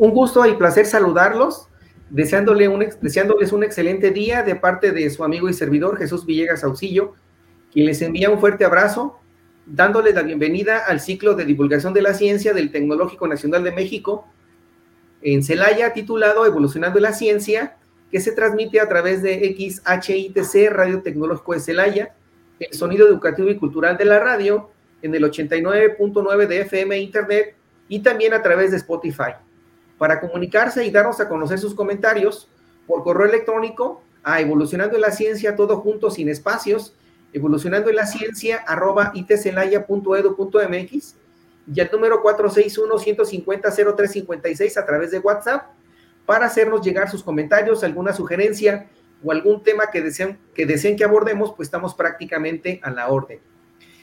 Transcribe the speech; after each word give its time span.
Un 0.00 0.12
gusto 0.12 0.46
y 0.46 0.54
placer 0.54 0.86
saludarlos, 0.86 1.68
un, 2.10 2.86
deseándoles 3.02 3.52
un 3.52 3.62
excelente 3.62 4.10
día 4.12 4.42
de 4.42 4.56
parte 4.56 4.92
de 4.92 5.10
su 5.10 5.22
amigo 5.24 5.46
y 5.46 5.52
servidor 5.52 5.98
Jesús 5.98 6.24
Villegas 6.24 6.64
Auxillo, 6.64 7.12
quien 7.70 7.84
les 7.84 8.00
envía 8.00 8.30
un 8.30 8.40
fuerte 8.40 8.64
abrazo, 8.64 9.20
dándoles 9.66 10.14
la 10.14 10.22
bienvenida 10.22 10.78
al 10.86 11.00
ciclo 11.00 11.34
de 11.34 11.44
divulgación 11.44 11.92
de 11.92 12.00
la 12.00 12.14
ciencia 12.14 12.54
del 12.54 12.72
Tecnológico 12.72 13.28
Nacional 13.28 13.62
de 13.62 13.72
México 13.72 14.26
en 15.20 15.42
Celaya, 15.42 15.92
titulado 15.92 16.46
Evolucionando 16.46 16.98
la 16.98 17.12
Ciencia, 17.12 17.76
que 18.10 18.20
se 18.20 18.32
transmite 18.32 18.80
a 18.80 18.88
través 18.88 19.22
de 19.22 19.54
XHITC, 19.54 20.70
Radio 20.70 21.02
Tecnológico 21.02 21.52
de 21.52 21.60
Celaya, 21.60 22.14
el 22.58 22.72
sonido 22.72 23.06
educativo 23.06 23.50
y 23.50 23.58
cultural 23.58 23.98
de 23.98 24.06
la 24.06 24.18
radio, 24.18 24.70
en 25.02 25.14
el 25.14 25.24
89.9 25.24 26.46
de 26.46 26.60
FM 26.62 26.98
Internet 27.00 27.54
y 27.86 27.98
también 27.98 28.32
a 28.32 28.40
través 28.40 28.70
de 28.70 28.78
Spotify 28.78 29.34
para 30.00 30.18
comunicarse 30.18 30.84
y 30.86 30.90
darnos 30.90 31.20
a 31.20 31.28
conocer 31.28 31.58
sus 31.58 31.74
comentarios 31.74 32.48
por 32.86 33.04
correo 33.04 33.28
electrónico 33.28 34.02
a 34.22 34.40
evolucionando 34.40 34.94
en 34.94 35.02
la 35.02 35.10
ciencia, 35.10 35.56
todo 35.56 35.80
junto, 35.80 36.10
sin 36.10 36.30
espacios, 36.30 36.94
evolucionando 37.34 37.90
en 37.90 37.96
la 37.96 38.06
ciencia, 38.06 38.64
arroba 38.66 39.10
itcelaya.edu.mx 39.12 41.16
y 41.74 41.80
el 41.80 41.90
número 41.92 42.22
461-150-0356 42.22 44.78
a 44.78 44.86
través 44.86 45.10
de 45.10 45.18
WhatsApp 45.18 45.66
para 46.24 46.46
hacernos 46.46 46.80
llegar 46.80 47.10
sus 47.10 47.22
comentarios, 47.22 47.84
alguna 47.84 48.14
sugerencia 48.14 48.88
o 49.22 49.32
algún 49.32 49.62
tema 49.62 49.90
que 49.92 50.00
deseen, 50.00 50.38
que 50.54 50.64
deseen 50.64 50.96
que 50.96 51.04
abordemos, 51.04 51.52
pues 51.54 51.66
estamos 51.66 51.94
prácticamente 51.94 52.80
a 52.82 52.90
la 52.90 53.08
orden. 53.08 53.38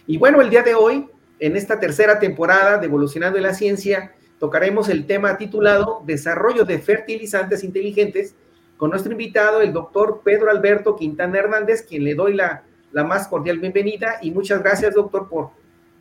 Y 0.05 0.19
bueno, 0.19 0.41
el 0.41 0.51
día 0.51 0.61
de 0.61 0.75
hoy, 0.75 1.09
en 1.39 1.57
esta 1.57 1.79
tercera 1.79 2.19
temporada 2.19 2.77
de 2.77 2.85
Evolucionando 2.85 3.37
en 3.37 3.43
la 3.45 3.55
Ciencia, 3.55 4.11
tocaremos 4.39 4.89
el 4.89 5.05
tema 5.05 5.37
titulado 5.37 6.01
Desarrollo 6.05 6.63
de 6.63 6.79
fertilizantes 6.79 7.63
inteligentes 7.63 8.35
con 8.77 8.91
nuestro 8.91 9.11
invitado, 9.11 9.61
el 9.61 9.73
doctor 9.73 10.21
Pedro 10.23 10.51
Alberto 10.51 10.95
Quintana 10.95 11.39
Hernández, 11.39 11.83
quien 11.87 12.03
le 12.03 12.13
doy 12.13 12.33
la, 12.33 12.63
la 12.91 13.03
más 13.03 13.27
cordial 13.27 13.57
bienvenida 13.59 14.17
y 14.21 14.31
muchas 14.31 14.61
gracias, 14.61 14.93
doctor, 14.93 15.27
por, 15.27 15.49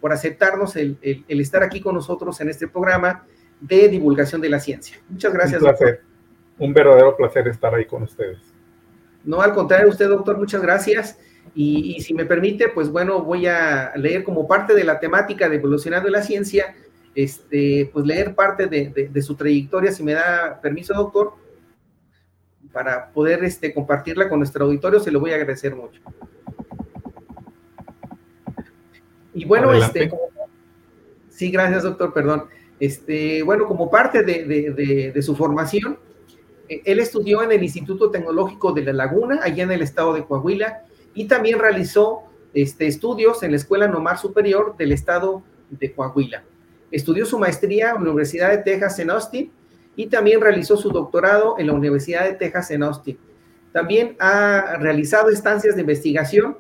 por 0.01 0.13
aceptarnos 0.13 0.77
el, 0.77 0.99
el, 1.03 1.41
estar 1.41 1.63
aquí 1.63 1.81
con 1.81 1.95
nosotros 1.95 2.41
en 2.41 2.51
este 2.51 2.69
programa 2.69 3.25
de 3.61 3.89
divulgación 3.89 4.43
de 4.43 4.51
la 4.51 4.61
ciencia. 4.61 4.99
Muchas 5.09 5.33
gracias. 5.33 5.63
Un 5.63 5.69
placer, 5.69 6.01
un 6.59 6.75
verdadero 6.75 7.17
placer 7.17 7.49
estar 7.49 7.75
ahí 7.75 7.87
con 7.87 8.03
ustedes. 8.03 8.39
No, 9.25 9.41
al 9.41 9.55
contrario, 9.55 9.89
usted, 9.89 10.09
doctor, 10.09 10.37
muchas 10.37 10.61
gracias. 10.61 11.19
Y, 11.55 11.97
y, 11.97 12.01
si 12.01 12.13
me 12.13 12.27
permite, 12.27 12.69
pues 12.69 12.91
bueno, 12.91 13.23
voy 13.23 13.47
a 13.47 13.93
leer 13.97 14.23
como 14.23 14.47
parte 14.47 14.75
de 14.75 14.85
la 14.85 15.01
temática 15.01 15.49
de 15.49 15.57
evolucionando 15.57 16.09
la 16.11 16.23
ciencia 16.23 16.75
este, 17.17 17.91
pues 17.93 18.07
leer 18.07 18.35
parte 18.35 18.67
de, 18.67 19.23
su 19.23 19.35
trayectoria, 19.35 19.91
si 19.91 20.05
me 20.05 20.13
da 20.13 20.61
permiso, 20.61 20.95
doctor, 20.95 21.33
para 22.73 23.11
poder 23.11 23.43
este, 23.43 23.73
compartirla 23.73 24.29
con 24.29 24.39
nuestro 24.39 24.67
auditorio, 24.67 25.01
se 25.01 25.11
lo 25.11 25.19
voy 25.19 25.33
a 25.33 25.37
agradecer 25.37 25.75
mucho. 25.75 26.01
Y 29.35 29.45
bueno, 29.45 29.73
este, 29.73 30.11
sí, 31.29 31.51
gracias, 31.51 31.83
doctor, 31.83 32.13
perdón. 32.13 32.45
Este, 32.79 33.43
bueno, 33.43 33.67
como 33.67 33.91
parte 33.91 34.23
de, 34.23 35.13
de 35.13 35.23
su 35.23 35.35
formación, 35.35 35.99
eh, 36.69 36.83
él 36.85 36.99
estudió 36.99 37.43
en 37.43 37.53
el 37.53 37.63
Instituto 37.63 38.11
Tecnológico 38.11 38.73
de 38.73 38.85
La 38.85 38.93
Laguna, 38.93 39.41
allá 39.43 39.65
en 39.65 39.73
el 39.73 39.83
estado 39.83 40.15
de 40.15 40.25
Coahuila, 40.25 40.85
y 41.15 41.27
también 41.27 41.59
realizó 41.59 42.25
este, 42.55 42.87
estudios 42.87 43.43
en 43.43 43.53
la 43.53 43.57
Escuela 43.57 43.89
Nomar 43.89 44.19
Superior 44.19 44.77
del 44.77 44.93
estado 44.93 45.43
de 45.71 45.93
Coahuila. 45.93 46.45
Estudió 46.91 47.27
su 47.27 47.39
maestría 47.39 47.91
en 47.91 47.95
la 47.95 48.01
Universidad 48.01 48.51
de 48.51 48.59
Texas 48.59 48.99
en 48.99 49.11
Austin 49.11 49.51
y 49.97 50.07
también 50.07 50.41
realizó 50.41 50.77
su 50.77 50.91
doctorado 50.91 51.57
en 51.59 51.67
la 51.67 51.73
Universidad 51.73 52.25
de 52.25 52.35
Texas 52.35 52.71
en 52.71 52.83
Austin. 52.83 53.19
También 53.73 54.17
ha 54.19 54.77
realizado 54.79 55.31
estancias 55.31 55.75
de 55.75 55.81
investigación 55.81 56.59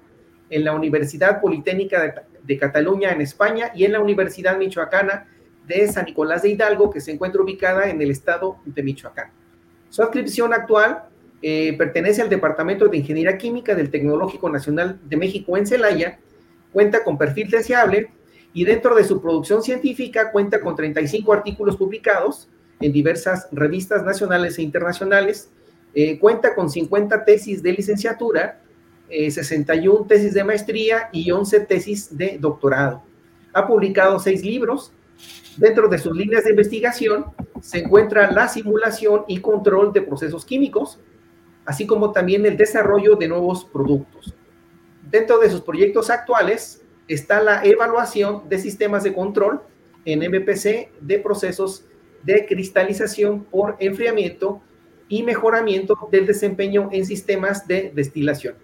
en 0.50 0.64
la 0.64 0.74
Universidad 0.74 1.40
Politécnica 1.40 2.26
de, 2.42 2.58
Cataluña 2.58 3.10
en 3.10 3.20
España 3.20 3.72
y 3.74 3.84
en 3.84 3.92
la 3.92 4.00
Universidad 4.00 4.56
Michoacana 4.56 5.26
de 5.66 5.88
San 5.88 6.04
Nicolás 6.04 6.42
de 6.42 6.50
Hidalgo, 6.50 6.90
que 6.90 7.00
se 7.00 7.10
encuentra 7.10 7.42
ubicada 7.42 7.90
en 7.90 8.00
el 8.00 8.10
estado 8.10 8.58
de 8.64 8.82
Michoacán. 8.82 9.30
Su 9.88 10.02
adscripción 10.02 10.52
actual 10.52 11.04
eh, 11.42 11.74
pertenece 11.76 12.22
al 12.22 12.28
Departamento 12.28 12.86
de 12.86 12.98
Ingeniería 12.98 13.36
Química 13.36 13.74
del 13.74 13.90
Tecnológico 13.90 14.48
Nacional 14.48 15.00
de 15.04 15.16
México 15.16 15.56
en 15.56 15.66
Celaya, 15.66 16.18
cuenta 16.72 17.02
con 17.02 17.18
perfil 17.18 17.50
deseable 17.50 18.10
y 18.56 18.64
dentro 18.64 18.94
de 18.94 19.04
su 19.04 19.20
producción 19.20 19.62
científica 19.62 20.32
cuenta 20.32 20.62
con 20.62 20.74
35 20.74 21.30
artículos 21.30 21.76
publicados 21.76 22.48
en 22.80 22.90
diversas 22.90 23.48
revistas 23.52 24.02
nacionales 24.02 24.58
e 24.58 24.62
internacionales, 24.62 25.50
eh, 25.92 26.18
cuenta 26.18 26.54
con 26.54 26.70
50 26.70 27.22
tesis 27.26 27.62
de 27.62 27.72
licenciatura, 27.74 28.62
61 29.10 30.00
eh, 30.00 30.04
tesis 30.08 30.32
de 30.32 30.42
maestría 30.42 31.10
y 31.12 31.30
11 31.30 31.60
tesis 31.60 32.16
de 32.16 32.38
doctorado. 32.40 33.02
Ha 33.52 33.66
publicado 33.66 34.18
seis 34.18 34.42
libros. 34.42 34.90
Dentro 35.58 35.86
de 35.88 35.98
sus 35.98 36.16
líneas 36.16 36.44
de 36.44 36.50
investigación 36.52 37.26
se 37.60 37.80
encuentra 37.80 38.30
la 38.30 38.48
simulación 38.48 39.24
y 39.28 39.42
control 39.42 39.92
de 39.92 40.00
procesos 40.00 40.46
químicos, 40.46 40.98
así 41.66 41.86
como 41.86 42.10
también 42.10 42.46
el 42.46 42.56
desarrollo 42.56 43.16
de 43.16 43.28
nuevos 43.28 43.66
productos. 43.66 44.34
Dentro 45.10 45.40
de 45.40 45.50
sus 45.50 45.60
proyectos 45.60 46.08
actuales 46.08 46.80
está 47.08 47.42
la 47.42 47.64
evaluación 47.64 48.48
de 48.48 48.58
sistemas 48.58 49.04
de 49.04 49.14
control 49.14 49.62
en 50.04 50.20
MPC 50.20 50.90
de 51.00 51.18
procesos 51.18 51.84
de 52.22 52.46
cristalización 52.46 53.44
por 53.44 53.76
enfriamiento 53.78 54.60
y 55.08 55.22
mejoramiento 55.22 56.08
del 56.10 56.26
desempeño 56.26 56.88
en 56.92 57.06
sistemas 57.06 57.66
de 57.66 57.92
destilación. 57.94 58.54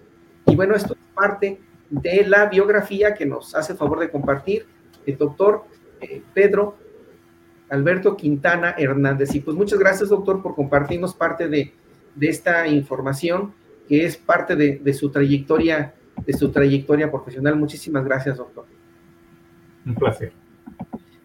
Y 0.46 0.56
bueno, 0.56 0.74
esto 0.74 0.94
es 0.94 1.00
parte 1.14 1.60
de 1.90 2.26
la 2.26 2.46
biografía 2.46 3.14
que 3.14 3.26
nos 3.26 3.54
hace 3.54 3.74
favor 3.74 4.00
de 4.00 4.10
compartir 4.10 4.66
el 5.06 5.16
doctor 5.16 5.64
eh, 6.00 6.22
Pedro 6.34 6.76
Alberto 7.68 8.16
Quintana 8.16 8.74
Hernández. 8.76 9.34
Y 9.34 9.40
pues 9.40 9.56
muchas 9.56 9.78
gracias, 9.78 10.08
doctor, 10.08 10.42
por 10.42 10.54
compartirnos 10.54 11.14
parte 11.14 11.48
de, 11.48 11.72
esta 12.20 12.66
información 12.66 13.54
que 13.88 14.04
es 14.04 14.16
parte 14.16 14.56
de, 14.56 14.78
de 14.78 14.92
su 14.92 15.10
trayectoria 15.10 15.94
de 16.24 16.32
su 16.32 16.50
trayectoria 16.50 17.10
profesional. 17.10 17.56
Muchísimas 17.56 18.04
gracias, 18.04 18.36
doctor. 18.36 18.64
Un 19.86 19.94
placer. 19.94 20.32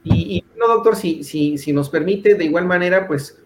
Y, 0.03 0.43
no, 0.57 0.67
doctor, 0.67 0.95
si, 0.95 1.23
si, 1.23 1.57
si 1.57 1.73
nos 1.73 1.89
permite, 1.89 2.35
de 2.35 2.45
igual 2.45 2.65
manera, 2.65 3.07
pues 3.07 3.37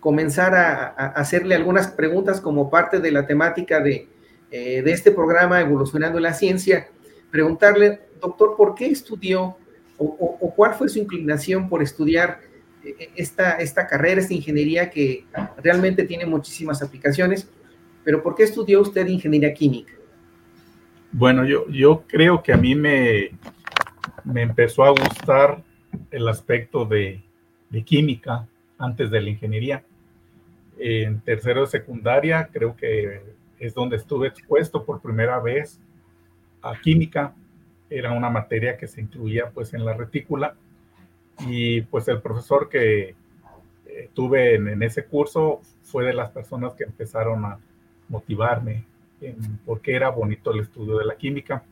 comenzar 0.00 0.54
a, 0.54 0.86
hacerle 1.08 1.54
algunas 1.54 1.88
preguntas 1.88 2.40
como 2.40 2.70
parte 2.70 3.00
de 3.00 3.12
la 3.12 3.26
temática 3.26 3.80
de, 3.80 4.08
eh, 4.50 4.82
de 4.82 4.92
este 4.92 5.12
programa 5.12 5.60
Evolucionando 5.60 6.18
la 6.18 6.34
Ciencia. 6.34 6.88
Preguntarle, 7.30 8.00
doctor, 8.20 8.56
¿por 8.56 8.74
qué 8.74 8.86
estudió 8.86 9.56
o, 9.98 10.38
o, 10.40 10.54
cuál 10.54 10.74
fue 10.74 10.88
su 10.88 10.98
inclinación 10.98 11.68
por 11.68 11.82
estudiar 11.82 12.40
eh, 12.82 13.10
esta, 13.14 13.52
esta 13.52 13.86
carrera, 13.86 14.20
esta 14.20 14.34
ingeniería 14.34 14.90
que 14.90 15.26
realmente 15.62 16.04
tiene 16.04 16.26
muchísimas 16.26 16.82
aplicaciones? 16.82 17.48
Pero 18.02 18.22
¿por 18.22 18.34
qué 18.34 18.44
estudió 18.44 18.80
usted 18.80 19.06
ingeniería 19.06 19.52
química? 19.52 19.92
Bueno, 21.12 21.44
yo, 21.44 21.68
yo 21.68 22.04
creo 22.06 22.42
que 22.42 22.52
a 22.52 22.56
mí 22.56 22.74
me, 22.74 23.30
me 24.24 24.42
empezó 24.42 24.84
a 24.84 24.90
gustar 24.90 25.62
el 26.10 26.28
aspecto 26.28 26.84
de, 26.84 27.22
química 27.84 28.46
antes 28.78 29.10
de 29.10 29.20
la 29.20 29.30
ingeniería. 29.30 29.84
En 30.78 31.20
tercero 31.20 31.62
de 31.62 31.66
secundaria 31.66 32.48
creo 32.52 32.76
que 32.76 33.22
es 33.58 33.74
donde 33.74 33.96
estuve 33.96 34.28
expuesto 34.28 34.84
por 34.84 35.00
primera 35.00 35.38
vez 35.40 35.80
a 36.62 36.78
química. 36.80 37.34
Era 37.88 38.12
una 38.12 38.30
materia 38.30 38.76
que 38.76 38.86
se 38.86 39.00
incluía 39.00 39.50
pues 39.50 39.74
en 39.74 39.84
la 39.84 39.94
retícula 39.94 40.54
y 41.46 41.82
pues 41.82 42.08
el 42.08 42.20
profesor 42.20 42.68
que 42.68 43.14
eh, 43.86 44.10
tuve 44.14 44.54
en, 44.54 44.82
ese 44.82 45.04
curso 45.04 45.60
fue 45.82 46.04
de 46.04 46.14
las 46.14 46.30
personas 46.30 46.74
que 46.74 46.84
empezaron 46.84 47.44
a 47.44 47.58
motivarme 48.08 48.84
porque 49.66 49.94
era 49.94 50.08
bonito 50.10 50.52
el 50.52 50.60
estudio 50.60 50.98
de 50.98 51.04
la 51.04 51.16
química. 51.16 51.62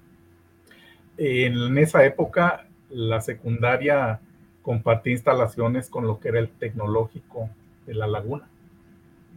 En 1.16 1.76
esa 1.78 2.04
época, 2.04 2.66
la 2.90 3.20
secundaria 3.20 4.20
compartí 4.62 5.10
instalaciones 5.10 5.88
con 5.88 6.06
lo 6.06 6.20
que 6.20 6.28
era 6.28 6.38
el 6.38 6.48
tecnológico 6.50 7.50
de 7.86 7.94
la 7.94 8.06
laguna. 8.06 8.48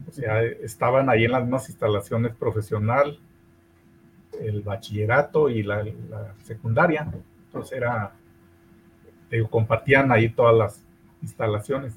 O 0.07 0.11
sea, 0.11 0.43
estaban 0.43 1.09
ahí 1.09 1.25
en 1.25 1.31
las 1.31 1.43
mismas 1.43 1.69
instalaciones 1.69 2.35
profesional, 2.35 3.19
el 4.39 4.61
bachillerato 4.61 5.49
y 5.49 5.63
la, 5.63 5.85
secundaria. 6.43 7.07
Entonces 7.45 7.77
era, 7.77 8.13
compartían 9.49 10.11
ahí 10.11 10.29
todas 10.29 10.55
las 10.55 10.83
instalaciones. 11.21 11.93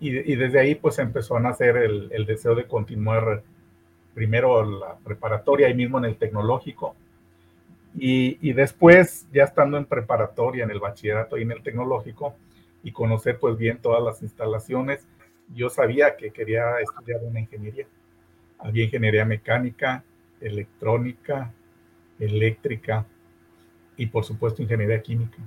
Y, 0.00 0.36
desde 0.36 0.60
ahí 0.60 0.76
pues 0.76 0.98
empezó 1.00 1.36
a 1.36 1.40
nacer 1.40 1.76
el, 1.76 2.08
el, 2.12 2.24
deseo 2.24 2.54
de 2.54 2.66
continuar 2.66 3.42
primero 4.18 4.64
la 4.64 4.96
preparatoria, 4.96 5.68
ahí 5.68 5.74
mismo 5.74 5.98
en 5.98 6.06
el 6.06 6.16
tecnológico. 6.16 6.96
Y, 7.96 8.36
y, 8.40 8.52
después, 8.52 9.28
ya 9.32 9.44
estando 9.44 9.78
en 9.78 9.84
preparatoria, 9.84 10.64
en 10.64 10.72
el 10.72 10.80
bachillerato 10.80 11.38
y 11.38 11.42
en 11.42 11.52
el 11.52 11.62
tecnológico, 11.62 12.34
y 12.82 12.90
conocer 12.90 13.38
pues 13.38 13.56
bien 13.56 13.78
todas 13.78 14.02
las 14.02 14.20
instalaciones, 14.20 15.06
yo 15.54 15.70
sabía 15.70 16.16
que 16.16 16.32
quería 16.32 16.80
estudiar 16.80 17.20
una 17.22 17.38
ingeniería. 17.38 17.86
Había 18.58 18.84
ingeniería 18.86 19.24
mecánica, 19.24 20.02
electrónica, 20.40 21.52
eléctrica 22.18 23.06
y 23.96 24.06
por 24.06 24.24
supuesto 24.24 24.62
ingeniería 24.62 25.00
química. 25.00 25.38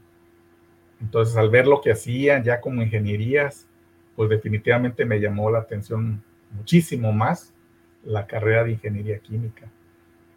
Entonces 1.01 1.35
al 1.35 1.49
ver 1.49 1.67
lo 1.67 1.81
que 1.81 1.91
hacían 1.91 2.41
ya 2.45 2.61
como 2.61 2.81
ingenierías, 2.81 3.67
pues 4.15 4.29
definitivamente 4.29 5.03
me 5.03 5.19
llamó 5.19 5.51
la 5.51 5.59
atención 5.59 6.23
muchísimo 6.51 7.11
más 7.11 7.50
la 8.03 8.27
carrera 8.27 8.63
de 8.63 8.71
ingeniería 8.71 9.19
química. 9.19 9.67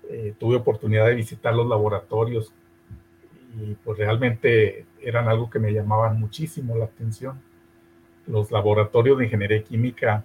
Eh, 0.09 0.35
tuve 0.39 0.57
oportunidad 0.57 1.07
de 1.07 1.15
visitar 1.15 1.55
los 1.55 1.67
laboratorios 1.67 2.53
y 3.59 3.75
pues 3.85 3.99
realmente 3.99 4.85
eran 5.01 5.29
algo 5.29 5.49
que 5.49 5.59
me 5.59 5.73
llamaban 5.73 6.19
muchísimo 6.21 6.77
la 6.77 6.87
atención. 6.87 7.41
Los 8.27 8.51
laboratorios 8.51 9.19
de 9.19 9.25
ingeniería 9.25 9.63
química 9.63 10.25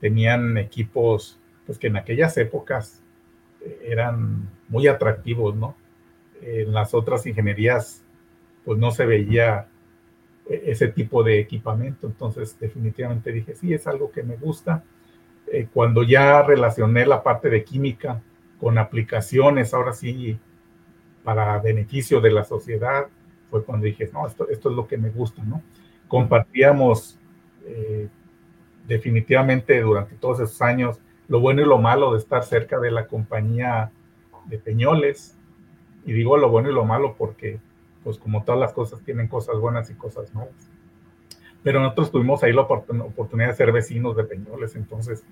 tenían 0.00 0.58
equipos 0.58 1.38
pues 1.64 1.78
que 1.78 1.88
en 1.88 1.96
aquellas 1.96 2.36
épocas 2.36 3.02
eh, 3.64 3.88
eran 3.88 4.48
muy 4.68 4.86
atractivos, 4.86 5.56
¿no? 5.56 5.74
En 6.40 6.72
las 6.72 6.94
otras 6.94 7.26
ingenierías 7.26 8.02
pues 8.64 8.78
no 8.78 8.90
se 8.90 9.06
veía 9.06 9.68
e-, 10.48 10.70
ese 10.70 10.88
tipo 10.88 11.22
de 11.22 11.40
equipamiento, 11.40 12.06
entonces 12.06 12.58
definitivamente 12.58 13.32
dije, 13.32 13.54
sí, 13.54 13.74
es 13.74 13.86
algo 13.86 14.10
que 14.10 14.22
me 14.22 14.36
gusta. 14.36 14.84
Eh, 15.52 15.68
cuando 15.72 16.02
ya 16.02 16.42
relacioné 16.42 17.06
la 17.06 17.22
parte 17.22 17.48
de 17.48 17.64
química 17.64 18.22
con 18.58 18.78
aplicaciones, 18.78 19.74
ahora 19.74 19.92
sí, 19.92 20.38
para 21.22 21.58
beneficio 21.58 22.20
de 22.20 22.30
la 22.30 22.44
sociedad, 22.44 23.06
fue 23.50 23.64
cuando 23.64 23.86
dije, 23.86 24.08
no, 24.12 24.26
esto, 24.26 24.48
esto 24.48 24.70
es 24.70 24.76
lo 24.76 24.86
que 24.86 24.98
me 24.98 25.10
gusta, 25.10 25.42
¿no? 25.44 25.62
Compartíamos 26.08 27.18
eh, 27.64 28.08
definitivamente 28.86 29.80
durante 29.80 30.14
todos 30.16 30.40
esos 30.40 30.62
años 30.62 31.00
lo 31.28 31.40
bueno 31.40 31.62
y 31.62 31.64
lo 31.64 31.78
malo 31.78 32.12
de 32.12 32.18
estar 32.18 32.44
cerca 32.44 32.78
de 32.78 32.90
la 32.90 33.06
compañía 33.06 33.90
de 34.46 34.58
Peñoles. 34.58 35.36
Y 36.04 36.12
digo 36.12 36.36
lo 36.36 36.48
bueno 36.50 36.70
y 36.70 36.74
lo 36.74 36.84
malo 36.84 37.16
porque, 37.18 37.58
pues 38.04 38.18
como 38.18 38.44
todas 38.44 38.60
las 38.60 38.72
cosas, 38.72 39.02
tienen 39.02 39.26
cosas 39.26 39.58
buenas 39.58 39.90
y 39.90 39.94
cosas 39.94 40.32
malas. 40.34 40.70
Pero 41.62 41.80
nosotros 41.80 42.12
tuvimos 42.12 42.42
ahí 42.42 42.52
la 42.52 42.62
oportunidad 42.62 43.48
de 43.48 43.54
ser 43.54 43.72
vecinos 43.72 44.16
de 44.16 44.24
Peñoles, 44.24 44.76
entonces 44.76 45.24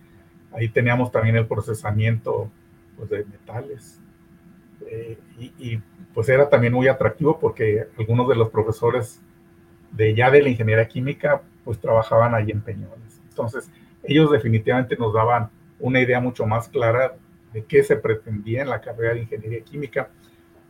ahí 0.53 0.69
teníamos 0.69 1.13
también 1.13 1.37
el 1.37 1.47
procesamiento 1.47 2.51
pues, 2.97 3.11
de 3.11 3.25
metales. 3.25 4.01
Eh, 4.87 5.19
y, 5.59 5.81
pues 6.13 6.29
era 6.29 6.49
también 6.49 6.73
muy 6.73 6.87
atractivo 6.87 7.41
porque 7.41 7.89
algunos 7.99 8.29
de 8.29 8.37
los 8.37 8.51
profesores 8.51 9.21
de 9.91 10.15
ya 10.15 10.31
de 10.31 10.43
la 10.43 10.49
ingeniería 10.49 10.87
química 10.87 11.43
pues 11.65 11.81
trabajaban 11.81 12.37
ahí 12.37 12.53
en 12.53 12.61
Peñoles. 12.61 13.21
Entonces 13.31 13.69
ellos 14.05 14.31
definitivamente 14.31 14.97
nos 14.97 15.13
daban 15.13 15.51
una 15.81 16.01
idea 16.01 16.21
mucho 16.21 16.47
más 16.47 16.69
clara 16.69 17.17
de 17.53 17.65
qué 17.65 17.83
se 17.83 17.97
pretendía 17.97 18.63
en 18.63 18.69
la 18.69 18.81
carrera 18.81 19.15
de 19.15 19.23
ingeniería 19.23 19.61
química 19.63 20.11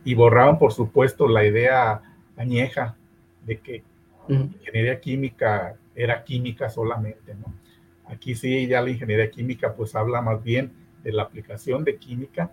y 0.03 0.15
borraban 0.15 0.57
por 0.57 0.73
supuesto 0.73 1.27
la 1.27 1.45
idea 1.45 2.01
añeja 2.37 2.95
de 3.45 3.59
que 3.59 3.83
ingeniería 4.27 4.99
química 4.99 5.75
era 5.95 6.23
química 6.23 6.69
solamente, 6.69 7.35
¿no? 7.35 7.53
Aquí 8.07 8.35
sí 8.35 8.67
ya 8.67 8.81
la 8.81 8.91
ingeniería 8.91 9.31
química 9.31 9.73
pues 9.73 9.95
habla 9.95 10.21
más 10.21 10.43
bien 10.43 10.71
de 11.03 11.11
la 11.11 11.23
aplicación 11.23 11.83
de 11.83 11.97
química 11.97 12.51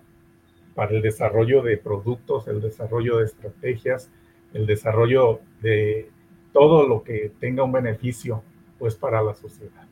para 0.74 0.92
el 0.92 1.02
desarrollo 1.02 1.62
de 1.62 1.76
productos, 1.76 2.48
el 2.48 2.60
desarrollo 2.60 3.18
de 3.18 3.26
estrategias, 3.26 4.10
el 4.54 4.66
desarrollo 4.66 5.40
de 5.60 6.10
todo 6.52 6.86
lo 6.86 7.02
que 7.02 7.32
tenga 7.40 7.64
un 7.64 7.72
beneficio 7.72 8.42
pues 8.78 8.94
para 8.94 9.22
la 9.22 9.34
sociedad. 9.34 9.86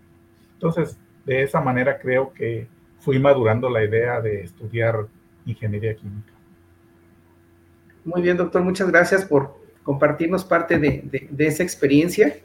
Entonces, 0.54 0.98
de 1.24 1.42
esa 1.42 1.60
manera 1.60 1.98
creo 1.98 2.32
que 2.32 2.66
fui 2.98 3.18
madurando 3.18 3.68
la 3.70 3.84
idea 3.84 4.20
de 4.20 4.42
estudiar 4.42 5.06
ingeniería 5.46 5.94
química. 5.94 6.32
Muy 8.04 8.22
bien, 8.22 8.36
doctor, 8.36 8.62
muchas 8.62 8.88
gracias 8.90 9.24
por 9.24 9.59
compartirnos 9.90 10.44
parte 10.44 10.78
de, 10.78 11.28
esa 11.38 11.64
experiencia, 11.64 12.37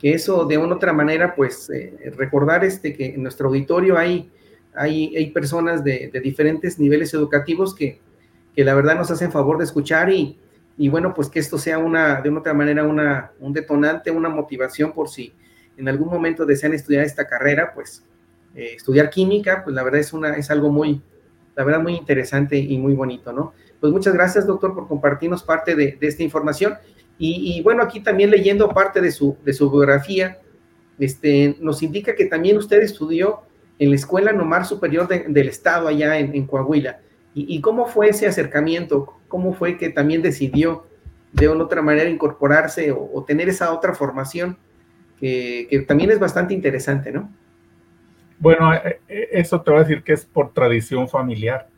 que 0.00 0.12
eso 0.12 0.44
de 0.44 0.58
una 0.58 0.74
otra 0.74 0.92
manera, 0.92 1.34
pues 1.36 1.70
eh, 1.70 2.12
recordar 2.16 2.64
este, 2.64 2.94
que 2.94 3.14
en 3.14 3.22
nuestro 3.22 3.48
auditorio 3.48 3.96
hay 3.96 4.28
hay, 4.74 5.16
hay 5.16 5.30
personas 5.30 5.82
de, 5.84 6.10
diferentes 6.22 6.78
niveles 6.78 7.12
educativos 7.14 7.74
que, 7.74 8.00
que, 8.54 8.64
la 8.64 8.74
verdad 8.74 8.96
nos 8.96 9.10
hacen 9.10 9.32
favor 9.32 9.58
de 9.58 9.64
escuchar 9.64 10.10
y, 10.10 10.38
y, 10.76 10.88
bueno, 10.88 11.14
pues 11.14 11.28
que 11.28 11.38
esto 11.38 11.58
sea 11.58 11.78
una, 11.78 12.20
de 12.20 12.30
otra 12.30 12.54
manera, 12.54 12.84
una, 12.84 13.32
un 13.40 13.52
detonante, 13.52 14.10
una 14.10 14.28
motivación 14.28 14.92
por 14.92 15.08
si 15.08 15.32
en 15.76 15.88
algún 15.88 16.08
momento 16.08 16.46
desean 16.46 16.74
estudiar 16.74 17.04
esta 17.04 17.26
carrera, 17.26 17.72
pues 17.74 18.04
eh, 18.54 18.72
estudiar 18.76 19.10
química, 19.10 19.62
pues 19.64 19.74
la 19.74 19.82
verdad 19.82 20.00
es, 20.00 20.12
una, 20.12 20.34
es 20.36 20.50
algo 20.50 20.70
muy, 20.70 21.00
la 21.56 21.64
verdad 21.64 21.80
muy 21.80 21.94
interesante 21.94 22.58
y 22.58 22.78
muy 22.78 22.94
bonito, 22.94 23.32
¿no? 23.32 23.52
Pues 23.80 23.92
muchas 23.92 24.14
gracias, 24.14 24.46
doctor, 24.46 24.74
por 24.74 24.86
compartirnos 24.86 25.42
parte 25.42 25.74
de, 25.74 25.96
esta 26.00 26.22
información. 26.22 26.74
Y, 27.22 27.60
bueno, 27.62 27.82
aquí 27.82 28.00
también 28.00 28.30
leyendo 28.30 28.70
parte 28.70 29.00
de 29.02 29.10
su, 29.10 29.36
de 29.44 29.52
su 29.52 29.70
biografía, 29.70 30.38
este, 30.98 31.54
nos 31.60 31.82
indica 31.82 32.14
que 32.14 32.24
también 32.24 32.56
usted 32.56 32.80
estudió 32.80 33.42
en 33.78 33.90
la 33.90 33.96
Escuela 33.96 34.32
Nomar 34.32 34.64
Superior 34.64 35.06
del 35.08 35.48
Estado 35.48 35.88
allá 35.88 36.18
en, 36.18 36.46
Coahuila. 36.46 37.00
Y, 37.34 37.60
cómo 37.60 37.86
fue 37.86 38.08
ese 38.08 38.26
acercamiento? 38.26 39.18
¿Cómo 39.28 39.52
fue 39.52 39.76
que 39.76 39.90
también 39.90 40.20
decidió 40.20 40.86
de 41.32 41.48
una 41.48 41.64
otra 41.64 41.80
manera 41.80 42.10
incorporarse 42.10 42.92
o, 42.92 43.24
tener 43.26 43.48
esa 43.48 43.72
otra 43.72 43.94
formación 43.94 44.58
que, 45.18 45.84
también 45.86 46.10
es 46.10 46.18
bastante 46.18 46.54
interesante, 46.54 47.12
¿no? 47.12 47.30
Bueno, 48.38 48.72
eh, 48.74 49.00
eh, 49.08 49.28
eso 49.32 49.60
te 49.60 49.70
voy 49.70 49.80
a 49.80 49.84
decir 49.84 50.02
que 50.02 50.14
es 50.14 50.24
por 50.24 50.52
tradición 50.52 51.06
familiar. 51.08 51.68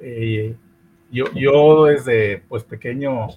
Eh, 0.00 0.56
yo, 1.16 1.32
yo 1.32 1.84
desde 1.84 2.42
pues 2.46 2.62
pequeño 2.62 3.28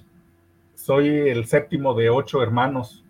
soy 0.75 1.07
el 1.07 1.45
séptimo 1.45 1.93
de 1.93 2.09
ocho 2.09 2.43
hermanos 2.43 3.05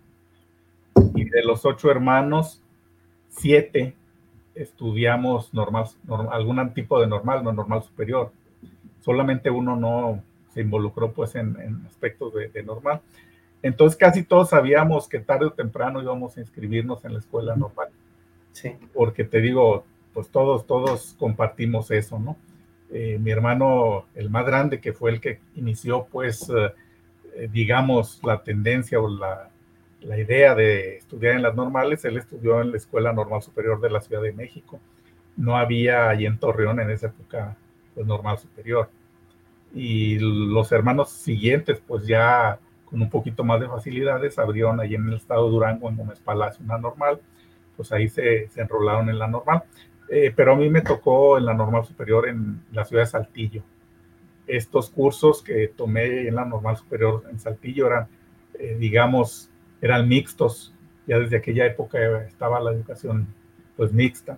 y 1.16 1.24
de 1.24 1.42
los 1.42 1.64
ocho 1.64 1.90
hermanos, 1.90 2.62
siete 3.28 3.96
estudiamos 4.54 5.52
normal, 5.52 5.86
algún 6.30 6.72
tipo 6.72 7.00
de 7.00 7.08
normal, 7.08 7.42
no 7.42 7.52
normal 7.52 7.82
superior. 7.82 8.30
Solamente 9.00 9.50
uno 9.50 9.74
no 9.74 10.22
se 10.54 10.60
involucró 10.60 11.12
pues 11.12 11.34
en, 11.34 11.84
aspectos 11.88 12.32
de, 12.32 12.62
normal. 12.62 13.00
Entonces 13.62 13.98
casi 13.98 14.22
todos 14.22 14.50
sabíamos 14.50 15.08
que 15.08 15.18
tarde 15.18 15.46
o 15.46 15.52
temprano 15.52 16.00
íbamos 16.00 16.36
a 16.36 16.40
inscribirnos 16.40 17.04
en 17.04 17.14
la 17.14 17.18
escuela 17.18 17.56
normal. 17.56 17.88
Sí. 18.52 18.76
Porque 18.94 19.24
te 19.24 19.40
digo, 19.40 19.84
pues 20.14 20.28
todos, 20.28 20.64
todos 20.64 21.16
compartimos 21.18 21.90
eso, 21.90 22.20
¿no? 22.20 22.36
Eh, 22.92 23.18
mi 23.20 23.30
hermano, 23.30 24.06
el 24.14 24.30
más 24.30 24.44
grande, 24.44 24.80
que 24.80 24.92
fue 24.92 25.10
el 25.10 25.20
que 25.20 25.40
inició, 25.54 26.06
pues, 26.10 26.50
eh, 27.34 27.48
digamos, 27.52 28.20
la 28.24 28.42
tendencia 28.42 29.00
o 29.00 29.08
la, 29.08 29.50
la 30.02 30.18
idea 30.18 30.54
de 30.54 30.96
estudiar 30.96 31.36
en 31.36 31.42
las 31.42 31.54
normales, 31.54 32.04
él 32.04 32.16
estudió 32.16 32.60
en 32.60 32.70
la 32.70 32.76
Escuela 32.76 33.12
Normal 33.12 33.42
Superior 33.42 33.80
de 33.80 33.90
la 33.90 34.00
Ciudad 34.00 34.22
de 34.22 34.32
México. 34.32 34.80
No 35.36 35.56
había 35.56 36.08
allí 36.08 36.26
en 36.26 36.38
Torreón 36.38 36.80
en 36.80 36.90
esa 36.90 37.08
época 37.08 37.56
pues, 37.94 38.06
normal 38.06 38.38
superior. 38.38 38.90
Y 39.74 40.18
los 40.18 40.72
hermanos 40.72 41.10
siguientes, 41.10 41.80
pues 41.86 42.06
ya 42.06 42.58
con 42.84 43.00
un 43.00 43.10
poquito 43.10 43.44
más 43.44 43.60
de 43.60 43.68
facilidades, 43.68 44.38
abrieron 44.38 44.80
allí 44.80 44.96
en 44.96 45.06
el 45.08 45.14
estado 45.14 45.44
de 45.46 45.52
Durango, 45.52 45.88
en 45.88 45.96
Gómez 45.96 46.18
Palacio, 46.18 46.64
una 46.64 46.78
normal. 46.78 47.20
Pues 47.76 47.92
ahí 47.92 48.08
se, 48.08 48.48
se 48.48 48.60
enrolaron 48.60 49.08
en 49.08 49.18
la 49.18 49.28
normal. 49.28 49.62
Eh, 50.12 50.32
pero 50.34 50.54
a 50.54 50.56
mí 50.56 50.68
me 50.68 50.80
tocó 50.80 51.38
en 51.38 51.46
la 51.46 51.54
normal 51.54 51.84
superior 51.84 52.28
en 52.28 52.60
la 52.72 52.84
ciudad 52.84 53.04
de 53.04 53.10
Saltillo. 53.10 53.62
Estos 54.44 54.90
cursos 54.90 55.40
que 55.40 55.68
tomé 55.68 56.26
en 56.26 56.34
la 56.34 56.44
normal 56.44 56.76
superior 56.76 57.22
en 57.30 57.38
Saltillo 57.38 57.86
eran, 57.86 58.08
eh, 58.58 58.76
digamos, 58.76 59.48
eran 59.80 60.08
mixtos, 60.08 60.74
ya 61.06 61.20
desde 61.20 61.36
aquella 61.36 61.64
época 61.64 62.24
estaba 62.24 62.58
la 62.58 62.72
educación 62.72 63.28
pues 63.76 63.92
mixta. 63.92 64.36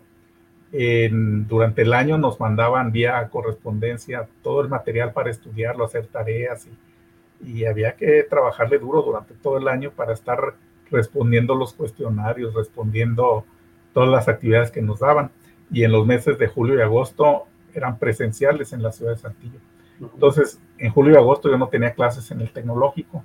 durante 0.73 1.83
el 1.83 1.93
año 1.93 2.17
nos 2.19 2.39
mandaban 2.41 2.93
vía 2.93 3.29
correspondencia 3.29 4.29
todo 4.43 4.61
el 4.63 4.69
material 4.69 5.13
para 5.13 5.31
estudiarlo, 5.31 5.85
hacer 5.85 6.07
tareas 6.07 6.67
y, 6.67 7.51
y, 7.51 7.65
había 7.67 7.95
que 7.97 8.23
trabajarle 8.23 8.79
duro 8.79 9.03
durante 9.03 9.35
todo 9.35 9.59
el 9.59 9.69
año 9.69 9.91
para 9.91 10.13
estar 10.13 10.55
respondiendo 10.91 11.55
los 11.55 11.75
cuestionarios, 11.75 12.55
respondiendo 12.55 13.45
todas 13.93 14.09
las 14.09 14.29
actividades 14.29 14.71
que 14.71 14.81
nos 14.81 15.01
daban. 15.01 15.31
Y 15.73 15.85
en 15.85 15.93
los 15.93 16.07
meses 16.07 16.39
de 16.39 16.47
julio 16.47 16.77
y 16.77 16.83
agosto 16.83 17.47
eran 17.75 17.99
presenciales 17.99 18.73
en 18.73 18.83
la 18.83 18.93
ciudad 18.93 19.13
de 19.13 19.19
Saltillo. 19.19 19.59
Entonces, 20.01 20.61
en 20.79 20.93
julio 20.93 21.15
y 21.15 21.17
agosto 21.17 21.49
yo 21.51 21.57
no 21.57 21.69
tenía 21.69 21.95
clases 21.95 22.31
en 22.31 22.41
el 22.41 22.53
tecnológico. 22.53 23.25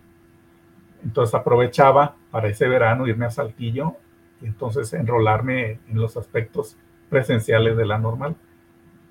Entonces 1.03 1.35
aprovechaba 1.35 2.15
para 2.31 2.47
ese 2.47 2.67
verano 2.67 3.07
irme 3.07 3.25
a 3.25 3.31
Saltillo 3.31 3.95
y 4.41 4.45
entonces 4.45 4.93
enrolarme 4.93 5.79
en 5.89 5.99
los 5.99 6.17
aspectos 6.17 6.77
presenciales 7.09 7.77
de 7.77 7.85
la 7.85 7.97
normal. 7.97 8.35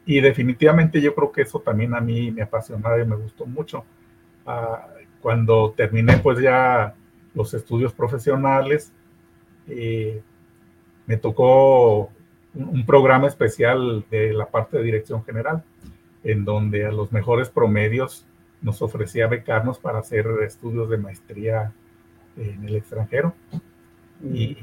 Y 0.04 0.20
definitivamente 0.20 1.00
yo 1.00 1.14
creo 1.14 1.32
que 1.32 1.42
eso 1.42 1.60
también 1.60 1.94
a 1.94 2.00
mí 2.00 2.30
me 2.30 2.42
apasionaba 2.42 3.00
y 3.00 3.06
me 3.06 3.16
gustó 3.16 3.46
mucho. 3.46 3.84
Ah, 4.46 4.86
cuando 5.20 5.72
terminé 5.76 6.18
pues 6.18 6.38
ya 6.38 6.94
los 7.34 7.52
estudios 7.54 7.92
profesionales, 7.92 8.92
eh, 9.66 10.22
me 11.06 11.16
tocó 11.16 12.10
un, 12.56 12.86
programa 12.86 13.26
especial 13.26 14.04
de 14.10 14.32
la 14.32 14.46
parte 14.46 14.78
de 14.78 14.84
dirección 14.84 15.24
general, 15.24 15.62
en 16.24 16.44
donde 16.44 16.86
a 16.86 16.92
los 16.92 17.12
mejores 17.12 17.50
promedios 17.50 18.26
nos 18.62 18.82
ofrecía 18.82 19.26
becarnos 19.26 19.78
para 19.78 19.98
hacer 19.98 20.26
estudios 20.44 20.88
de 20.88 20.96
maestría 20.96 21.72
en 22.36 22.66
el 22.66 22.76
extranjero. 22.76 23.34
Y, 24.22 24.56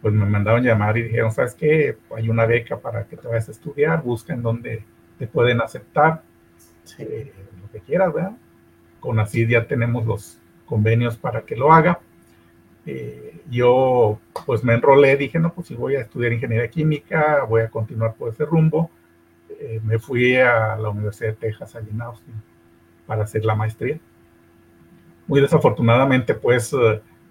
pues 0.00 0.12
me 0.12 0.26
mandaron 0.26 0.62
llamar 0.62 0.98
y 0.98 1.02
dijeron, 1.04 1.32
¿sabes 1.32 1.54
qué? 1.54 1.96
Hay 2.14 2.28
una 2.28 2.44
beca 2.44 2.78
para 2.78 3.06
que 3.06 3.16
te 3.16 3.26
vayas 3.26 3.48
a 3.48 3.52
estudiar, 3.52 4.02
busca 4.02 4.34
en 4.34 4.42
donde 4.42 4.84
te 5.18 5.26
pueden 5.26 5.62
aceptar, 5.62 6.22
eh, 6.98 7.32
lo 7.62 7.70
que 7.70 7.80
quieras, 7.80 8.12
¿verdad? 8.12 8.36
Con 9.00 9.18
así 9.18 9.46
ya 9.46 9.66
tenemos 9.66 10.04
los 10.04 10.38
convenios 10.66 11.16
para 11.16 11.42
que 11.42 11.56
lo 11.56 11.72
haga. 11.72 12.00
Eh, 12.86 13.40
yo 13.50 14.18
pues 14.46 14.62
me 14.62 14.74
enrolé, 14.74 15.16
dije, 15.16 15.38
no, 15.38 15.52
pues 15.52 15.68
si 15.68 15.74
voy 15.74 15.96
a 15.96 16.00
estudiar 16.00 16.32
ingeniería 16.32 16.68
química, 16.68 17.44
voy 17.48 17.62
a 17.62 17.70
continuar 17.70 18.14
por 18.14 18.32
ese 18.32 18.44
rumbo. 18.44 18.90
Eh, 19.60 19.80
me 19.84 19.98
fui 19.98 20.36
a 20.36 20.76
la 20.76 20.88
Universidad 20.90 21.30
de 21.30 21.36
Texas, 21.36 21.74
allí 21.76 21.90
en 21.90 22.02
Austin, 22.02 22.34
para 23.06 23.24
hacer 23.24 23.44
la 23.44 23.54
maestría. 23.54 23.98
Muy 25.26 25.40
desafortunadamente, 25.40 26.34
pues 26.34 26.74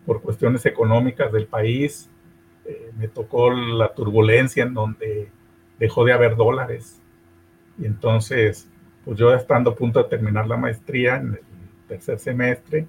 por 0.05 0.22
cuestiones 0.22 0.65
económicas 0.65 1.31
del 1.31 1.45
país, 1.45 2.10
eh, 2.65 2.91
me 2.98 3.07
tocó 3.07 3.51
la 3.51 3.93
turbulencia 3.93 4.63
en 4.63 4.74
donde 4.74 5.29
dejó 5.79 6.05
de 6.05 6.13
haber 6.13 6.36
dólares. 6.36 7.01
Y 7.77 7.86
entonces, 7.86 8.69
pues 9.03 9.17
yo 9.17 9.33
estando 9.33 9.72
a 9.72 9.75
punto 9.75 10.01
de 10.01 10.10
terminar 10.10 10.48
la 10.48 10.57
maestría 10.57 11.17
en 11.17 11.33
el 11.33 11.39
tercer 11.88 12.19
semestre, 12.19 12.88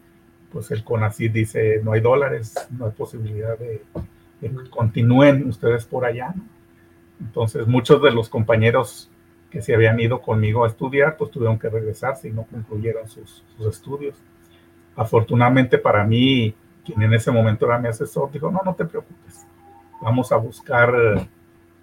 pues 0.55 0.71
el 0.71 0.85
CONACYT 0.85 1.33
dice, 1.33 1.81
no 1.83 1.93
hay 1.93 2.01
dólares, 2.01 2.55
no 2.71 2.87
hay 2.87 2.93
posibilidad 2.93 3.59
de, 3.59 3.83
que 4.41 4.51
continúen 4.71 5.49
ustedes 5.49 5.85
por 5.85 6.05
allá. 6.05 6.33
Entonces, 7.21 7.67
muchos 7.67 8.01
de 8.01 8.13
los 8.13 8.29
compañeros 8.29 9.11
que 9.51 9.61
se 9.63 9.75
habían 9.75 9.99
ido 9.99 10.23
conmigo 10.23 10.65
a 10.65 10.69
estudiar, 10.69 11.17
pues 11.17 11.33
tuvieron 11.33 11.59
que 11.59 11.69
regresarse 11.69 12.29
y 12.29 12.31
no 12.31 12.45
concluyeron 12.45 13.09
sus, 13.09 13.43
sus 13.57 13.67
estudios. 13.67 14.17
Afortunadamente 14.95 15.77
para 15.77 16.05
mí, 16.05 16.55
quien 16.85 17.03
en 17.03 17.15
ese 17.15 17.33
momento 17.33 17.67
era 17.67 17.81
mi 17.81 17.89
asesor, 17.89 18.31
dijo, 18.31 18.49
no, 18.49 18.61
no 18.65 18.77
te 18.77 18.85
preocupes, 18.85 19.45
vamos 20.01 20.31
a 20.31 20.37
buscar 20.37 20.95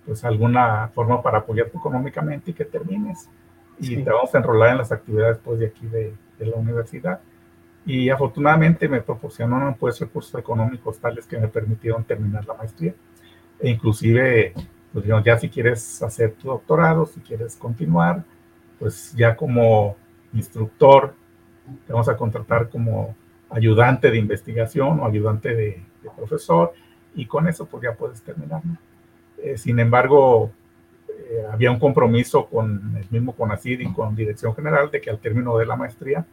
pues 0.05 0.23
alguna 0.23 0.87
forma 0.95 1.21
para 1.21 1.39
apoyarte 1.39 1.77
económicamente 1.77 2.51
y 2.51 2.53
que 2.53 2.63
termines. 2.63 3.27
Y 3.79 3.97
te 3.97 4.09
vamos 4.09 4.33
a 4.33 4.37
enrolar 4.37 4.69
en 4.69 4.77
las 4.77 4.93
actividades 4.93 5.39
pues 5.43 5.59
de 5.59 5.67
aquí 5.67 5.87
de, 5.87 6.13
de 6.39 6.45
la 6.45 6.55
universidad. 6.55 7.19
Y 7.85 8.09
afortunadamente 8.09 8.88
me 8.88 9.01
proporcionaron 9.01 9.75
pues 9.75 10.00
recursos 10.00 10.39
económicos 10.39 11.00
tales 11.00 11.25
que 11.25 11.38
me 11.38 11.47
permitieron 11.47 12.03
terminar 12.03 12.45
la 12.45 12.53
maestría. 12.53 12.93
E 13.59 13.69
inclusive, 13.69 14.53
pues 14.93 15.05
ya 15.23 15.38
si 15.38 15.50
quieres 15.50 16.01
hacer 16.03 16.33
tu 16.33 16.50
doctorado, 16.50 17.05
si 17.05 17.19
quieres 17.21 17.55
continuar, 17.55 18.23
pues 18.79 19.13
ya 19.15 19.35
como 19.35 19.95
instructor, 20.33 21.13
te 21.85 21.93
vamos 21.93 22.09
a 22.09 22.17
contratar 22.17 22.69
como 22.69 23.15
ayudante 23.50 24.11
de 24.11 24.17
investigación 24.17 25.00
o 25.00 25.05
ayudante 25.05 25.50
de, 25.55 25.83
de 26.03 26.09
profesor 26.15 26.73
y 27.15 27.25
con 27.25 27.47
eso 27.47 27.65
pues 27.65 27.83
ya 27.83 27.93
puedes 27.93 28.21
terminar. 28.21 28.61
Eh, 29.38 29.57
sin 29.57 29.79
embargo, 29.79 30.51
eh, 31.09 31.43
había 31.51 31.71
un 31.71 31.79
compromiso 31.79 32.45
con 32.45 32.95
el 32.97 33.07
mismo 33.09 33.33
CONACID 33.33 33.79
y 33.79 33.93
con 33.93 34.15
Dirección 34.15 34.55
General 34.55 34.89
de 34.91 35.01
que 35.01 35.09
al 35.09 35.19
término 35.19 35.57
de 35.57 35.65
la 35.65 35.75
maestría 35.75 36.25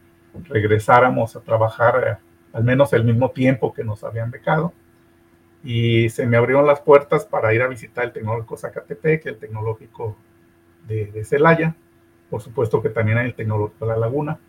regresáramos 0.47 1.35
a 1.35 1.41
trabajar 1.41 2.03
eh, 2.07 2.25
al 2.53 2.63
menos 2.63 2.93
el 2.93 3.03
mismo 3.03 3.31
tiempo 3.31 3.73
que 3.73 3.83
nos 3.83 4.03
habían 4.03 4.31
becado. 4.31 4.73
Y 5.63 6.09
se 6.09 6.25
me 6.25 6.37
abrieron 6.37 6.65
las 6.65 6.79
puertas 6.79 7.25
para 7.25 7.53
ir 7.53 7.61
a 7.61 7.67
visitar 7.67 8.05
el 8.05 8.13
Tecnológico 8.13 8.57
Zacatepec, 8.57 9.25
el 9.25 9.37
Tecnológico 9.37 10.15
de, 10.87 11.07
de 11.07 11.25
Celaya, 11.25 11.75
por 12.29 12.41
supuesto 12.41 12.81
que 12.81 12.89
también 12.89 13.17
el 13.17 13.33
Tecnológico 13.33 13.85
de 13.85 13.91
La 13.91 13.97
Laguna, 13.97 14.39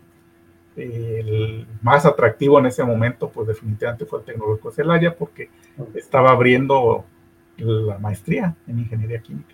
el 0.75 1.67
más 1.81 2.05
atractivo 2.05 2.59
en 2.59 2.67
ese 2.67 2.83
momento, 2.83 3.29
pues 3.29 3.47
definitivamente 3.47 4.05
fue 4.05 4.19
el 4.19 4.25
Tecnológico 4.25 4.71
Celaya, 4.71 5.15
porque 5.15 5.49
estaba 5.95 6.31
abriendo 6.31 7.05
la 7.57 7.97
maestría 7.97 8.55
en 8.67 8.79
ingeniería 8.79 9.21
química. 9.21 9.53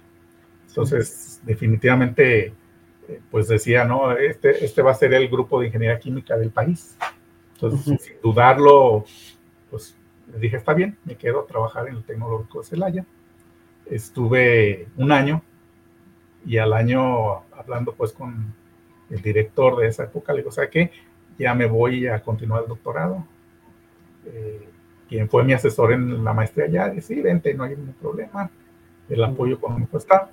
Entonces, 0.68 1.42
definitivamente, 1.44 2.54
pues 3.32 3.48
decía, 3.48 3.86
no, 3.86 4.12
este, 4.12 4.64
este 4.64 4.82
va 4.82 4.92
a 4.92 4.96
ser 4.96 5.14
el 5.14 5.28
grupo 5.30 5.60
de 5.60 5.68
ingeniería 5.68 6.00
química 6.00 6.38
del 6.38 6.52
país. 6.52 6.98
Entonces, 7.54 8.02
sin 8.02 8.16
dudarlo, 8.22 9.06
pues 9.70 9.98
dije, 10.40 10.58
está 10.58 10.74
bien, 10.74 10.98
me 11.06 11.16
quedo 11.16 11.42
a 11.42 11.48
trabajar 11.48 11.88
en 11.88 11.96
el 11.96 12.04
Tecnológico 12.04 12.60
de 12.60 12.66
Celaya. 12.68 13.06
Estuve 13.86 14.88
un 14.98 15.12
año 15.12 15.42
y 16.46 16.58
al 16.58 16.74
año 16.74 17.44
hablando 17.52 17.94
pues 17.94 18.12
con 18.12 18.54
el 19.10 19.22
director 19.22 19.78
de 19.78 19.88
esa 19.88 20.04
época, 20.04 20.34
le 20.34 20.40
digo, 20.40 20.52
¿sabe 20.52 20.70
qué? 20.70 20.92
Ya 21.38 21.54
me 21.54 21.66
voy 21.66 22.08
a 22.08 22.22
continuar 22.22 22.64
el 22.64 22.70
doctorado. 22.70 23.26
Eh, 24.26 24.68
quien 25.08 25.30
fue 25.30 25.44
mi 25.44 25.54
asesor 25.54 25.94
en 25.94 26.24
la 26.24 26.34
maestría 26.34 26.68
ya, 26.68 26.90
dice, 26.90 27.16
sí, 27.16 27.22
vente, 27.22 27.54
no 27.54 27.64
hay 27.64 27.76
ningún 27.76 27.94
problema, 27.94 28.50
el 29.08 29.24
apoyo 29.24 29.56
económico 29.56 29.98
está. 29.98 30.30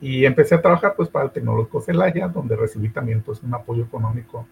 Y 0.00 0.24
empecé 0.24 0.54
a 0.54 0.62
trabajar 0.62 0.94
pues 0.96 1.08
para 1.08 1.26
el 1.26 1.30
Tecnológico 1.30 1.80
Celaya, 1.80 2.28
donde 2.28 2.56
recibí 2.56 2.88
también 2.90 3.22
pues 3.22 3.42
un 3.42 3.54
apoyo 3.54 3.84
económico 3.84 4.46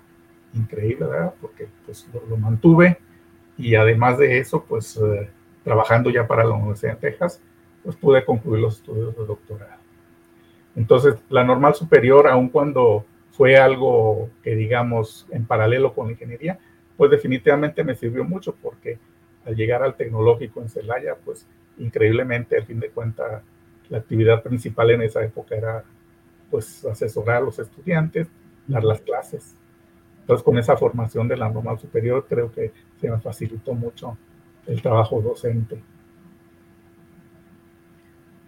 increíble, 0.54 1.06
¿verdad? 1.06 1.34
Porque 1.40 1.68
pues 1.84 2.08
lo, 2.28 2.36
mantuve 2.36 2.98
y 3.58 3.74
además 3.74 4.18
de 4.18 4.38
eso 4.38 4.64
pues 4.64 4.96
eh, 4.96 5.28
trabajando 5.62 6.10
ya 6.10 6.26
para 6.26 6.44
la 6.44 6.54
Universidad 6.54 6.94
de 6.94 7.10
Texas, 7.10 7.40
pues 7.82 7.96
pude 7.96 8.24
concluir 8.24 8.62
los 8.62 8.76
estudios 8.76 9.14
de 9.16 9.26
doctorado. 9.26 9.82
Entonces, 10.76 11.14
la 11.28 11.44
normal 11.44 11.74
superior, 11.74 12.26
aun 12.26 12.48
cuando 12.48 13.04
fue 13.30 13.56
algo 13.56 14.30
que 14.42 14.54
digamos 14.54 15.26
en 15.30 15.44
paralelo 15.44 15.92
con 15.92 16.06
la 16.06 16.12
ingeniería, 16.12 16.58
pues 16.96 17.10
definitivamente 17.10 17.84
me 17.84 17.94
sirvió 17.94 18.24
mucho 18.24 18.54
porque 18.60 18.98
al 19.44 19.54
llegar 19.54 19.82
al 19.82 19.96
tecnológico 19.96 20.62
en 20.62 20.68
Celaya, 20.68 21.16
pues 21.24 21.46
increíblemente, 21.78 22.56
al 22.56 22.64
fin 22.64 22.80
de 22.80 22.90
cuentas, 22.90 23.42
la 23.88 23.98
actividad 23.98 24.42
principal 24.42 24.90
en 24.90 25.02
esa 25.02 25.22
época 25.22 25.56
era 25.56 25.84
pues 26.50 26.84
asesorar 26.84 27.38
a 27.38 27.40
los 27.40 27.58
estudiantes, 27.58 28.28
dar 28.66 28.84
las 28.84 29.00
clases. 29.00 29.56
Entonces, 30.20 30.42
con 30.42 30.56
esa 30.56 30.76
formación 30.76 31.28
de 31.28 31.36
la 31.36 31.50
normal 31.50 31.78
superior, 31.78 32.24
creo 32.28 32.50
que 32.50 32.72
se 33.00 33.10
me 33.10 33.20
facilitó 33.20 33.74
mucho 33.74 34.16
el 34.66 34.80
trabajo 34.80 35.20
docente. 35.20 35.82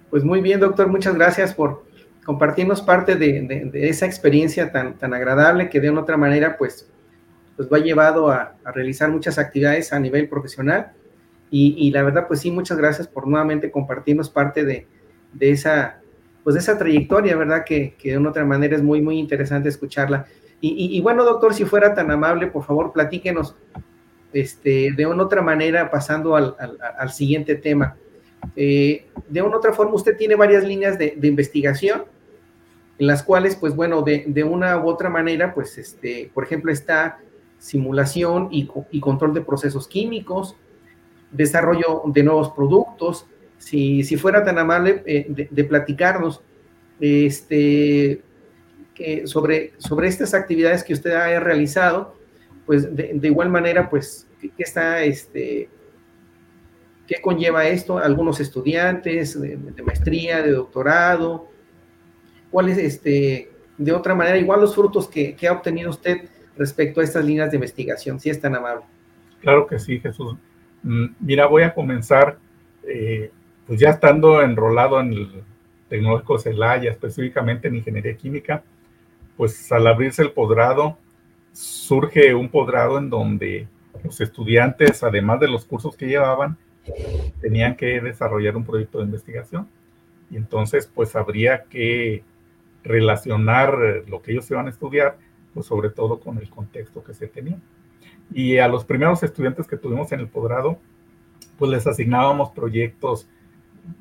Pues 0.09 0.25
muy 0.25 0.41
bien, 0.41 0.61
doctor, 0.61 0.89
muchas 0.89 1.15
gracias 1.15 1.53
por 1.53 1.85
compartirnos 2.25 2.81
parte 2.81 3.17
de, 3.17 3.71
esa 3.75 4.07
experiencia 4.07 4.73
tan, 4.73 4.97
tan 4.97 5.13
agradable 5.13 5.69
que 5.69 5.81
de 5.81 5.91
una 5.91 6.01
otra 6.01 6.17
manera 6.17 6.57
pues, 6.57 6.91
pues 7.57 7.69
va 7.71 7.79
llevado 7.79 8.31
a, 8.31 8.57
realizar 8.73 9.11
muchas 9.11 9.39
actividades 9.39 9.93
a 9.93 10.01
nivel 10.01 10.29
profesional. 10.29 10.93
Y, 11.51 11.91
la 11.91 12.03
verdad, 12.03 12.27
pues 12.27 12.41
sí, 12.41 12.51
muchas 12.51 12.77
gracias 12.77 13.07
por 13.07 13.27
nuevamente 13.27 13.71
compartirnos 13.71 14.29
parte 14.29 14.65
de, 14.65 14.87
esa, 15.41 16.01
pues 16.45 16.55
de 16.55 16.61
esa 16.61 16.79
trayectoria, 16.79 17.37
¿verdad? 17.37 17.65
Que, 17.65 17.95
que, 17.99 18.11
de 18.13 18.19
una 18.19 18.31
otra 18.31 18.45
manera 18.45 18.77
es 18.77 18.83
muy, 18.83 19.01
muy 19.01 19.19
interesante 19.19 19.69
escucharla. 19.69 20.27
Y, 20.61 21.01
bueno, 21.01 21.23
doctor, 21.23 21.55
si 21.55 21.65
fuera 21.65 21.95
tan 21.95 22.11
amable, 22.11 22.49
por 22.49 22.65
favor, 22.65 22.93
platíquenos 22.93 23.55
este, 24.33 24.91
de 24.97 25.07
una 25.07 25.23
otra 25.23 25.41
manera, 25.41 25.91
pasando 25.91 26.35
al, 26.35 26.57
al, 26.59 27.11
siguiente 27.11 27.55
tema. 27.55 27.97
Eh, 28.57 29.07
de 29.29 29.43
una 29.43 29.59
otra 29.59 29.73
forma, 29.73 29.95
usted 29.95 30.17
tiene 30.17 30.35
varias 30.35 30.65
líneas 30.65 30.99
de, 30.99 31.15
de 31.17 31.29
investigación 31.29 32.05
en 32.99 33.07
las 33.07 33.23
cuales, 33.23 33.57
pues 33.57 33.77
bueno, 33.77 34.03
de, 34.03 34.45
una 34.45 34.79
u 34.79 34.89
otra 34.89 35.11
manera, 35.11 35.55
pues, 35.55 35.77
este, 35.77 36.31
por 36.33 36.45
ejemplo, 36.45 36.73
está 36.73 37.19
simulación 37.59 38.49
y, 38.51 38.67
control 39.01 39.35
de 39.35 39.43
procesos 39.43 39.87
químicos, 39.87 40.57
desarrollo 41.31 42.03
de 42.07 42.23
nuevos 42.23 42.51
productos. 42.51 43.27
Si, 43.59 44.05
fuera 44.17 44.45
tan 44.45 44.59
amable 44.59 45.03
eh, 45.07 45.27
de, 45.29 45.65
platicarnos 45.65 46.41
este, 47.01 48.23
sobre, 49.25 49.73
sobre 49.79 50.09
estas 50.09 50.35
actividades 50.35 50.85
que 50.85 50.93
usted 50.93 51.13
ha 51.13 51.41
realizado, 51.41 52.17
pues 52.65 52.95
de, 52.95 53.19
igual 53.23 53.49
manera, 53.49 53.89
pues, 53.89 54.29
¿qué 54.41 54.63
está, 54.63 55.03
este, 55.03 55.69
¿Qué 57.07 57.21
conlleva 57.23 57.67
esto? 57.67 57.99
Algunos 57.99 58.41
estudiantes 58.41 59.41
de, 59.41 59.57
maestría, 59.83 60.43
de 60.43 60.53
doctorado. 60.53 61.49
¿Cuál 62.51 62.69
es 62.69 62.79
este, 62.79 63.51
de 63.79 63.93
otra 63.93 64.15
manera, 64.15 64.37
igual 64.37 64.61
los 64.61 64.75
frutos 64.75 65.09
que, 65.09 65.37
ha 65.49 65.53
obtenido 65.53 65.91
usted 65.91 66.29
respecto 66.57 67.01
a 67.01 67.05
estas 67.05 67.25
líneas 67.25 67.51
de 67.51 67.59
investigación, 67.59 68.19
si 68.19 68.31
es 68.31 68.41
tan 68.41 68.57
amable? 68.57 68.85
Claro 69.41 69.67
que 69.67 69.79
sí, 69.79 70.01
Jesús. 70.01 70.37
Mm, 70.83 71.07
mira, 71.21 71.47
voy 71.47 71.63
a 71.63 71.73
comenzar, 71.75 72.39
eh, 72.83 73.31
pues 73.67 73.81
ya 73.81 73.91
estando 73.91 74.43
enrolado 74.43 75.01
en 75.01 75.13
el 75.13 75.43
Tecnológico 75.89 76.39
Celaya, 76.39 76.91
específicamente 76.91 77.69
en 77.69 77.77
Ingeniería 77.77 78.17
Química, 78.17 78.63
pues 79.37 79.71
al 79.73 79.87
abrirse 79.87 80.23
el 80.23 80.33
posgrado, 80.33 80.99
surge 81.53 82.35
un 82.35 82.49
posgrado 82.49 82.99
en 82.99 83.11
donde 83.11 83.69
los 84.05 84.21
estudiantes, 84.21 85.03
además 85.03 85.41
de 85.41 85.49
los 85.49 85.65
cursos 85.65 85.97
que 85.97 86.07
llevaban, 86.07 86.57
tenían 87.41 87.77
que 87.77 88.01
desarrollar 88.01 88.57
un 88.57 88.65
proyecto 88.65 88.99
de 88.99 89.05
investigación. 89.05 89.69
Y 90.31 90.37
entonces, 90.37 90.91
pues 90.93 91.17
habría 91.17 91.65
que 91.65 92.25
relacionar 92.83 94.05
lo 94.07 94.23
que 94.23 94.33
ellos 94.33 94.51
iban 94.51 94.67
a 94.67 94.71
estudiar, 94.71 95.19
pues 95.55 95.67
sobre 95.67 95.91
todo 95.91 96.21
con 96.21 96.39
el 96.39 96.49
contexto 96.51 97.03
que 97.03 97.15
se 97.15 97.27
tenía. 97.27 97.59
Y 98.33 98.59
a 98.59 98.69
los 98.69 98.85
primeros 98.85 99.23
estudiantes 99.23 99.67
que 99.67 99.77
tuvimos 99.77 100.13
en 100.13 100.21
el 100.21 100.29
posgrado, 100.29 100.79
pues 101.59 101.71
les 101.71 101.87
asignábamos 101.87 102.51
proyectos, 102.51 103.29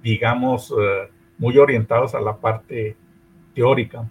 digamos, 0.01 0.71
eh, 0.71 1.09
muy 1.37 1.57
orientados 1.57 2.15
a 2.15 2.21
la 2.21 2.37
parte 2.37 2.95
teórica. 3.53 4.09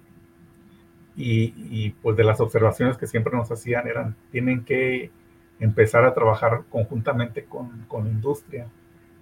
Y, 1.16 1.54
y, 1.70 1.90
pues 2.02 2.16
de 2.16 2.24
las 2.24 2.40
observaciones 2.40 2.96
que 2.96 3.06
siempre 3.06 3.36
nos 3.36 3.50
hacían 3.52 3.86
eran, 3.86 4.16
tienen 4.32 4.64
que 4.64 5.10
empezar 5.60 6.04
a 6.04 6.12
trabajar 6.12 6.64
conjuntamente 6.68 7.44
con, 7.44 7.84
con 7.86 8.04
la 8.04 8.10
industria, 8.10 8.66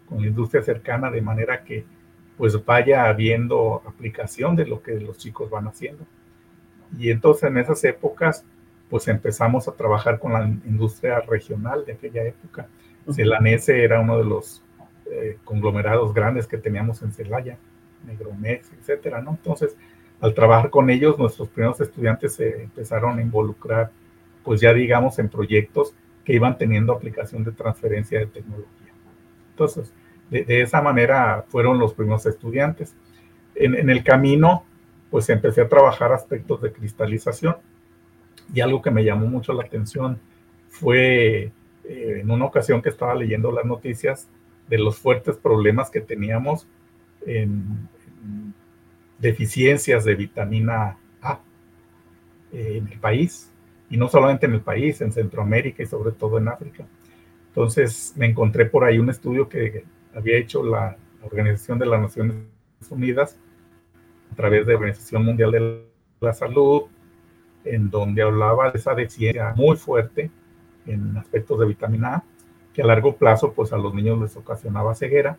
con 0.09 0.23
la 0.23 0.29
industria 0.29 0.63
cercana, 0.63 1.11
de 1.11 1.21
manera 1.21 1.65
que 1.65 1.85
pues 2.37 2.65
vaya 2.65 3.09
habiendo 3.09 3.83
aplicación 3.87 4.57
de 4.57 4.67
lo 4.67 4.83
que 4.83 4.99
los 4.99 5.19
chicos 5.19 5.51
van 5.51 5.69
haciendo. 5.69 6.07
Y 6.99 7.11
entonces 7.11 7.45
en 7.45 7.59
esas 7.59 7.85
épocas, 7.85 8.45
pues 8.91 9.09
empezamos 9.09 9.69
a 9.69 9.73
trabajar 9.73 10.19
con 10.19 10.33
la 10.33 10.45
industria 10.45 11.21
regional 11.21 11.85
de 11.85 11.93
aquella 11.93 12.25
época. 12.25 12.69
Celanese 13.11 13.83
era 13.83 14.01
uno 14.01 14.19
de 14.19 14.25
los 14.25 14.63
eh, 15.11 15.39
conglomerados 15.45 16.15
grandes 16.15 16.47
que 16.47 16.59
teníamos 16.59 17.03
en 17.03 17.13
Celaya, 17.13 17.59
Negromex, 18.07 18.71
etcétera, 18.73 19.21
¿no? 19.21 19.31
Entonces, 19.31 19.77
al 20.21 20.35
trabajar 20.35 20.71
con 20.71 20.91
ellos, 20.91 21.19
nuestros 21.19 21.49
primeros 21.49 21.81
estudiantes 21.81 22.35
se 22.35 22.63
empezaron 22.63 23.19
a 23.19 23.23
involucrar, 23.23 23.91
pues 24.45 24.61
ya 24.61 24.73
digamos, 24.73 25.19
en 25.19 25.29
proyectos 25.29 25.95
que 26.25 26.35
iban 26.35 26.57
teniendo 26.57 26.93
aplicación 26.93 27.45
de 27.45 27.53
transferencia 27.53 28.21
de 28.21 28.27
tecnología. 28.27 28.93
Entonces, 29.51 29.93
de, 30.31 30.63
esa 30.63 30.81
manera 30.81 31.45
fueron 31.49 31.79
los 31.79 31.93
primeros 31.93 32.25
estudiantes. 32.27 32.95
En, 33.55 33.91
el 33.91 34.03
camino, 34.03 34.65
pues 35.11 35.29
empecé 35.29 35.61
a 35.61 35.69
trabajar 35.69 36.13
aspectos 36.13 36.63
de 36.63 36.73
cristalización 36.73 37.57
y 38.55 38.61
algo 38.61 38.81
que 38.81 38.91
me 38.91 39.05
llamó 39.05 39.27
mucho 39.27 39.53
la 39.53 39.65
atención 39.65 40.19
fue 40.69 41.53
eh, 41.85 42.21
en 42.21 42.31
una 42.31 42.47
ocasión 42.47 42.81
que 42.81 42.89
estaba 42.89 43.15
leyendo 43.15 43.53
las 43.53 43.65
noticias 43.65 44.29
de 44.69 44.79
los 44.79 44.99
fuertes 44.99 45.37
problemas 45.37 45.91
que 45.91 46.01
teníamos 46.01 46.67
en, 47.27 47.89
deficiencias 49.19 50.05
de 50.05 50.17
vitamina 50.17 50.99
A 51.23 51.41
eh, 52.53 52.79
en 52.79 52.89
el 52.89 52.99
país 52.99 53.51
y 53.89 53.97
no 53.97 54.09
solamente 54.09 54.47
en 54.47 54.55
el 54.55 54.63
país, 54.63 55.01
en 55.01 55.13
Centroamérica 55.13 55.83
y 55.83 55.87
sobre 55.87 56.13
todo 56.13 56.39
en 56.39 56.49
África. 56.49 56.85
Entonces 57.49 58.15
me 58.17 58.27
encontré 58.27 58.67
por 58.67 58.85
ahí 58.85 58.99
un 58.99 59.11
estudio 59.11 59.49
que 59.49 59.85
había 60.15 60.39
hecho 60.39 60.65
la 60.65 60.97
Organización 61.23 61.79
de 61.79 61.87
las 61.87 62.01
Naciones 62.01 62.37
Unidas 62.91 63.37
a 64.33 64.35
través 64.35 64.67
de 64.67 64.73
la 64.73 64.79
Organización 64.79 65.25
Mundial 65.25 65.53
de 65.53 65.85
la 66.21 66.33
Salud, 66.33 66.85
en 67.65 67.91
donde 67.91 68.23
hablaba 68.23 68.71
de 68.71 68.79
esa 68.79 68.95
deficiencia 68.95 69.53
muy 69.55 69.77
fuerte 69.77 70.31
en 70.87 71.17
aspectos 71.17 71.61
de 71.61 71.67
vitamina 71.67 72.15
A, 72.17 72.25
que 72.73 72.83
a 72.83 72.87
largo 72.87 73.17
plazo 73.17 73.53
pues 73.53 73.73
a 73.73 73.79
los 73.79 73.95
niños 73.95 74.21
les 74.21 74.37
ocasionaba 74.37 74.95
ceguera, 74.95 75.37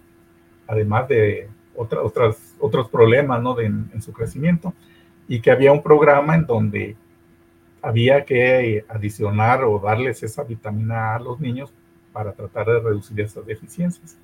además 0.68 1.08
de 1.08 1.50
otra, 1.76 2.02
otras, 2.02 2.56
otros 2.60 2.90
problemas 2.90 3.42
¿no? 3.42 3.60
en 3.60 4.02
su 4.02 4.14
crecimiento, 4.14 4.74
y 5.28 5.40
que 5.42 5.52
había 5.52 5.72
un 5.72 5.82
programa 5.82 6.36
en 6.36 6.46
donde 6.46 6.96
había 7.82 8.24
que 8.24 8.86
adicionar 8.88 9.64
o 9.64 9.80
darles 9.80 10.24
esa 10.24 10.44
vitamina 10.44 11.12
A 11.12 11.16
a 11.16 11.20
los 11.20 11.40
niños 11.40 11.74
para 12.14 12.32
tratar 12.34 12.68
de 12.68 12.80
reducir 12.80 13.20
esas 13.20 13.46
deficiencias. 13.46 14.18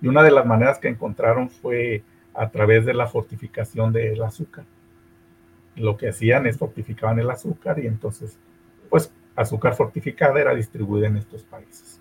Y 0.00 0.08
una 0.08 0.22
de 0.22 0.30
las 0.30 0.46
maneras 0.46 0.78
que 0.78 0.88
encontraron 0.88 1.50
fue 1.50 2.02
a 2.34 2.48
través 2.50 2.86
de 2.86 2.94
la 2.94 3.06
fortificación 3.06 3.92
del 3.92 4.22
azúcar. 4.22 4.64
Lo 5.74 5.96
que 5.96 6.10
hacían 6.10 6.46
es 6.46 6.58
fortificaban 6.58 7.18
el 7.18 7.30
azúcar 7.30 7.78
y 7.78 7.86
entonces, 7.86 8.38
pues, 8.88 9.12
azúcar 9.34 9.74
fortificada 9.74 10.40
era 10.40 10.54
distribuida 10.54 11.06
en 11.06 11.16
estos 11.16 11.42
países. 11.42 12.00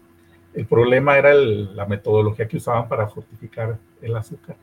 El 0.53 0.65
problema 0.65 1.17
era 1.17 1.33
la 1.33 1.85
metodología 1.85 2.47
que 2.47 2.57
usaban 2.57 2.87
para 2.87 3.07
fortificar 3.07 3.77
el 4.01 4.15
azúcar. 4.15 4.57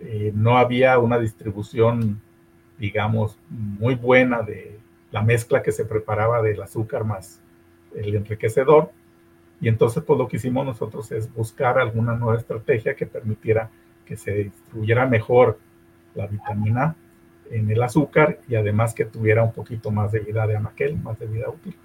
Eh, 0.00 0.32
no 0.34 0.56
había 0.56 0.98
una 0.98 1.18
distribución, 1.18 2.20
digamos, 2.78 3.38
muy 3.48 3.94
buena 3.94 4.42
de 4.42 4.78
la 5.10 5.22
mezcla 5.22 5.62
que 5.62 5.72
se 5.72 5.84
preparaba 5.84 6.42
del 6.42 6.62
azúcar 6.62 7.04
más 7.04 7.40
el 7.94 8.14
enriquecedor. 8.14 8.90
Y 9.60 9.68
entonces, 9.68 10.02
pues 10.02 10.18
lo 10.18 10.26
que 10.26 10.38
hicimos 10.38 10.64
nosotros 10.66 11.12
es 11.12 11.32
buscar 11.32 11.78
alguna 11.78 12.14
nueva 12.16 12.38
estrategia 12.38 12.96
que 12.96 13.06
permitiera 13.06 13.70
que 14.04 14.16
se 14.16 14.32
distribuyera 14.32 15.06
mejor 15.06 15.58
la 16.14 16.26
vitamina 16.26 16.96
en 17.50 17.70
el 17.70 17.82
azúcar 17.82 18.40
y 18.48 18.56
además 18.56 18.94
que 18.94 19.04
tuviera 19.04 19.42
un 19.42 19.52
poquito 19.52 19.90
más 19.90 20.10
de 20.10 20.20
vida 20.20 20.46
de 20.46 20.56
anaquel, 20.56 20.96
más 20.96 21.18
de 21.18 21.26
vida 21.26 21.48
útil. 21.48 21.76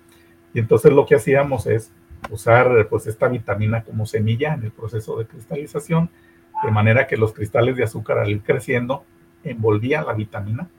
Y 0.53 0.59
entonces 0.59 0.91
lo 0.91 1.05
que 1.05 1.15
hacíamos 1.15 1.67
es 1.67 1.91
usar 2.29 2.87
pues 2.89 3.07
esta 3.07 3.27
vitamina 3.27 3.83
como 3.83 4.05
semilla 4.05 4.53
en 4.53 4.63
el 4.63 4.71
proceso 4.71 5.17
de 5.17 5.25
cristalización, 5.25 6.09
de 6.63 6.71
manera 6.71 7.07
que 7.07 7.17
los 7.17 7.33
cristales 7.33 7.75
de 7.75 7.83
azúcar 7.83 8.19
al 8.19 8.29
ir 8.29 8.41
creciendo 8.41 9.03
envolvían 9.43 10.05
la 10.05 10.13
vitamina 10.13 10.69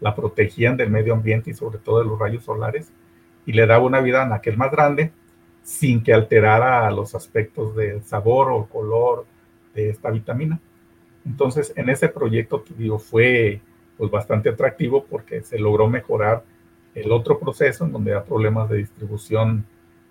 la 0.00 0.14
protegían 0.14 0.76
del 0.76 0.90
medio 0.90 1.14
ambiente 1.14 1.50
y 1.50 1.54
sobre 1.54 1.78
todo 1.78 2.00
de 2.00 2.06
los 2.06 2.18
rayos 2.18 2.44
solares 2.44 2.90
y 3.44 3.52
le 3.52 3.66
daba 3.66 3.84
una 3.84 4.00
vida 4.00 4.34
aquel 4.34 4.56
más 4.56 4.70
grande 4.70 5.12
sin 5.62 6.02
que 6.02 6.12
alterara 6.12 6.90
los 6.90 7.14
aspectos 7.14 7.74
del 7.76 8.02
sabor 8.04 8.50
o 8.50 8.66
color 8.66 9.26
de 9.74 9.90
esta 9.90 10.10
vitamina. 10.10 10.60
Entonces, 11.24 11.72
en 11.76 11.88
ese 11.88 12.08
proyecto, 12.08 12.64
digo, 12.76 12.98
fue 12.98 13.60
pues 13.96 14.10
bastante 14.10 14.50
atractivo 14.50 15.04
porque 15.04 15.42
se 15.42 15.58
logró 15.58 15.88
mejorar 15.88 16.44
el 16.94 17.10
otro 17.10 17.38
proceso 17.38 17.84
en 17.84 17.92
donde 17.92 18.12
había 18.12 18.24
problemas 18.24 18.68
de 18.68 18.78
distribución 18.78 19.66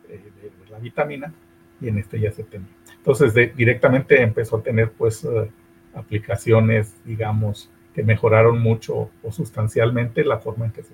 eh, 0.09 0.19
de, 0.41 0.51
vitamina 0.79 1.33
y 1.81 1.89
en 1.89 1.97
este 1.97 2.19
ya 2.19 2.31
se 2.31 2.43
tenía. 2.43 2.69
Entonces, 2.97 3.33
directamente 3.55 4.21
empezó 4.21 4.57
a 4.57 4.63
tener 4.63 4.91
pues 4.91 5.23
eh, 5.23 5.49
aplicaciones, 5.93 6.95
digamos, 7.05 7.69
que 7.93 8.03
mejoraron 8.03 8.59
mucho 8.59 9.09
o 9.23 9.31
sustancialmente 9.31 10.23
la 10.23 10.39
forma 10.39 10.65
en 10.65 10.71
que 10.71 10.83
se 10.83 10.93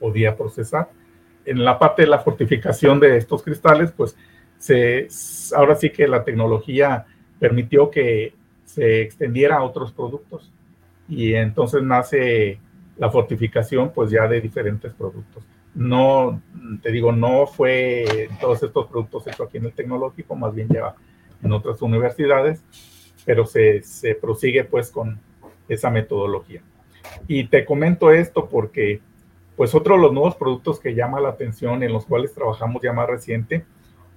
podía 0.00 0.36
procesar. 0.36 0.90
En 1.44 1.64
la 1.64 1.78
parte 1.78 2.02
de 2.02 2.08
la 2.08 2.18
fortificación 2.18 2.98
de 3.00 3.16
estos 3.16 3.42
cristales, 3.42 3.92
pues 3.92 4.16
se, 4.58 5.08
ahora 5.54 5.74
sí 5.74 5.90
que 5.90 6.08
la 6.08 6.24
tecnología 6.24 7.06
permitió 7.38 7.90
que 7.90 8.34
se 8.64 9.02
extendiera 9.02 9.58
a 9.58 9.62
otros 9.62 9.92
productos 9.92 10.52
y 11.08 11.34
entonces 11.34 11.82
nace 11.82 12.58
la 12.96 13.10
fortificación 13.10 13.92
pues 13.92 14.10
ya 14.10 14.26
de 14.26 14.40
diferentes 14.40 14.92
productos. 14.94 15.44
No, 15.74 16.42
te 16.82 16.90
digo, 16.92 17.12
no 17.12 17.46
fue 17.46 18.28
todos 18.40 18.62
estos 18.62 18.86
productos 18.86 19.26
hechos 19.26 19.48
aquí 19.48 19.58
en 19.58 19.66
el 19.66 19.72
tecnológico, 19.72 20.34
más 20.34 20.54
bien 20.54 20.68
lleva 20.68 20.96
en 21.42 21.52
otras 21.52 21.80
universidades, 21.82 22.62
pero 23.24 23.46
se, 23.46 23.82
se 23.82 24.14
prosigue 24.14 24.64
pues 24.64 24.90
con, 24.90 25.18
esa 25.68 25.90
metodología. 25.90 26.62
Y 27.26 27.44
te 27.44 27.64
comento 27.64 28.10
esto 28.10 28.48
porque, 28.48 29.00
pues 29.56 29.74
otro 29.74 29.96
de 29.96 30.02
los 30.02 30.12
nuevos 30.12 30.36
productos 30.36 30.80
que 30.80 30.94
llama 30.94 31.20
la 31.20 31.30
atención, 31.30 31.82
en 31.82 31.92
los 31.92 32.06
cuales 32.06 32.32
trabajamos 32.32 32.82
ya 32.82 32.92
más 32.92 33.08
reciente, 33.08 33.64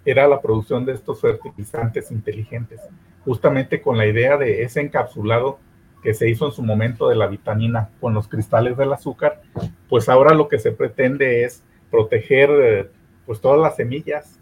era 0.06 0.28
la 0.28 0.42
producción 0.42 0.86
de 0.86 0.94
estos 0.94 1.22
fertilizantes 1.22 2.12
inteligentes, 2.12 2.80
justamente 3.24 3.82
con 3.82 3.98
la 3.98 4.06
idea 4.06 4.38
de 4.38 4.64
ese 4.64 4.82
encapsulado 4.82 5.60
que 6.06 6.14
se 6.14 6.30
hizo 6.30 6.46
en 6.46 6.52
su 6.52 6.62
momento 6.62 7.10
de 7.10 7.16
la 7.16 7.26
vitamina 7.26 7.90
con 8.00 8.14
los 8.14 8.28
cristales 8.28 8.78
del 8.78 8.94
azúcar, 8.94 9.42
pues 9.90 10.08
ahora 10.08 10.36
lo 10.36 10.48
que 10.48 10.60
se 10.60 10.72
pretende 10.72 11.44
es 11.44 11.64
proteger 11.90 12.92
pues 13.26 13.42
todas 13.42 13.60
las 13.60 13.76
semillas, 13.76 14.40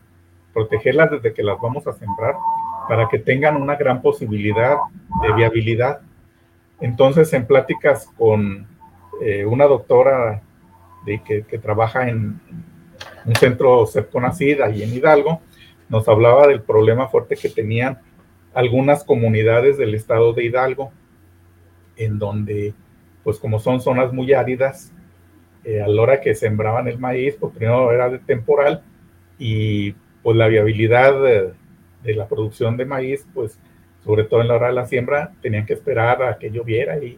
protegerlas 0.53 1.11
desde 1.11 1.33
que 1.33 1.41
las 1.41 1.57
vamos 1.61 1.87
a 1.87 1.93
sembrar 1.93 2.35
para 2.89 3.07
que 3.07 3.17
tengan 3.17 3.55
una 3.55 3.77
gran 3.77 4.01
posibilidad 4.01 4.75
de 5.21 5.33
viabilidad. 5.33 6.01
Entonces, 6.81 7.31
en 7.31 7.45
pláticas 7.47 8.09
con 8.17 8.67
eh, 9.21 9.45
una 9.45 9.65
doctora 9.65 10.41
que, 11.05 11.59
trabaja 11.61 12.09
en 12.09 12.41
un 13.23 13.35
centro 13.35 13.85
CEPCONACID 13.87 14.59
y 14.75 14.83
en 14.83 14.93
Hidalgo, 14.93 15.39
nos 15.87 16.09
hablaba 16.09 16.45
del 16.45 16.61
problema 16.61 17.07
fuerte 17.07 17.37
que 17.37 17.47
tenían 17.47 17.99
algunas 18.53 19.05
comunidades 19.05 19.77
del 19.77 19.95
estado 19.95 20.33
de 20.33 20.43
Hidalgo, 20.43 20.91
en 21.97 22.19
donde, 22.19 22.73
pues 23.23 23.39
como 23.39 23.59
son 23.59 23.81
zonas 23.81 24.13
muy 24.13 24.33
áridas, 24.33 24.91
eh, 25.63 25.81
a 25.81 25.87
la 25.87 26.01
hora 26.01 26.21
que 26.21 26.35
sembraban 26.35 26.87
el 26.87 26.99
maíz, 26.99 27.35
pues 27.39 27.53
primero 27.55 27.91
era 27.91 28.09
de 28.09 28.19
temporal 28.19 28.83
y 29.39 29.93
pues 30.21 30.35
la 30.35 30.47
viabilidad 30.47 31.13
de, 31.21 32.15
la 32.15 32.27
producción 32.27 32.75
de 32.75 32.85
maíz, 32.85 33.25
pues 33.33 33.57
sobre 34.03 34.25
todo 34.25 34.41
en 34.41 34.49
la 34.49 34.55
hora 34.55 34.67
de 34.67 34.73
la 34.73 34.85
siembra, 34.85 35.31
tenían 35.41 35.65
que 35.65 35.73
esperar 35.73 36.21
a 36.23 36.37
que 36.37 36.51
lloviera 36.51 36.97
y, 36.97 37.17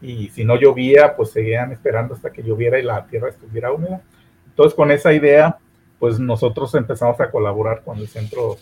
y 0.00 0.28
si 0.28 0.44
no 0.44 0.56
llovía, 0.56 1.16
pues 1.16 1.30
seguían 1.30 1.72
esperando 1.72 2.14
hasta 2.14 2.30
que 2.30 2.42
lloviera 2.42 2.78
y 2.78 2.82
la 2.82 3.06
tierra 3.06 3.30
estuviera 3.30 3.72
húmeda. 3.72 4.02
Entonces, 4.46 4.74
con 4.74 4.90
esa 4.92 5.12
idea, 5.12 5.58
pues 5.98 6.18
nosotros 6.18 6.74
empezamos 6.74 7.20
a 7.20 7.30
colaborar 7.30 7.82
con 7.82 7.98
el 7.98 8.08
Centro 8.08 8.56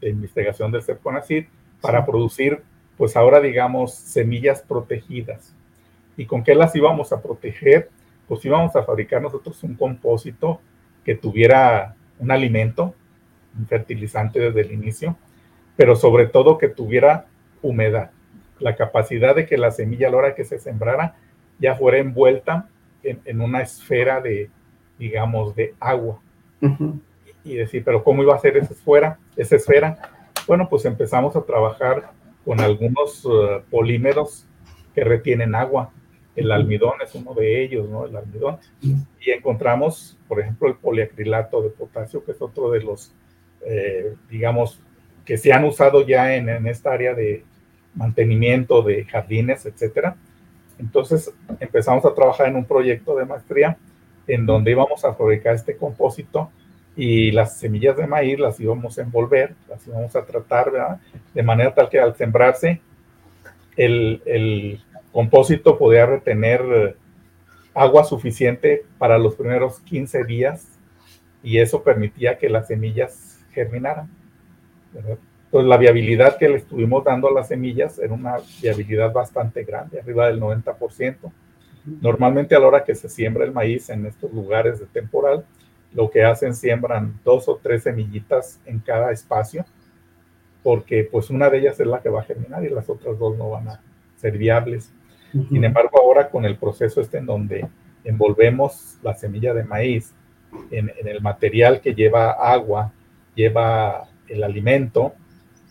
de 0.00 0.10
Investigación 0.10 0.70
del 0.70 0.82
CEPCONACID 0.82 1.46
para 1.80 2.04
producir, 2.04 2.62
pues 3.00 3.16
ahora 3.16 3.40
digamos, 3.40 3.94
semillas 3.94 4.60
protegidas. 4.60 5.56
¿Y 6.18 6.26
con 6.26 6.44
qué 6.44 6.54
las 6.54 6.76
íbamos 6.76 7.14
a 7.14 7.22
proteger? 7.22 7.88
Pues 8.28 8.44
íbamos 8.44 8.76
a 8.76 8.82
fabricar 8.82 9.22
nosotros 9.22 9.64
un 9.64 9.74
compósito 9.74 10.60
que 11.02 11.14
tuviera 11.14 11.96
un 12.18 12.30
alimento, 12.30 12.94
un 13.58 13.66
fertilizante 13.66 14.38
desde 14.38 14.60
el 14.60 14.72
inicio, 14.72 15.16
pero 15.76 15.96
sobre 15.96 16.26
todo 16.26 16.58
que 16.58 16.68
tuviera 16.68 17.24
humedad, 17.62 18.10
la 18.58 18.76
capacidad 18.76 19.34
de 19.34 19.46
que 19.46 19.56
la 19.56 19.70
semilla 19.70 20.08
a 20.08 20.10
la 20.10 20.16
hora 20.18 20.34
que 20.34 20.44
se 20.44 20.58
sembrara 20.58 21.16
ya 21.58 21.76
fuera 21.76 21.96
envuelta 21.96 22.68
en, 23.02 23.40
una 23.40 23.62
esfera 23.62 24.20
de, 24.20 24.50
digamos, 24.98 25.56
de 25.56 25.74
agua. 25.80 26.20
y, 27.44 27.54
decir, 27.54 27.82
pero 27.82 28.04
¿cómo 28.04 28.22
iba 28.22 28.34
a 28.34 28.40
ser 28.40 28.58
esa 28.58 28.74
esfera? 28.74 29.18
Esa 29.36 29.56
esfera? 29.56 29.96
Bueno, 30.46 30.68
pues 30.68 30.84
empezamos 30.84 31.34
a 31.34 31.40
trabajar 31.40 32.19
con 32.50 32.58
algunos 32.58 33.24
uh, 33.26 33.62
polímeros 33.70 34.44
que 34.92 35.04
retienen 35.04 35.54
agua. 35.54 35.92
El 36.34 36.50
almidón 36.50 36.94
es 37.00 37.14
uno 37.14 37.32
de 37.32 37.62
ellos, 37.62 37.88
¿no? 37.88 38.06
El 38.06 38.16
almidón. 38.16 38.58
Y 38.82 39.30
encontramos, 39.30 40.18
por 40.26 40.40
ejemplo, 40.40 40.66
el 40.66 40.74
poliacrilato 40.74 41.62
de 41.62 41.70
potasio, 41.70 42.24
que 42.24 42.32
es 42.32 42.42
otro 42.42 42.72
de 42.72 42.80
los, 42.80 43.14
eh, 43.64 44.16
digamos, 44.28 44.80
que 45.24 45.38
se 45.38 45.52
han 45.52 45.62
usado 45.62 46.04
ya 46.04 46.34
en, 46.34 46.48
en, 46.48 46.66
esta 46.66 46.90
área 46.90 47.14
de 47.14 47.44
mantenimiento 47.94 48.82
de 48.82 49.04
jardines, 49.04 49.64
etcétera. 49.64 50.16
Entonces 50.80 51.32
empezamos 51.60 52.04
a 52.04 52.14
trabajar 52.14 52.48
en 52.48 52.56
un 52.56 52.64
proyecto 52.64 53.14
de 53.14 53.26
maestría 53.26 53.78
en 54.26 54.44
donde 54.44 54.72
íbamos 54.72 55.04
a 55.04 55.14
fabricar 55.14 55.54
este 55.54 55.76
compósito 55.76 56.50
y 57.00 57.30
las 57.30 57.56
semillas 57.56 57.96
de 57.96 58.06
maíz 58.06 58.38
las 58.38 58.60
íbamos 58.60 58.98
a 58.98 59.00
envolver, 59.00 59.54
las 59.70 59.86
íbamos 59.86 60.14
a 60.14 60.22
tratar, 60.22 60.70
¿verdad? 60.70 61.00
De 61.32 61.42
manera 61.42 61.74
tal 61.74 61.88
que 61.88 61.98
al 61.98 62.14
sembrarse, 62.14 62.82
el, 63.74 64.20
el 64.26 64.82
compósito 65.10 65.78
podía 65.78 66.04
retener 66.04 66.94
agua 67.72 68.04
suficiente 68.04 68.84
para 68.98 69.16
los 69.16 69.34
primeros 69.34 69.80
15 69.80 70.24
días 70.24 70.78
y 71.42 71.56
eso 71.56 71.82
permitía 71.82 72.36
que 72.36 72.50
las 72.50 72.66
semillas 72.66 73.40
germinaran. 73.54 74.10
Entonces 74.94 75.68
la 75.70 75.78
viabilidad 75.78 76.36
que 76.36 76.50
le 76.50 76.56
estuvimos 76.56 77.02
dando 77.02 77.28
a 77.28 77.32
las 77.32 77.48
semillas 77.48 77.98
era 77.98 78.12
una 78.12 78.34
viabilidad 78.60 79.10
bastante 79.10 79.64
grande, 79.64 80.00
arriba 80.00 80.26
del 80.26 80.38
90%. 80.38 81.16
Normalmente 82.02 82.54
a 82.54 82.58
la 82.58 82.66
hora 82.66 82.84
que 82.84 82.94
se 82.94 83.08
siembra 83.08 83.46
el 83.46 83.52
maíz 83.52 83.88
en 83.88 84.04
estos 84.04 84.30
lugares 84.34 84.80
de 84.80 84.84
temporal, 84.84 85.46
lo 85.92 86.10
que 86.10 86.24
hacen 86.24 86.54
siembran 86.54 87.20
dos 87.24 87.48
o 87.48 87.58
tres 87.62 87.82
semillitas 87.82 88.60
en 88.64 88.78
cada 88.80 89.10
espacio, 89.12 89.64
porque 90.62 91.08
pues 91.10 91.30
una 91.30 91.50
de 91.50 91.58
ellas 91.58 91.80
es 91.80 91.86
la 91.86 92.00
que 92.00 92.08
va 92.08 92.20
a 92.20 92.24
germinar 92.24 92.64
y 92.64 92.68
las 92.68 92.88
otras 92.88 93.18
dos 93.18 93.36
no 93.36 93.50
van 93.50 93.68
a 93.68 93.80
ser 94.16 94.36
viables. 94.38 94.92
Sin 95.48 95.64
embargo, 95.64 96.00
ahora 96.00 96.28
con 96.28 96.44
el 96.44 96.56
proceso 96.56 97.00
este 97.00 97.18
en 97.18 97.26
donde 97.26 97.68
envolvemos 98.04 98.98
la 99.02 99.14
semilla 99.14 99.54
de 99.54 99.64
maíz 99.64 100.12
en, 100.70 100.90
en 100.98 101.08
el 101.08 101.20
material 101.20 101.80
que 101.80 101.94
lleva 101.94 102.32
agua, 102.32 102.92
lleva 103.34 104.08
el 104.28 104.42
alimento 104.42 105.14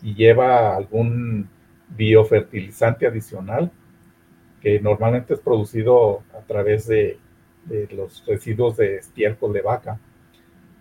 y 0.01 0.15
lleva 0.15 0.75
algún 0.75 1.49
biofertilizante 1.89 3.07
adicional 3.07 3.71
que 4.61 4.79
normalmente 4.79 5.33
es 5.33 5.39
producido 5.39 6.23
a 6.37 6.41
través 6.41 6.87
de, 6.87 7.17
de 7.65 7.87
los 7.93 8.25
residuos 8.25 8.77
de 8.77 8.97
estiércol 8.97 9.53
de 9.53 9.61
vaca. 9.61 9.99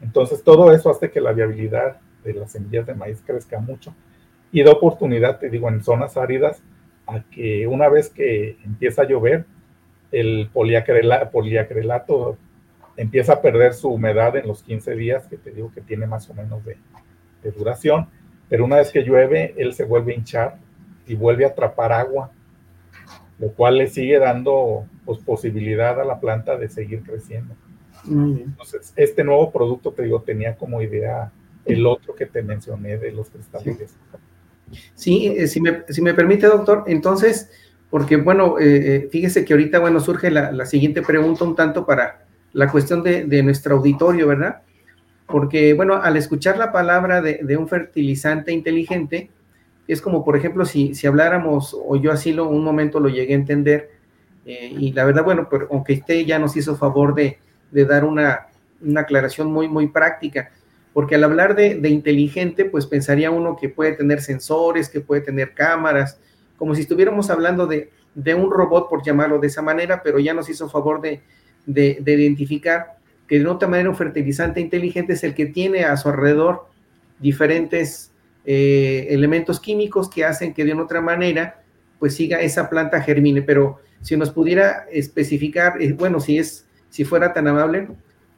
Entonces, 0.00 0.42
todo 0.42 0.72
eso 0.72 0.90
hace 0.90 1.10
que 1.10 1.20
la 1.20 1.32
viabilidad 1.32 1.98
de 2.24 2.34
las 2.34 2.52
semillas 2.52 2.86
de 2.86 2.94
maíz 2.94 3.22
crezca 3.24 3.58
mucho 3.58 3.94
y 4.52 4.62
da 4.62 4.72
oportunidad, 4.72 5.38
te 5.38 5.50
digo, 5.50 5.68
en 5.68 5.82
zonas 5.82 6.16
áridas, 6.16 6.62
a 7.06 7.22
que 7.30 7.66
una 7.66 7.88
vez 7.88 8.10
que 8.10 8.58
empieza 8.64 9.02
a 9.02 9.06
llover, 9.06 9.44
el 10.12 10.48
poliacrelato 10.52 12.38
empieza 12.96 13.34
a 13.34 13.42
perder 13.42 13.74
su 13.74 13.88
humedad 13.88 14.36
en 14.36 14.46
los 14.46 14.62
15 14.62 14.94
días, 14.96 15.26
que 15.26 15.36
te 15.36 15.52
digo 15.52 15.72
que 15.72 15.80
tiene 15.80 16.06
más 16.06 16.28
o 16.30 16.34
menos 16.34 16.62
de, 16.64 16.76
duración, 17.56 18.08
pero 18.50 18.66
una 18.66 18.76
vez 18.76 18.90
que 18.90 19.02
llueve, 19.02 19.54
él 19.56 19.72
se 19.72 19.84
vuelve 19.84 20.12
a 20.12 20.16
hinchar 20.16 20.58
y 21.06 21.14
vuelve 21.14 21.46
a 21.46 21.48
atrapar 21.48 21.92
agua, 21.92 22.30
lo 23.38 23.52
cual 23.52 23.78
le 23.78 23.86
sigue 23.86 24.18
dando 24.18 24.84
pues, 25.06 25.18
posibilidad 25.20 25.98
a 25.98 26.04
la 26.04 26.20
planta 26.20 26.58
de 26.58 26.68
seguir 26.68 27.02
creciendo. 27.02 27.54
Entonces, 28.10 28.92
este 28.96 29.24
nuevo 29.24 29.50
producto, 29.50 29.92
te 29.92 30.02
digo, 30.02 30.22
tenía 30.22 30.56
como 30.56 30.80
idea 30.82 31.32
el 31.64 31.86
otro 31.86 32.14
que 32.14 32.26
te 32.26 32.42
mencioné 32.42 32.96
de 32.98 33.12
los 33.12 33.28
cristales. 33.30 33.94
Sí, 34.94 35.28
eh, 35.28 35.46
si, 35.46 35.60
me, 35.60 35.82
si, 35.88 36.02
me, 36.02 36.14
permite, 36.14 36.46
doctor, 36.46 36.84
entonces, 36.86 37.50
porque 37.90 38.16
bueno, 38.16 38.58
eh, 38.58 38.64
eh, 38.66 39.08
fíjese 39.10 39.44
que 39.44 39.52
ahorita, 39.54 39.78
bueno, 39.78 40.00
surge 40.00 40.30
la, 40.30 40.52
la, 40.52 40.66
siguiente 40.66 41.02
pregunta 41.02 41.44
un 41.44 41.56
tanto 41.56 41.86
para 41.86 42.26
la 42.52 42.70
cuestión 42.70 43.02
de, 43.02 43.24
de, 43.24 43.42
nuestro 43.42 43.76
auditorio, 43.76 44.26
¿verdad? 44.26 44.62
Porque, 45.26 45.74
bueno, 45.74 45.94
al 45.96 46.16
escuchar 46.16 46.58
la 46.58 46.72
palabra 46.72 47.20
de, 47.20 47.40
de, 47.42 47.56
un 47.56 47.68
fertilizante 47.68 48.52
inteligente, 48.52 49.30
es 49.86 50.02
como, 50.02 50.24
por 50.24 50.36
ejemplo, 50.36 50.64
si, 50.64 50.94
si 50.94 51.06
habláramos, 51.06 51.74
o 51.74 51.96
yo 51.96 52.12
así 52.12 52.32
lo, 52.32 52.48
un 52.48 52.64
momento 52.64 53.00
lo 53.00 53.08
llegué 53.08 53.34
a 53.34 53.36
entender, 53.36 53.90
y 54.44 54.92
la 54.92 55.04
verdad, 55.04 55.24
bueno, 55.24 55.46
pero 55.50 55.68
aunque 55.70 55.92
usted 55.92 56.24
ya 56.24 56.38
nos 56.38 56.56
hizo 56.56 56.74
favor 56.74 57.14
de, 57.14 57.36
de 57.70 57.84
dar 57.84 58.04
una, 58.04 58.46
aclaración 58.96 59.52
muy, 59.52 59.68
muy 59.68 59.88
práctica, 59.88 60.50
porque 60.92 61.14
al 61.14 61.24
hablar 61.24 61.54
de, 61.54 61.88
inteligente, 61.88 62.64
pues 62.64 62.86
pensaría 62.86 63.30
uno 63.30 63.56
que 63.56 63.68
puede 63.68 63.92
tener 63.92 64.20
sensores, 64.20 64.88
que 64.88 65.00
puede 65.00 65.20
tener 65.20 65.54
cámaras, 65.54 66.18
como 66.56 66.74
si 66.74 66.82
estuviéramos 66.82 67.30
hablando 67.30 67.66
de, 67.66 67.90
un 68.34 68.50
robot, 68.50 68.88
por 68.88 69.04
llamarlo 69.04 69.38
de 69.38 69.46
esa 69.46 69.62
manera, 69.62 70.02
pero 70.02 70.18
ya 70.18 70.34
nos 70.34 70.48
hizo 70.48 70.68
favor 70.68 71.00
de, 71.00 71.22
identificar 71.66 72.98
que 73.26 73.38
de 73.38 73.46
otra 73.46 73.68
manera 73.68 73.90
un 73.90 73.96
fertilizante 73.96 74.60
inteligente 74.60 75.12
es 75.12 75.22
el 75.22 75.34
que 75.34 75.46
tiene 75.46 75.84
a 75.84 75.96
su 75.96 76.08
alrededor 76.08 76.66
diferentes 77.18 78.10
eh, 78.46 79.08
elementos 79.10 79.60
químicos 79.60 80.08
que 80.08 80.24
hacen 80.24 80.54
que 80.54 80.64
de 80.64 80.72
una 80.72 80.84
otra 80.84 81.02
manera 81.02 81.62
pues 81.98 82.14
siga 82.14 82.40
esa 82.40 82.70
planta 82.70 83.02
germine, 83.02 83.42
pero 83.42 83.80
si 84.02 84.16
nos 84.16 84.30
pudiera 84.30 84.86
especificar, 84.90 85.80
eh, 85.82 85.92
bueno, 85.92 86.20
si 86.20 86.38
es 86.38 86.67
si 86.90 87.04
fuera 87.04 87.32
tan 87.32 87.48
amable, 87.48 87.88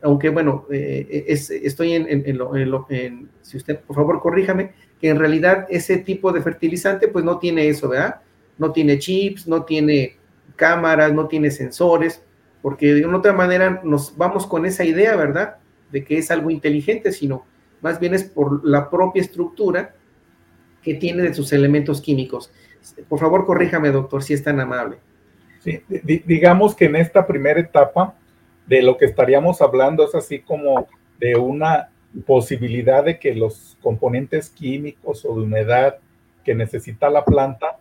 aunque 0.03 0.31
bueno, 0.31 0.67
eh, 0.71 1.25
estoy 1.29 1.93
en, 1.93 2.39
lo, 2.39 2.87
en, 2.89 3.29
si 3.43 3.57
usted 3.57 3.81
por 3.81 3.97
favor 3.97 4.21
corríjame, 4.21 4.73
que 5.01 5.09
en 5.09 5.19
realidad 5.19 5.67
ese 5.69 5.99
tipo 5.99 6.33
de 6.33 6.43
fertilizante 6.43 7.09
pues 7.09 7.25
no 7.25 7.39
tiene 7.39 7.69
eso, 7.69 7.89
¿verdad? 7.89 8.21
No 8.59 8.73
tiene 8.73 8.99
chips, 8.99 9.47
no 9.47 9.65
tiene 9.65 10.17
cámaras, 10.57 11.13
no 11.13 11.27
tiene 11.27 11.51
sensores, 11.51 12.23
porque 12.63 12.95
de 12.95 13.07
una 13.07 13.19
otra 13.19 13.33
manera 13.33 13.81
nos 13.85 14.17
vamos 14.17 14.47
con 14.47 14.67
esa 14.67 14.85
idea, 14.85 15.17
¿verdad? 15.17 15.57
De 15.91 16.05
que 16.05 16.19
es 16.19 16.31
algo 16.31 16.51
inteligente, 16.51 17.13
sino 17.13 17.45
más 17.81 17.99
bien 17.99 18.15
es 18.15 18.25
por 18.25 18.65
la 18.67 18.91
propia 18.91 19.23
estructura 19.23 19.95
que 20.83 20.95
tiene 20.95 21.23
de 21.23 21.35
sus 21.35 21.53
elementos 21.53 22.01
químicos. 22.01 22.53
Por 23.09 23.19
favor, 23.19 23.45
corríjame, 23.45 23.91
doctor, 23.91 24.23
si 24.23 24.35
es 24.35 24.43
tan 24.43 24.61
amable. 24.61 24.99
Sí, 25.61 25.83
digamos 26.27 26.75
que 26.75 26.87
en 26.87 26.97
esta 26.97 27.27
primera 27.27 27.61
etapa 27.61 28.15
de 28.71 28.83
lo 28.83 28.97
que 28.97 29.05
estaríamos 29.05 29.61
hablando 29.63 30.07
es 30.07 30.15
así 30.15 30.39
como 30.39 30.87
de 31.19 31.35
una 31.35 31.91
posibilidad 32.25 33.05
de 33.05 33.19
que 33.19 33.35
los 33.35 33.77
componentes 33.83 34.49
químicos 34.49 35.25
o 35.25 35.35
de 35.35 35.43
humedad 35.43 35.97
que 36.45 36.55
necesita 36.55 37.11
la 37.11 37.25
planta 37.25 37.81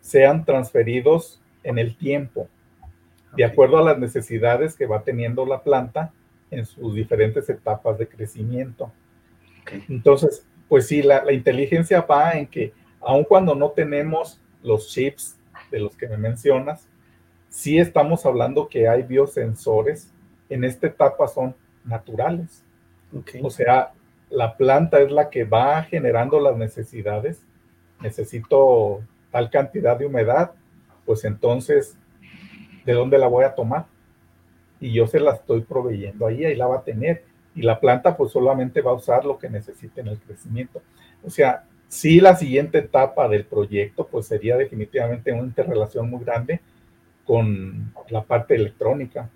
sean 0.00 0.46
transferidos 0.46 1.42
en 1.62 1.78
el 1.78 1.94
tiempo, 1.94 2.48
de 3.36 3.44
acuerdo 3.44 3.76
a 3.76 3.82
las 3.82 3.98
necesidades 3.98 4.76
que 4.76 4.86
va 4.86 5.02
teniendo 5.02 5.44
la 5.44 5.62
planta 5.62 6.10
en 6.50 6.64
sus 6.64 6.94
diferentes 6.94 7.46
etapas 7.50 7.98
de 7.98 8.08
crecimiento. 8.08 8.90
Entonces, 9.90 10.46
pues 10.70 10.86
sí, 10.86 11.02
la, 11.02 11.22
la, 11.22 11.34
inteligencia 11.34 12.00
va 12.00 12.32
en 12.32 12.46
que 12.46 12.72
aun 13.02 13.24
cuando 13.24 13.54
no 13.54 13.72
tenemos 13.72 14.40
los 14.62 14.88
chips 14.88 15.38
de 15.70 15.80
los 15.80 15.94
que 15.98 16.08
me 16.08 16.16
mencionas, 16.16 16.88
sí 17.50 17.76
estamos 17.76 18.24
hablando 18.24 18.70
que 18.70 18.88
hay 18.88 19.02
biosensores 19.02 20.10
en 20.50 20.64
esta 20.64 20.88
etapa 20.88 21.26
son 21.28 21.54
naturales. 21.84 22.62
O 23.42 23.50
sea, 23.50 23.92
la 24.28 24.56
planta 24.56 25.00
es 25.00 25.10
la 25.10 25.30
que 25.30 25.44
va 25.44 25.82
generando 25.84 26.38
las 26.38 26.56
necesidades 26.56 27.42
necesito 28.00 29.02
tal 29.30 29.50
cantidad 29.50 29.98
de 29.98 30.06
humedad, 30.06 30.52
pues 31.04 31.24
entonces, 31.24 31.96
¿de 32.84 32.92
dónde 32.92 33.18
la 33.18 33.26
voy 33.26 33.44
a 33.44 33.54
tomar? 33.54 33.86
Y 34.80 34.92
yo 34.92 35.06
se 35.06 35.20
la 35.20 35.32
estoy 35.32 35.60
proveyendo 35.62 36.26
ahí, 36.26 36.44
ahí 36.44 36.56
la 36.56 36.66
va 36.66 36.78
a 36.78 36.84
tener. 36.84 37.24
Y 37.54 37.62
la 37.62 37.80
planta 37.80 38.16
pues 38.16 38.32
solamente 38.32 38.80
va 38.80 38.92
a 38.92 38.94
usar 38.94 39.24
lo 39.24 39.38
que 39.38 39.50
necesite 39.50 40.00
en 40.00 40.08
el 40.08 40.18
crecimiento. 40.18 40.80
O 41.22 41.30
sea, 41.30 41.64
sí 41.88 42.20
la 42.20 42.36
siguiente 42.36 42.78
etapa 42.78 43.28
del 43.28 43.44
proyecto 43.44 44.06
pues 44.06 44.26
sería 44.26 44.56
definitivamente 44.56 45.32
una 45.32 45.42
interrelación 45.42 46.08
muy 46.08 46.24
grande 46.24 46.60
con 47.24 47.92
la 48.08 48.22
parte 48.22 48.54
electrónica, 48.54 49.28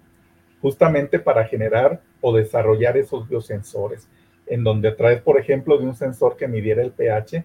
justamente 0.64 1.18
para 1.18 1.44
generar 1.44 2.00
o 2.22 2.34
desarrollar 2.34 2.96
esos 2.96 3.28
biosensores, 3.28 4.08
en 4.46 4.64
donde 4.64 4.88
a 4.88 4.96
través, 4.96 5.20
por 5.20 5.38
ejemplo, 5.38 5.76
de 5.76 5.84
un 5.84 5.94
sensor 5.94 6.38
que 6.38 6.48
midiera 6.48 6.80
el 6.80 6.90
pH, 6.90 7.44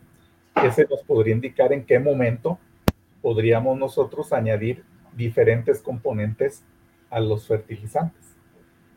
ese 0.64 0.88
nos 0.90 1.04
podría 1.04 1.36
indicar 1.36 1.74
en 1.74 1.84
qué 1.84 2.00
momento 2.00 2.60
podríamos 3.22 3.78
nosotros 3.78 4.32
añadir 4.32 4.86
diferentes 5.18 5.82
componentes 5.82 6.64
a 7.10 7.20
los 7.20 7.46
fertilizantes, 7.46 8.38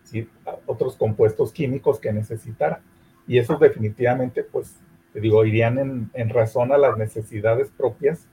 ¿sí? 0.05 0.29
otros 0.67 0.95
compuestos 0.95 1.53
químicos 1.53 1.99
que 1.99 2.13
necesitara. 2.13 2.81
Y 3.27 3.39
esos 3.39 3.59
definitivamente, 3.59 4.45
pues, 4.45 4.77
te 5.13 5.21
digo, 5.21 5.45
irían 5.45 5.81
en, 5.81 6.11
en 6.15 6.29
razón 6.29 6.71
a 6.71 6.79
las 6.79 6.97
necesidades 6.97 7.71
propias 7.77 8.29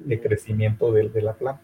de 0.00 0.20
crecimiento 0.20 0.92
de, 0.92 1.08
de, 1.08 1.22
la 1.22 1.32
planta. 1.32 1.62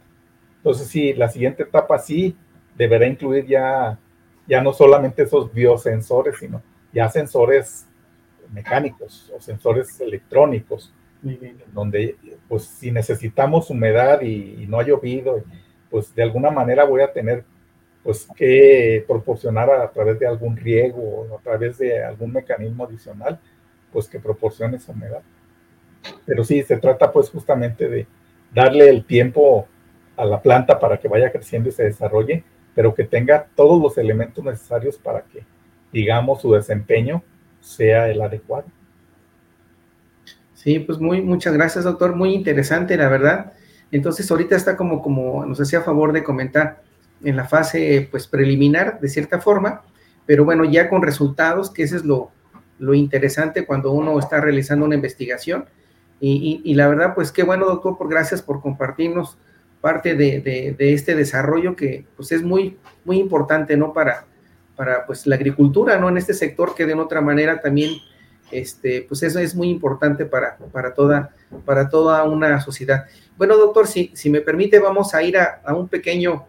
Entonces, 0.57 0.89
sí, 0.89 1.13
la 1.13 1.29
siguiente 1.29 1.65
etapa 1.65 1.99
sí 1.99 2.39
deberá 2.77 3.07
incluir 3.07 3.47
ya, 3.47 3.99
ya 4.47 4.63
no 4.63 4.73
solamente 4.73 5.23
esos 5.23 5.53
biosensores, 5.53 6.39
sino 6.39 6.63
ya 6.93 7.09
sensores 7.09 7.87
mecánicos 8.53 9.33
o 9.37 9.41
sensores 9.41 10.01
electrónicos, 10.01 10.93
donde 11.73 12.17
pues 12.49 12.65
si 12.65 12.91
necesitamos 12.91 13.71
humedad 13.71 14.21
y, 14.21 14.63
y, 14.63 14.67
no 14.69 14.79
ha 14.79 14.85
llovido, 14.85 15.43
pues 15.91 16.15
de 16.15 16.23
alguna 16.23 16.51
manera 16.51 16.85
voy 16.85 17.01
a 17.01 17.13
tener 17.13 17.45
pues 18.05 18.29
que 18.37 19.05
proporcionar 19.09 19.69
a, 19.71 19.83
a 19.83 19.91
través 19.91 20.21
de 20.21 20.27
algún 20.27 20.57
riego 20.57 21.03
o 21.03 21.37
a 21.37 21.41
través 21.43 21.79
de 21.79 22.05
algún 22.05 22.33
mecanismo 22.33 22.85
adicional, 22.85 23.41
pues 23.93 24.09
que 24.09 24.21
proporcione 24.21 24.77
esa 24.77 24.93
humedad. 24.93 25.23
Pero 26.25 26.45
sí, 26.45 26.63
se 26.63 26.77
trata 26.77 27.11
pues 27.11 27.31
justamente 27.31 27.89
de 27.89 28.07
darle 28.55 28.89
el 28.89 29.05
tiempo 29.05 29.67
a 30.17 30.25
la 30.25 30.41
planta 30.41 30.79
para 30.79 30.99
que 30.99 31.09
vaya 31.09 31.33
creciendo 31.33 31.69
y 31.69 31.73
se 31.73 31.85
desarrolle, 31.85 32.45
pero 32.77 32.95
que 32.95 33.05
tenga 33.05 33.49
todos 33.57 33.83
los 33.83 33.97
elementos 33.97 34.45
necesarios 34.45 34.99
para 34.99 35.23
que, 35.23 35.45
digamos, 35.93 36.43
su 36.43 36.53
desempeño 36.53 37.23
sea 37.59 38.09
el 38.11 38.21
adecuado. 38.21 38.67
Sí, 40.53 40.79
pues 40.81 40.99
muy, 40.99 41.23
muchas 41.23 41.55
gracias, 41.55 41.85
doctor. 41.85 42.15
Muy 42.15 42.35
interesante, 42.35 42.95
la 42.99 43.09
verdad. 43.09 43.55
Entonces, 43.91 44.31
ahorita 44.31 44.57
está 44.57 44.77
como, 44.77 45.01
como 45.01 45.47
nos 45.47 45.59
hacía 45.59 45.81
favor 45.81 46.13
de 46.13 46.23
comentar 46.23 46.83
en 47.25 47.37
la 47.37 47.47
fase, 47.47 48.09
pues, 48.11 48.27
preliminar, 48.27 49.01
de 49.01 49.09
cierta 49.09 49.41
forma, 49.41 49.83
pero 50.27 50.45
bueno, 50.45 50.65
ya 50.67 50.91
con 50.91 51.01
resultados, 51.01 51.71
que 51.71 51.83
ese 51.83 51.97
es 51.97 52.05
lo, 52.05 52.31
lo 52.79 52.93
interesante 52.93 53.65
cuando 53.65 53.91
uno 53.91 54.19
está 54.19 54.39
realizando 54.39 54.85
una 54.85 54.97
investigación. 54.97 55.65
Y, 56.21 56.61
y, 56.63 56.75
la 56.75 56.89
verdad, 56.89 57.15
pues 57.15 57.33
qué 57.33 57.43
bueno, 57.43 57.65
doctor, 57.65 57.97
por 57.97 58.11
gracias 58.11 58.43
por 58.43 58.61
compartirnos 58.61 59.39
parte 59.87 60.17
de, 60.17 60.75
este 60.81 61.15
desarrollo 61.15 61.77
que 61.77 62.07
pues 62.17 62.33
es 62.33 62.43
muy, 62.43 62.77
muy 63.05 63.21
importante, 63.21 63.77
¿no? 63.77 63.93
Para, 63.93 64.25
para 64.75 65.07
pues 65.07 65.29
la 65.29 65.37
agricultura, 65.37 65.97
¿no? 65.97 66.09
En 66.09 66.17
este 66.17 66.35
sector 66.35 66.75
que 66.75 66.87
de 66.87 66.95
otra 66.95 67.21
manera 67.21 67.61
también, 67.61 67.93
este, 68.51 69.03
pues 69.07 69.23
eso 69.23 69.39
es 69.39 69.55
muy 69.55 69.69
importante 69.71 70.25
para, 70.25 70.57
para, 70.73 70.93
toda, 70.93 71.31
para 71.65 71.89
toda 71.89 72.25
una 72.25 72.61
sociedad. 72.61 73.05
Bueno, 73.37 73.57
doctor, 73.57 73.87
si, 73.87 74.11
si 74.13 74.29
me 74.29 74.41
permite, 74.41 74.81
vamos 74.81 75.15
a 75.15 75.23
ir 75.23 75.39
a, 75.39 75.63
un 75.73 75.87
pequeño 75.87 76.45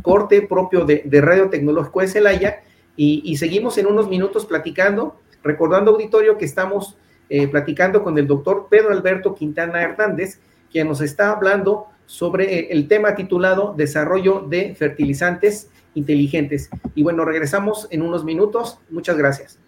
corte 0.00 0.42
propio 0.42 0.84
de, 0.84 1.02
de 1.04 1.20
Radio 1.20 1.50
Tecnológico 1.50 2.02
de 2.02 2.06
Celaya 2.06 2.60
y, 2.94 3.20
y 3.24 3.36
seguimos 3.36 3.78
en 3.78 3.86
unos 3.86 4.08
minutos 4.08 4.46
platicando 4.46 5.18
Recordando, 5.42 5.90
auditorio, 5.90 6.38
que 6.38 6.44
estamos 6.44 6.96
eh, 7.28 7.48
platicando 7.48 8.02
con 8.04 8.16
el 8.18 8.26
doctor 8.26 8.68
Pedro 8.70 8.92
Alberto 8.92 9.34
Quintana 9.34 9.82
Hernández, 9.82 10.40
quien 10.70 10.88
nos 10.88 11.00
está 11.00 11.30
hablando 11.32 11.86
sobre 12.06 12.58
eh, 12.58 12.68
el 12.70 12.88
tema 12.88 13.14
titulado 13.14 13.74
Desarrollo 13.76 14.40
de 14.48 14.74
Fertilizantes 14.74 15.70
Inteligentes. 15.94 16.70
Y 16.94 17.02
bueno, 17.02 17.24
regresamos 17.24 17.88
en 17.90 18.02
unos 18.02 18.24
minutos. 18.24 18.78
Muchas 18.90 19.16
gracias. 19.16 19.58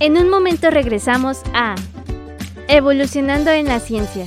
En 0.00 0.18
un 0.18 0.28
momento 0.28 0.70
regresamos 0.70 1.42
a 1.54 1.76
Evolucionando 2.68 3.50
en 3.50 3.66
la 3.66 3.80
Ciencia. 3.80 4.26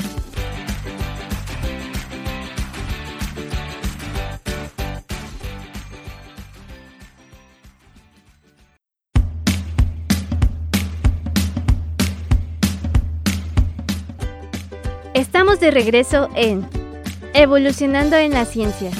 De 15.48 15.72
regreso 15.72 16.30
en 16.36 16.68
Evolucionando 17.34 18.18
en 18.18 18.32
la 18.32 18.46
Ciencia. 18.46 18.92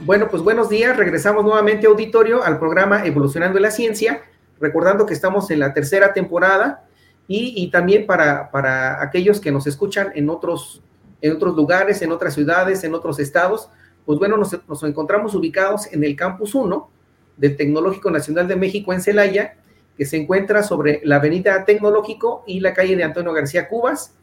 Bueno, 0.00 0.28
pues 0.30 0.42
buenos 0.42 0.70
días. 0.70 0.96
Regresamos 0.96 1.44
nuevamente, 1.44 1.88
auditorio, 1.88 2.42
al 2.42 2.58
programa 2.58 3.04
Evolucionando 3.04 3.58
en 3.58 3.62
la 3.64 3.70
Ciencia, 3.72 4.22
recordando 4.60 5.04
que 5.04 5.12
estamos 5.12 5.50
en 5.50 5.58
la 5.58 5.74
tercera 5.74 6.14
temporada 6.14 6.84
y, 7.28 7.52
y 7.56 7.70
también 7.70 8.06
para, 8.06 8.50
para, 8.52 9.02
aquellos 9.02 9.40
que 9.40 9.50
nos 9.50 9.66
escuchan 9.66 10.12
en 10.14 10.30
otros, 10.30 10.80
en 11.20 11.34
otros 11.34 11.54
lugares, 11.54 12.00
en 12.00 12.12
otras 12.12 12.32
ciudades, 12.34 12.82
en 12.84 12.94
otros 12.94 13.18
estados, 13.18 13.68
pues 14.06 14.18
bueno, 14.18 14.38
nos, 14.38 14.56
nos 14.66 14.82
encontramos 14.84 15.34
ubicados 15.34 15.92
en 15.92 16.04
el 16.04 16.16
Campus 16.16 16.54
1 16.54 16.95
del 17.36 17.56
Tecnológico 17.56 18.10
Nacional 18.10 18.48
de 18.48 18.56
México 18.56 18.92
en 18.92 19.00
Celaya, 19.00 19.54
que 19.96 20.04
se 20.04 20.16
encuentra 20.16 20.62
sobre 20.62 21.00
la 21.04 21.16
avenida 21.16 21.64
Tecnológico 21.64 22.44
y 22.46 22.60
la 22.60 22.74
calle 22.74 22.96
de 22.96 23.04
Antonio 23.04 23.32
García 23.32 23.68
Cubas. 23.68 24.14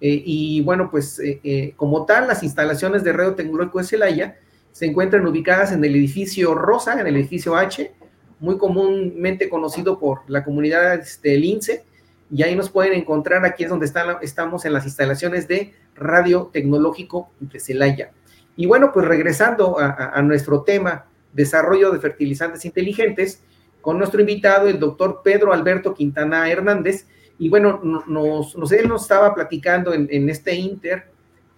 Eh, 0.00 0.22
y 0.24 0.60
bueno, 0.62 0.90
pues 0.90 1.18
eh, 1.18 1.40
eh, 1.42 1.72
como 1.76 2.04
tal, 2.04 2.28
las 2.28 2.42
instalaciones 2.42 3.02
de 3.02 3.12
Radio 3.12 3.34
Tecnológico 3.34 3.78
de 3.78 3.84
Celaya 3.84 4.38
se 4.72 4.86
encuentran 4.86 5.26
ubicadas 5.26 5.72
en 5.72 5.84
el 5.84 5.96
edificio 5.96 6.54
Rosa, 6.54 7.00
en 7.00 7.06
el 7.06 7.16
edificio 7.16 7.56
H, 7.56 7.92
muy 8.40 8.58
comúnmente 8.58 9.48
conocido 9.48 9.98
por 9.98 10.20
la 10.28 10.44
comunidad 10.44 10.90
del 10.90 11.00
este, 11.00 11.34
INSE, 11.36 11.84
y 12.30 12.42
ahí 12.42 12.54
nos 12.54 12.68
pueden 12.68 12.92
encontrar, 12.92 13.44
aquí 13.46 13.64
es 13.64 13.70
donde 13.70 13.90
estamos 14.20 14.64
en 14.64 14.72
las 14.72 14.84
instalaciones 14.84 15.48
de 15.48 15.72
Radio 15.94 16.50
Tecnológico 16.52 17.30
de 17.40 17.58
Celaya. 17.58 18.10
Y 18.56 18.66
bueno, 18.66 18.90
pues 18.92 19.06
regresando 19.06 19.76
a 19.78 20.20
nuestro 20.22 20.62
tema, 20.62 21.06
desarrollo 21.36 21.92
de 21.92 22.00
fertilizantes 22.00 22.64
inteligentes, 22.64 23.42
con 23.80 23.98
nuestro 23.98 24.20
invitado, 24.20 24.66
el 24.66 24.80
doctor 24.80 25.20
Pedro 25.22 25.52
Alberto 25.52 25.94
Quintana 25.94 26.50
Hernández. 26.50 27.06
Y 27.38 27.48
bueno, 27.48 27.80
nos, 28.08 28.72
él 28.72 28.88
nos 28.88 29.02
estaba 29.02 29.32
platicando 29.34 29.92
en, 29.94 30.28
este 30.28 30.56
inter 30.56 31.04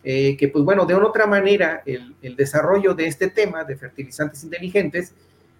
eh, 0.04 0.36
que, 0.36 0.48
pues 0.48 0.64
bueno, 0.64 0.84
de 0.84 0.94
una 0.94 1.06
otra 1.06 1.26
manera, 1.26 1.82
el, 1.86 2.36
desarrollo 2.36 2.94
de 2.94 3.06
este 3.06 3.28
tema 3.28 3.64
de 3.64 3.76
fertilizantes 3.76 4.44
inteligentes, 4.44 5.14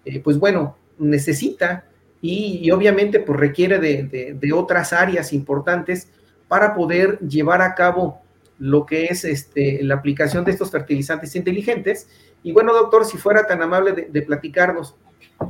eh, 0.05 0.19
pues 0.19 0.37
bueno, 0.37 0.77
necesita 0.99 1.85
y, 2.21 2.69
obviamente 2.71 3.21
pues 3.21 3.39
requiere 3.39 3.79
de, 3.79 4.03
de, 4.03 4.33
de, 4.33 4.53
otras 4.53 4.91
áreas 4.91 5.31
importantes 5.31 6.09
para 6.49 6.75
poder 6.75 7.17
llevar 7.19 7.61
a 7.61 7.75
cabo 7.75 8.21
lo 8.59 8.85
que 8.85 9.05
es 9.05 9.23
este, 9.23 9.81
la 9.83 9.95
aplicación 9.95 10.43
de 10.43 10.51
estos 10.51 10.69
fertilizantes 10.69 11.35
inteligentes 11.35 12.09
y 12.43 12.51
bueno, 12.51 12.73
doctor, 12.73 13.05
si 13.05 13.17
fuera 13.17 13.45
tan 13.45 13.61
amable 13.61 14.07
de, 14.09 14.21
platicarnos, 14.21 14.95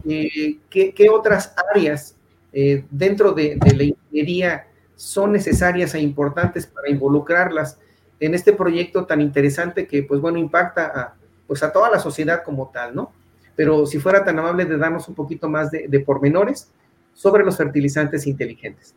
eh, 0.08 0.58
¿qué, 0.69 0.93
¿qué, 0.93 1.10
otras 1.10 1.54
áreas 1.73 2.15
eh, 2.52 2.86
dentro 2.89 3.32
de, 3.34 3.58
de, 3.58 3.75
la 3.75 3.84
ingeniería 3.84 4.67
son 4.95 5.32
necesarias 5.32 5.93
e 5.93 5.99
importantes 5.99 6.65
para 6.65 6.89
involucrarlas 6.89 7.80
en 8.19 8.34
este 8.34 8.54
proyecto 8.54 9.06
tan 9.06 9.21
interesante 9.21 9.88
que, 9.88 10.04
pues 10.04 10.19
bueno, 10.19 10.39
impacta 10.39 10.86
a, 10.88 11.15
pues 11.47 11.63
a 11.63 11.71
toda 11.71 11.89
la 11.89 11.99
sociedad 11.99 12.43
como 12.43 12.69
tal, 12.69 12.95
¿no? 12.95 13.13
Pero 13.56 13.86
si 13.86 13.99
fuera 13.99 14.23
tan 14.23 14.39
amable 14.39 14.65
de 14.65 14.78
darnos 14.78 15.08
un 15.08 15.15
poquito 15.15 15.47
más 15.47 15.69
de, 15.71 15.88
de 15.88 15.99
pormenores 15.99 16.71
sobre 17.13 17.43
los 17.43 17.58
fertilizantes 17.58 18.25
inteligentes. 18.25 18.95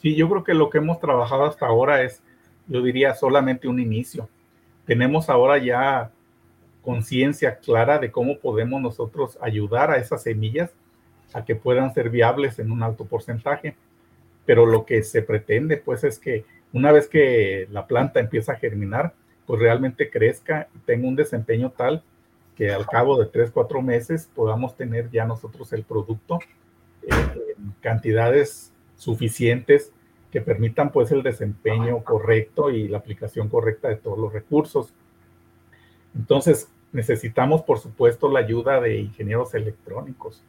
Sí, 0.00 0.14
yo 0.14 0.28
creo 0.28 0.44
que 0.44 0.54
lo 0.54 0.70
que 0.70 0.78
hemos 0.78 1.00
trabajado 1.00 1.44
hasta 1.44 1.66
ahora 1.66 2.02
es, 2.02 2.22
yo 2.68 2.82
diría, 2.82 3.14
solamente 3.14 3.66
un 3.66 3.80
inicio. 3.80 4.28
Tenemos 4.86 5.28
ahora 5.28 5.58
ya 5.58 6.12
conciencia 6.88 7.58
clara 7.58 7.98
de 7.98 8.10
cómo 8.10 8.38
podemos 8.38 8.80
nosotros 8.80 9.36
ayudar 9.42 9.90
a 9.90 9.98
esas 9.98 10.22
semillas 10.22 10.70
a 11.34 11.44
que 11.44 11.54
puedan 11.54 11.92
ser 11.92 12.08
viables 12.08 12.58
en 12.58 12.72
un 12.72 12.82
alto 12.82 13.04
porcentaje. 13.04 13.76
Pero 14.46 14.64
lo 14.64 14.86
que 14.86 15.02
se 15.02 15.20
pretende, 15.20 15.76
pues, 15.76 16.02
es 16.02 16.18
que 16.18 16.46
una 16.72 16.90
vez 16.90 17.06
que 17.06 17.68
la 17.70 17.86
planta 17.86 18.20
empieza 18.20 18.52
a 18.52 18.56
germinar, 18.56 19.12
pues 19.46 19.60
realmente 19.60 20.08
crezca 20.08 20.68
y 20.74 20.78
tenga 20.78 21.06
un 21.06 21.14
desempeño 21.14 21.74
tal 21.76 22.02
que 22.56 22.72
al 22.72 22.86
cabo 22.86 23.18
de 23.18 23.26
tres, 23.26 23.50
cuatro 23.50 23.82
meses 23.82 24.26
podamos 24.34 24.74
tener 24.74 25.10
ya 25.10 25.26
nosotros 25.26 25.70
el 25.74 25.84
producto 25.84 26.38
en 27.02 27.74
cantidades 27.82 28.72
suficientes 28.96 29.92
que 30.32 30.40
permitan 30.40 30.90
pues 30.90 31.12
el 31.12 31.22
desempeño 31.22 32.02
correcto 32.02 32.70
y 32.70 32.88
la 32.88 32.96
aplicación 32.96 33.50
correcta 33.50 33.88
de 33.88 33.96
todos 33.96 34.18
los 34.18 34.32
recursos. 34.32 34.94
Entonces, 36.16 36.70
necesitamos 36.92 37.62
por 37.62 37.78
supuesto 37.78 38.30
la 38.30 38.40
ayuda 38.40 38.80
de 38.80 38.98
ingenieros 38.98 39.54
electrónicos 39.54 40.42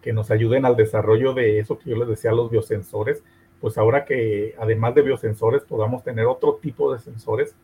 que 0.00 0.12
nos 0.12 0.30
ayuden 0.30 0.64
al 0.64 0.76
desarrollo 0.76 1.34
de 1.34 1.58
eso 1.58 1.78
que 1.78 1.90
yo 1.90 1.96
les 1.96 2.08
decía, 2.08 2.32
los 2.32 2.50
biosensores, 2.50 3.22
pues 3.60 3.76
ahora 3.76 4.04
que 4.04 4.54
además 4.58 4.94
de 4.94 5.02
biosensores 5.02 5.62
podamos 5.62 6.02
tener 6.02 6.26
otro 6.26 6.58
tipo 6.60 6.92
de 6.92 7.00
sensores 7.00 7.54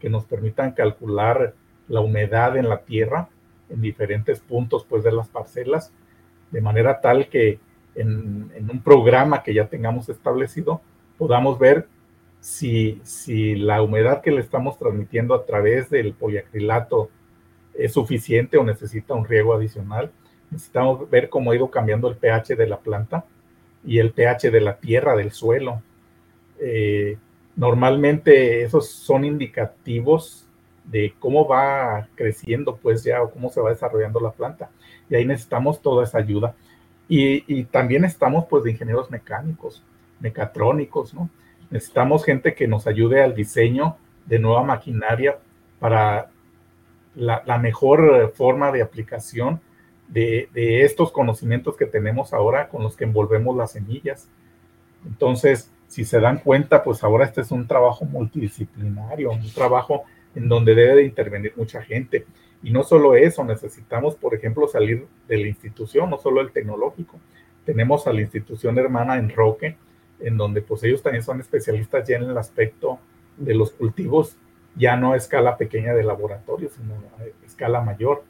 que 0.00 0.08
nos 0.08 0.24
permitan 0.24 0.72
calcular 0.72 1.54
la 1.88 2.00
humedad 2.00 2.56
en 2.56 2.68
la 2.68 2.78
tierra 2.78 3.28
en 3.68 3.80
diferentes 3.80 4.40
puntos 4.40 4.86
pues 4.88 5.04
de 5.04 5.12
las 5.12 5.28
parcelas, 5.28 5.92
de 6.50 6.60
manera 6.60 7.00
tal 7.00 7.28
que 7.28 7.58
en, 7.94 8.50
un 8.70 8.82
programa 8.82 9.42
que 9.42 9.54
ya 9.54 9.66
tengamos 9.66 10.08
establecido 10.08 10.80
podamos 11.18 11.58
ver 11.58 11.86
si, 12.40 13.00
si 13.04 13.54
la 13.54 13.82
humedad 13.82 14.20
que 14.20 14.30
le 14.30 14.40
estamos 14.40 14.78
transmitiendo 14.78 15.34
a 15.34 15.44
través 15.44 15.90
del 15.90 16.12
poliacrilato 16.12 17.10
es 17.76 17.92
suficiente 17.92 18.56
o 18.56 18.64
necesita 18.64 19.14
un 19.14 19.24
riego 19.24 19.54
adicional. 19.54 20.10
Necesitamos 20.50 21.08
ver 21.10 21.28
cómo 21.28 21.50
ha 21.50 21.56
ido 21.56 21.70
cambiando 21.70 22.08
el 22.08 22.16
pH 22.16 22.56
de 22.56 22.66
la 22.66 22.78
planta 22.78 23.24
y 23.84 23.98
el 23.98 24.12
pH 24.12 24.50
de 24.50 24.60
la 24.60 24.76
tierra, 24.76 25.16
del 25.16 25.32
suelo. 25.32 25.82
Eh, 26.60 27.18
normalmente 27.56 28.62
esos 28.62 28.88
son 28.88 29.24
indicativos 29.24 30.46
de 30.84 31.14
cómo 31.18 31.46
va 31.46 32.08
creciendo, 32.14 32.76
pues 32.76 33.04
ya, 33.04 33.22
o 33.22 33.30
cómo 33.30 33.50
se 33.50 33.60
va 33.60 33.70
desarrollando 33.70 34.20
la 34.20 34.32
planta. 34.32 34.70
Y 35.08 35.14
ahí 35.14 35.24
necesitamos 35.24 35.80
toda 35.80 36.04
esa 36.04 36.18
ayuda. 36.18 36.54
Y, 37.08 37.64
también 37.64 38.04
estamos, 38.04 38.46
pues, 38.48 38.64
de 38.64 38.70
ingenieros 38.70 39.10
mecánicos, 39.10 39.82
mecatrónicos, 40.20 41.12
¿no? 41.12 41.28
Necesitamos 41.70 42.24
gente 42.24 42.54
que 42.54 42.66
nos 42.66 42.86
ayude 42.86 43.22
al 43.22 43.34
diseño 43.34 43.96
de 44.26 44.38
nueva 44.38 44.62
maquinaria 44.62 45.38
para 45.78 46.30
la, 47.14 47.58
mejor 47.58 48.32
forma 48.34 48.72
de 48.72 48.82
aplicación 48.82 49.60
de, 50.08 50.48
estos 50.54 51.12
conocimientos 51.12 51.76
que 51.76 51.86
tenemos 51.86 52.32
ahora 52.32 52.68
con 52.68 52.82
los 52.82 52.96
que 52.96 53.04
envolvemos 53.04 53.56
las 53.56 53.72
semillas. 53.72 54.28
Entonces, 55.06 55.70
si 55.88 56.04
se 56.04 56.20
dan 56.20 56.38
cuenta, 56.38 56.82
pues 56.82 57.04
ahora 57.04 57.24
este 57.24 57.42
es 57.42 57.50
un 57.50 57.66
trabajo 57.66 58.04
multidisciplinario, 58.04 59.30
un 59.30 59.52
trabajo 59.52 60.04
en 60.34 60.48
donde 60.48 60.74
debe 60.74 60.96
de 60.96 61.04
intervenir 61.04 61.52
mucha 61.56 61.82
gente. 61.82 62.26
Y 62.62 62.70
no 62.70 62.82
solo 62.82 63.14
eso, 63.14 63.44
necesitamos, 63.44 64.16
por 64.16 64.34
ejemplo, 64.34 64.66
salir 64.66 65.06
de 65.28 65.36
la 65.36 65.48
institución, 65.48 66.10
no 66.10 66.18
solo 66.18 66.40
el 66.40 66.50
tecnológico. 66.50 67.20
Tenemos 67.64 68.06
a 68.06 68.12
la 68.12 68.22
institución 68.22 68.78
hermana 68.78 69.18
en 69.18 69.30
Roque, 69.30 69.76
en 70.20 70.36
donde 70.36 70.62
pues 70.62 70.82
ellos 70.84 71.02
también 71.02 71.22
son 71.22 71.40
especialistas 71.40 72.08
ya 72.08 72.16
en 72.16 72.24
el 72.24 72.38
aspecto 72.38 72.98
de 73.36 73.54
los 73.54 73.72
cultivos, 73.72 74.36
ya 74.76 74.96
no 74.96 75.12
a 75.12 75.16
escala 75.16 75.56
pequeña 75.56 75.94
de 75.94 76.04
laboratorio, 76.04 76.68
sino 76.68 76.94
a 77.18 77.46
escala 77.46 77.80
mayor. 77.80 78.24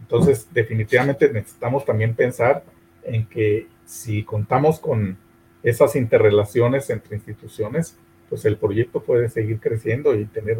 Entonces, 0.00 0.48
definitivamente 0.52 1.32
necesitamos 1.32 1.84
también 1.84 2.14
pensar 2.14 2.64
en 3.04 3.26
que 3.26 3.68
si 3.84 4.24
contamos 4.24 4.80
con 4.80 5.16
esas 5.62 5.96
interrelaciones 5.96 6.90
entre 6.90 7.16
instituciones, 7.16 7.96
pues 8.28 8.44
el 8.44 8.56
proyecto 8.56 9.02
puede 9.02 9.28
seguir 9.28 9.60
creciendo 9.60 10.14
y 10.14 10.24
tener 10.24 10.58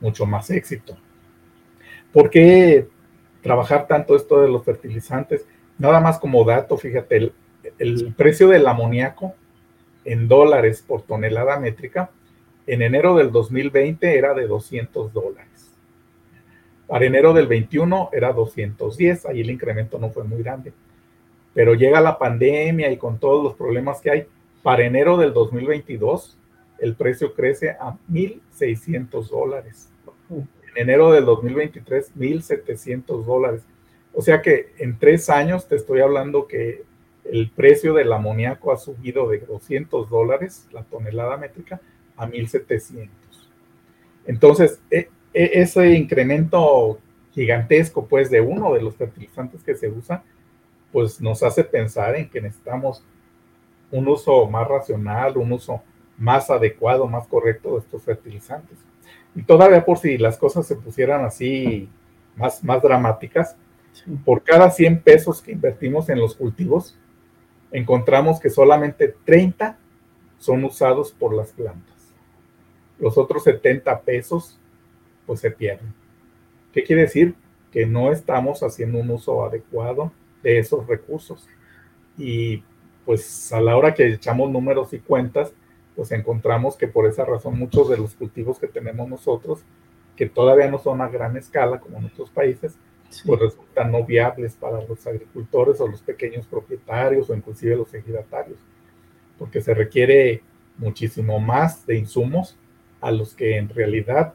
mucho 0.00 0.26
más 0.26 0.50
éxito. 0.50 0.96
¿Por 2.12 2.30
qué 2.30 2.88
trabajar 3.42 3.86
tanto 3.86 4.16
esto 4.16 4.40
de 4.40 4.48
los 4.48 4.64
fertilizantes? 4.64 5.44
Nada 5.78 6.00
más 6.00 6.18
como 6.18 6.44
dato, 6.44 6.76
fíjate, 6.76 7.32
el, 7.78 8.14
precio 8.16 8.48
del 8.48 8.66
amoníaco 8.66 9.34
en 10.04 10.28
dólares 10.28 10.82
por 10.86 11.02
tonelada 11.02 11.58
métrica 11.58 12.10
en 12.68 12.82
enero 12.82 13.16
del 13.16 13.32
2020 13.32 14.16
era 14.16 14.34
de 14.34 14.46
200 14.46 15.12
dólares. 15.12 15.72
Para 16.86 17.04
enero 17.04 17.32
del 17.32 17.46
21 17.46 18.10
era 18.12 18.32
210, 18.32 19.26
ahí 19.26 19.40
el 19.40 19.50
incremento 19.50 19.98
no 19.98 20.10
fue 20.10 20.24
muy 20.24 20.42
grande. 20.42 20.72
Pero 21.54 21.74
llega 21.74 22.00
la 22.00 22.18
pandemia 22.18 22.90
y 22.90 22.96
con 22.96 23.18
todos 23.18 23.42
los 23.42 23.54
problemas 23.54 24.00
que 24.00 24.10
hay, 24.10 24.26
para 24.62 24.84
enero 24.84 25.16
del 25.16 25.32
2022 25.32 26.36
el 26.78 26.94
precio 26.94 27.34
crece 27.34 27.70
a 27.70 27.96
1.600 28.08 29.28
dólares 29.28 29.90
enero 30.78 31.10
del 31.10 31.24
2023, 31.24 32.14
1.700 32.16 33.24
dólares. 33.24 33.62
O 34.14 34.22
sea 34.22 34.42
que 34.42 34.72
en 34.78 34.98
tres 34.98 35.28
años 35.28 35.66
te 35.66 35.76
estoy 35.76 36.00
hablando 36.00 36.46
que 36.46 36.84
el 37.24 37.50
precio 37.50 37.94
del 37.94 38.12
amoníaco 38.12 38.72
ha 38.72 38.76
subido 38.76 39.28
de 39.28 39.38
200 39.38 40.08
dólares 40.08 40.66
la 40.72 40.82
tonelada 40.84 41.36
métrica 41.36 41.80
a 42.18 42.26
1.700. 42.26 43.08
Entonces, 44.26 44.80
e, 44.90 45.08
e, 45.32 45.50
ese 45.54 45.92
incremento 45.94 46.98
gigantesco, 47.32 48.06
pues, 48.06 48.30
de 48.30 48.40
uno 48.40 48.74
de 48.74 48.82
los 48.82 48.96
fertilizantes 48.96 49.62
que 49.62 49.74
se 49.74 49.88
usa, 49.88 50.22
pues 50.92 51.20
nos 51.20 51.42
hace 51.42 51.64
pensar 51.64 52.16
en 52.16 52.28
que 52.28 52.40
necesitamos 52.40 53.04
un 53.90 54.08
uso 54.08 54.46
más 54.46 54.66
racional, 54.66 55.36
un 55.36 55.52
uso 55.52 55.82
más 56.16 56.50
adecuado, 56.50 57.06
más 57.06 57.26
correcto 57.26 57.74
de 57.74 57.78
estos 57.78 58.02
fertilizantes. 58.02 58.78
Y 59.34 59.42
todavía 59.42 59.84
por 59.84 59.98
si 59.98 60.18
las 60.18 60.36
cosas 60.36 60.66
se 60.66 60.76
pusieran 60.76 61.24
así 61.24 61.88
más, 62.36 62.62
más 62.64 62.82
dramáticas, 62.82 63.56
por 64.24 64.42
cada 64.42 64.70
100 64.70 65.02
pesos 65.02 65.42
que 65.42 65.52
invertimos 65.52 66.08
en 66.08 66.18
los 66.18 66.34
cultivos, 66.34 66.96
encontramos 67.70 68.40
que 68.40 68.50
solamente 68.50 69.14
30 69.24 69.78
son 70.38 70.64
usados 70.64 71.12
por 71.12 71.34
las 71.34 71.52
plantas. 71.52 71.97
Los 72.98 73.16
otros 73.18 73.44
70 73.44 74.00
pesos 74.00 74.58
pues 75.26 75.40
se 75.40 75.50
pierden. 75.50 75.92
¿Qué 76.72 76.82
quiere 76.82 77.02
decir? 77.02 77.34
Que 77.70 77.86
no 77.86 78.12
estamos 78.12 78.62
haciendo 78.62 78.98
un 78.98 79.10
uso 79.10 79.44
adecuado 79.44 80.12
de 80.42 80.58
esos 80.58 80.86
recursos. 80.86 81.46
Y 82.16 82.62
pues 83.04 83.52
a 83.52 83.60
la 83.60 83.76
hora 83.76 83.94
que 83.94 84.06
echamos 84.06 84.50
números 84.50 84.92
y 84.92 84.98
cuentas, 84.98 85.52
pues 85.94 86.12
encontramos 86.12 86.76
que 86.76 86.88
por 86.88 87.06
esa 87.06 87.24
razón 87.24 87.58
muchos 87.58 87.88
de 87.88 87.96
los 87.96 88.14
cultivos 88.14 88.58
que 88.58 88.68
tenemos 88.68 89.08
nosotros, 89.08 89.60
que 90.16 90.28
todavía 90.28 90.70
no 90.70 90.78
son 90.78 91.00
a 91.00 91.08
gran 91.08 91.36
escala 91.36 91.80
como 91.80 91.98
en 91.98 92.06
otros 92.06 92.30
países, 92.30 92.76
pues 93.24 93.40
resultan 93.40 93.90
no 93.92 94.04
viables 94.04 94.54
para 94.54 94.82
los 94.84 95.06
agricultores 95.06 95.80
o 95.80 95.88
los 95.88 96.02
pequeños 96.02 96.46
propietarios 96.46 97.30
o 97.30 97.34
inclusive 97.34 97.76
los 97.76 97.92
ejidatarios, 97.94 98.58
porque 99.38 99.60
se 99.60 99.74
requiere 99.74 100.42
muchísimo 100.76 101.40
más 101.40 101.86
de 101.86 101.96
insumos 101.96 102.56
a 103.00 103.10
los 103.10 103.34
que 103.34 103.56
en 103.56 103.68
realidad 103.68 104.34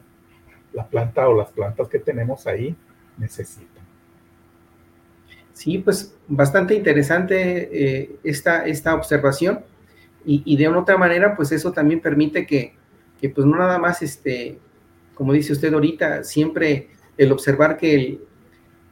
la 0.72 0.86
planta 0.86 1.28
o 1.28 1.36
las 1.36 1.50
plantas 1.50 1.88
que 1.88 1.98
tenemos 1.98 2.46
ahí 2.46 2.74
necesitan. 3.18 3.84
Sí, 5.52 5.78
pues 5.78 6.16
bastante 6.26 6.74
interesante 6.74 7.68
eh, 7.72 8.16
esta, 8.24 8.66
esta 8.66 8.94
observación 8.94 9.60
y, 10.26 10.56
de 10.56 10.68
una 10.68 10.80
otra 10.80 10.96
manera, 10.96 11.36
pues 11.36 11.52
eso 11.52 11.70
también 11.72 12.00
permite 12.00 12.46
que, 12.46 12.74
pues 13.34 13.46
no 13.46 13.58
nada 13.58 13.78
más, 13.78 14.00
este, 14.02 14.58
como 15.14 15.32
dice 15.32 15.52
usted 15.52 15.72
ahorita, 15.72 16.24
siempre 16.24 16.88
el 17.18 17.30
observar 17.30 17.76
que, 17.76 18.20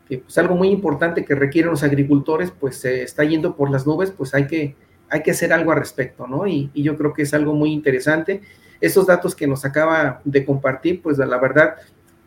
que 0.09 0.19
pues 0.19 0.37
algo 0.37 0.55
muy 0.55 0.69
importante 0.69 1.25
que 1.25 1.35
requieren 1.35 1.71
los 1.71 1.83
agricultores, 1.83 2.51
pues 2.51 2.77
se 2.77 3.03
está 3.03 3.25
yendo 3.25 3.57
por 3.57 3.71
las 3.71 3.87
nubes, 3.87 4.11
pues 4.11 4.35
hay 4.35 4.47
que, 4.47 4.77
hay 5.09 5.23
que 5.23 5.31
hacer 5.31 5.53
algo 5.53 5.73
al 5.73 5.79
respecto, 5.79 6.27
¿no? 6.27 6.47
Y, 6.47 6.71
yo 6.75 6.97
creo 6.97 7.13
que 7.13 7.23
es 7.23 7.33
algo 7.35 7.55
muy 7.55 7.73
interesante. 7.73 8.43
Estos 8.83 9.07
datos 9.07 9.35
que 9.35 9.47
nos 9.47 9.65
acaba 9.65 10.21
de 10.25 10.45
compartir, 10.45 11.01
pues 11.01 11.17
la 11.17 11.39
verdad, 11.39 11.77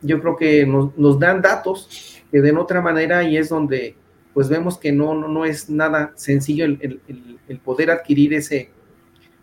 yo 0.01 0.19
creo 0.19 0.35
que 0.35 0.65
nos, 0.65 1.19
dan 1.19 1.43
datos 1.43 2.23
que 2.31 2.41
de 2.41 2.51
otra 2.53 2.81
manera 2.81 3.23
y 3.23 3.37
es 3.37 3.49
donde 3.49 3.95
pues 4.33 4.49
vemos 4.49 4.79
que 4.79 4.91
no, 4.91 5.13
no, 5.13 5.27
no 5.27 5.45
es 5.45 5.69
nada 5.69 6.11
sencillo 6.15 6.65
el, 6.65 6.99
el 7.47 7.59
poder 7.59 7.91
adquirir 7.91 8.33
ese, 8.33 8.69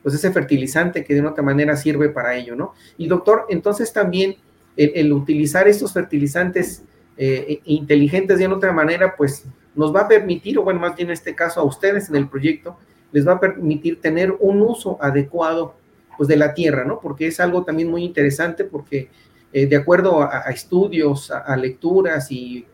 pues 0.02 0.14
ese 0.14 0.32
fertilizante 0.32 1.04
que 1.04 1.14
de 1.14 1.26
otra 1.26 1.42
manera 1.42 1.76
sirve 1.76 2.08
para 2.08 2.34
ello, 2.34 2.56
¿no? 2.56 2.74
Y 2.98 3.06
doctor, 3.06 3.46
entonces 3.48 3.92
también 3.92 4.36
el, 4.76 5.12
utilizar 5.12 5.68
estos 5.68 5.92
fertilizantes 5.92 6.82
eh, 7.16 7.60
inteligentes 7.64 8.38
de 8.38 8.46
otra 8.46 8.72
manera, 8.72 9.14
pues 9.16 9.44
nos 9.74 9.94
va 9.94 10.02
a 10.02 10.08
permitir, 10.08 10.58
o 10.58 10.62
bueno, 10.62 10.80
más 10.80 10.96
bien 10.96 11.08
en 11.08 11.12
este 11.12 11.34
caso 11.34 11.60
a 11.60 11.64
ustedes 11.64 12.08
en 12.08 12.16
el 12.16 12.28
proyecto, 12.28 12.76
les 13.12 13.26
va 13.26 13.32
a 13.32 13.40
permitir 13.40 14.00
tener 14.00 14.34
un 14.40 14.62
uso 14.62 14.98
adecuado 15.00 15.74
pues 16.16 16.28
de 16.28 16.36
la 16.36 16.54
tierra, 16.54 16.84
¿no? 16.84 17.00
Porque 17.00 17.26
es 17.26 17.40
algo 17.40 17.64
también 17.64 17.90
muy 17.90 18.04
interesante 18.04 18.64
porque 18.64 19.10
eh, 19.52 19.66
de 19.66 19.76
acuerdo 19.76 20.22
a, 20.22 20.40
estudios, 20.50 21.30
a, 21.30 21.56
lecturas 21.56 22.30
y 22.30 22.66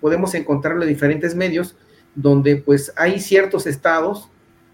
podemos 0.00 0.34
encontrarlo 0.34 0.82
en 0.82 0.88
diferentes 0.88 1.34
medios 1.34 1.76
donde 2.14 2.56
pues 2.56 2.92
hay 2.96 3.20
ciertos 3.20 3.66
estados 3.66 4.28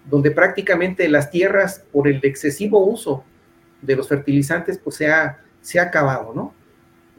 donde 0.08 0.30
prácticamente 0.30 1.08
las 1.08 1.30
tierras, 1.30 1.84
por 1.92 2.08
el 2.08 2.20
excesivo 2.22 2.84
uso 2.84 3.24
de 3.82 3.94
los 3.94 4.08
fertilizantes, 4.08 4.78
pues 4.78 4.96
se 4.96 5.10
ha, 5.10 5.38
se 5.60 5.78
ha 5.78 5.82
acabado, 5.82 6.32
¿no? 6.34 6.54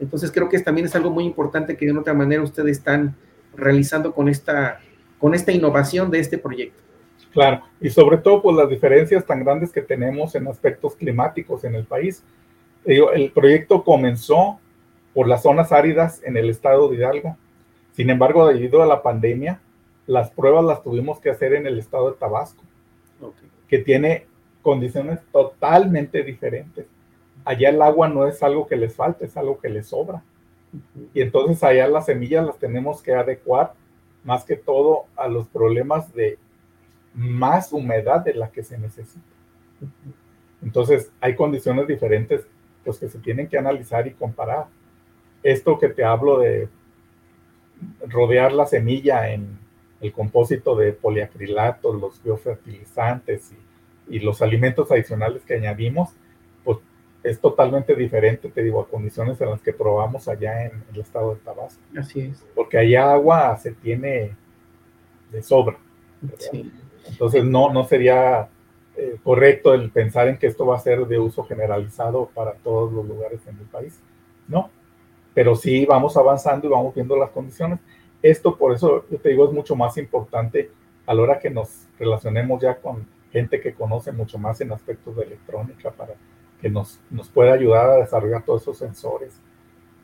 Entonces 0.00 0.32
creo 0.32 0.48
que 0.48 0.58
también 0.58 0.86
es 0.86 0.94
algo 0.96 1.10
muy 1.10 1.24
importante 1.24 1.76
que 1.76 1.86
de 1.86 1.96
otra 1.96 2.14
manera 2.14 2.42
ustedes 2.42 2.78
están 2.78 3.14
realizando 3.54 4.12
con 4.12 4.28
esta, 4.28 4.80
con 5.18 5.34
esta 5.34 5.52
innovación 5.52 6.10
de 6.10 6.20
este 6.20 6.38
proyecto. 6.38 6.82
Claro, 7.32 7.62
y 7.80 7.90
sobre 7.90 8.18
todo 8.18 8.42
por 8.42 8.54
pues, 8.54 8.56
las 8.56 8.68
diferencias 8.68 9.24
tan 9.24 9.44
grandes 9.44 9.72
que 9.72 9.82
tenemos 9.82 10.34
en 10.34 10.48
aspectos 10.48 10.96
climáticos 10.96 11.64
en 11.64 11.74
el 11.74 11.84
país. 11.84 12.24
El 12.84 13.30
proyecto 13.32 13.84
comenzó 13.84 14.58
por 15.14 15.28
las 15.28 15.42
zonas 15.42 15.70
áridas 15.70 16.20
en 16.24 16.36
el 16.36 16.50
estado 16.50 16.88
de 16.88 16.96
Hidalgo. 16.96 17.36
Sin 17.92 18.10
embargo, 18.10 18.46
debido 18.48 18.82
a 18.82 18.86
la 18.86 19.02
pandemia, 19.02 19.60
las 20.06 20.30
pruebas 20.30 20.64
las 20.64 20.82
tuvimos 20.82 21.20
que 21.20 21.30
hacer 21.30 21.54
en 21.54 21.66
el 21.66 21.78
estado 21.78 22.10
de 22.10 22.16
Tabasco, 22.16 22.62
que 23.68 23.78
tiene 23.78 24.26
condiciones 24.62 25.20
totalmente 25.30 26.22
diferentes 26.22 26.86
allá 27.44 27.70
el 27.70 27.82
agua 27.82 28.08
no 28.08 28.26
es 28.26 28.42
algo 28.42 28.66
que 28.66 28.76
les 28.76 28.94
falte, 28.94 29.26
es 29.26 29.36
algo 29.36 29.58
que 29.58 29.68
les 29.68 29.88
sobra. 29.88 30.22
Y 31.14 31.20
entonces 31.20 31.62
allá 31.62 31.88
las 31.88 32.06
semillas 32.06 32.46
las 32.46 32.58
tenemos 32.58 33.02
que 33.02 33.12
adecuar 33.12 33.74
más 34.24 34.44
que 34.44 34.56
todo 34.56 35.06
a 35.16 35.28
los 35.28 35.48
problemas 35.48 36.12
de 36.14 36.38
más 37.14 37.72
humedad 37.72 38.24
de 38.24 38.34
la 38.34 38.50
que 38.50 38.62
se 38.62 38.78
necesita. 38.78 39.24
Entonces 40.62 41.10
hay 41.20 41.34
condiciones 41.34 41.86
diferentes 41.86 42.46
pues, 42.84 42.98
que 42.98 43.08
se 43.08 43.18
tienen 43.18 43.48
que 43.48 43.58
analizar 43.58 44.06
y 44.06 44.12
comparar. 44.12 44.66
Esto 45.42 45.78
que 45.78 45.88
te 45.88 46.04
hablo 46.04 46.38
de 46.38 46.68
rodear 48.06 48.52
la 48.52 48.66
semilla 48.66 49.30
en 49.30 49.58
el 50.00 50.12
compósito 50.12 50.76
de 50.76 50.92
poliacrilatos, 50.92 52.00
los 52.00 52.22
biofertilizantes 52.22 53.52
y, 54.08 54.16
y 54.16 54.18
los 54.20 54.42
alimentos 54.42 54.90
adicionales 54.90 55.42
que 55.44 55.54
añadimos, 55.54 56.10
es 57.22 57.40
totalmente 57.40 57.94
diferente, 57.94 58.48
te 58.48 58.62
digo, 58.62 58.80
a 58.80 58.88
condiciones 58.88 59.40
en 59.40 59.50
las 59.50 59.60
que 59.60 59.72
probamos 59.72 60.26
allá 60.28 60.64
en 60.64 60.82
el 60.92 61.00
estado 61.00 61.34
de 61.34 61.40
Tabasco. 61.40 61.80
Así 61.96 62.20
es. 62.20 62.44
Porque 62.54 62.78
allá 62.78 63.12
agua 63.12 63.56
se 63.56 63.72
tiene 63.72 64.34
de 65.30 65.42
sobra. 65.42 65.76
Entonces 67.08 67.44
no, 67.44 67.72
no 67.72 67.84
sería 67.84 68.48
eh, 68.96 69.16
correcto 69.22 69.72
el 69.72 69.90
pensar 69.90 70.28
en 70.28 70.36
que 70.36 70.46
esto 70.46 70.66
va 70.66 70.76
a 70.76 70.80
ser 70.80 71.06
de 71.06 71.18
uso 71.18 71.44
generalizado 71.44 72.30
para 72.34 72.52
todos 72.52 72.92
los 72.92 73.06
lugares 73.06 73.40
en 73.46 73.56
el 73.58 73.66
país. 73.66 73.98
No, 74.48 74.70
pero 75.32 75.54
sí 75.54 75.86
vamos 75.86 76.16
avanzando 76.16 76.66
y 76.66 76.70
vamos 76.70 76.94
viendo 76.94 77.16
las 77.16 77.30
condiciones. 77.30 77.78
Esto, 78.22 78.56
por 78.56 78.74
eso 78.74 79.04
yo 79.10 79.18
te 79.18 79.30
digo, 79.30 79.46
es 79.46 79.52
mucho 79.52 79.76
más 79.76 79.96
importante 79.96 80.70
a 81.06 81.14
la 81.14 81.22
hora 81.22 81.38
que 81.38 81.50
nos 81.50 81.86
relacionemos 81.98 82.60
ya 82.60 82.76
con 82.76 83.06
gente 83.32 83.60
que 83.60 83.72
conoce 83.72 84.12
mucho 84.12 84.38
más 84.38 84.60
en 84.60 84.72
aspectos 84.72 85.16
de 85.16 85.22
electrónica 85.22 85.90
para 85.90 86.14
que 86.60 86.68
nos, 86.68 87.00
nos 87.10 87.28
puede 87.28 87.50
ayudar 87.50 87.88
a 87.88 87.96
desarrollar 87.96 88.42
todos 88.42 88.62
esos 88.62 88.78
sensores. 88.78 89.32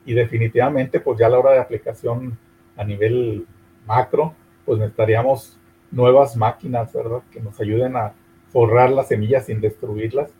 Y 0.04 0.14
definitivamente, 0.14 1.00
pues 1.00 1.18
ya 1.18 1.26
a 1.26 1.30
la 1.30 1.38
hora 1.38 1.52
de 1.52 1.58
aplicación 1.58 2.38
a 2.76 2.84
nivel 2.84 3.46
macro, 3.86 4.32
pues 4.64 4.78
necesitaríamos 4.78 5.58
nuevas 5.90 6.36
máquinas, 6.36 6.92
¿verdad? 6.92 7.22
Que 7.30 7.40
nos 7.40 7.58
ayuden 7.60 7.96
a 7.96 8.12
forrar 8.50 8.90
las 8.90 9.08
semillas 9.08 9.46
sin 9.46 9.60
destruirlas 9.60 10.30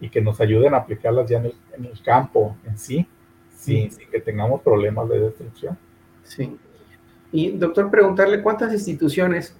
y 0.00 0.08
que 0.08 0.20
nos 0.20 0.40
ayuden 0.40 0.74
a 0.74 0.78
aplicarlas 0.78 1.28
ya 1.28 1.38
en 1.38 1.46
el, 1.46 1.54
en 1.76 1.84
el 1.86 2.02
campo 2.02 2.56
en 2.66 2.78
sí, 2.78 3.06
sin, 3.54 3.90
sin, 3.90 4.08
que 4.10 4.20
tengamos 4.20 4.60
problemas 4.62 5.08
de 5.08 5.20
destrucción. 5.20 5.78
Sí. 6.22 6.56
Y 7.32 7.50
doctor, 7.52 7.90
preguntarle 7.90 8.42
cuántas 8.42 8.72
instituciones, 8.72 9.56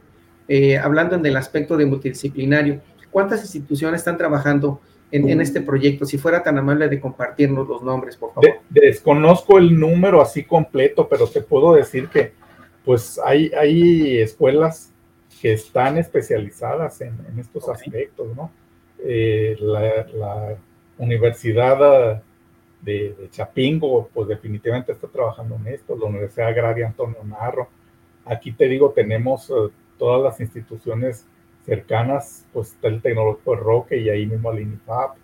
eh, 0.49 0.79
hablando 0.79 1.17
en 1.17 1.27
el 1.27 1.37
aspecto 1.37 1.77
de 1.77 1.87
multidisciplinario, 1.87 2.81
cuántas 3.11 3.43
instituciones 3.43 4.01
están 4.01 4.17
trabajando 4.17 4.81
en, 5.11 5.41
este 5.41 5.61
proyecto? 5.61 6.05
Si 6.05 6.19
fuera 6.19 6.43
tan 6.43 6.59
amable 6.59 6.89
de 6.89 7.01
compartirnos 7.01 7.67
los 7.69 7.83
nombres, 7.83 8.17
por 8.17 8.33
favor. 8.35 8.51
desconozco 8.69 9.59
el 9.59 9.79
número 9.79 10.21
así 10.21 10.45
completo, 10.45 11.09
pero 11.09 11.27
te 11.27 11.41
puedo 11.41 11.75
decir 11.75 12.09
que 12.09 12.33
pues 12.85 13.21
hay, 13.25 13.51
hay 13.59 14.19
escuelas 14.19 14.93
que 15.41 15.53
están 15.53 15.99
especializadas 15.99 17.01
en, 17.01 17.15
estos 17.39 17.69
aspectos, 17.69 18.35
¿no? 18.37 18.51
Eh, 18.99 19.57
la, 19.61 20.57
Universidad 20.99 22.23
de, 22.81 23.29
Chapingo, 23.31 24.09
pues 24.15 24.29
definitivamente 24.29 24.93
está 24.93 25.09
trabajando 25.09 25.57
en 25.57 25.75
esto, 25.75 25.95
la 25.95 26.07
Universidad 26.07 26.49
Agraria 26.49 26.87
Antonio 26.87 27.23
Narro. 27.23 27.69
Aquí 28.25 28.53
te 28.53 28.67
digo, 28.67 28.91
tenemos 28.91 29.51
eh, 29.51 29.55
todas 29.99 30.23
las 30.23 30.41
instituciones 30.41 31.27
cercanas, 31.67 32.47
pues 32.53 32.73
está 32.73 32.89
el 32.89 33.03
Tecnológico 33.03 33.57
de 33.57 33.61
Roque 33.61 33.99
y 33.99 34.09
ahí 34.09 34.25
mismo 34.25 34.51
al 34.51 34.61
INIFAP. 34.61 35.17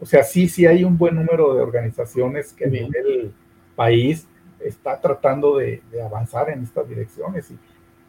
O 0.00 0.06
sea, 0.06 0.24
sí, 0.24 0.48
sí 0.48 0.66
hay 0.66 0.82
un 0.82 0.98
buen 0.98 1.14
número 1.14 1.54
de 1.54 1.60
organizaciones 1.60 2.52
que 2.52 2.64
a 2.64 2.68
nivel 2.68 3.32
país 3.76 4.26
está 4.58 5.00
tratando 5.00 5.58
de, 5.58 5.82
avanzar 6.04 6.50
en 6.50 6.62
estas 6.62 6.88
direcciones 6.88 7.50
y, 7.50 7.58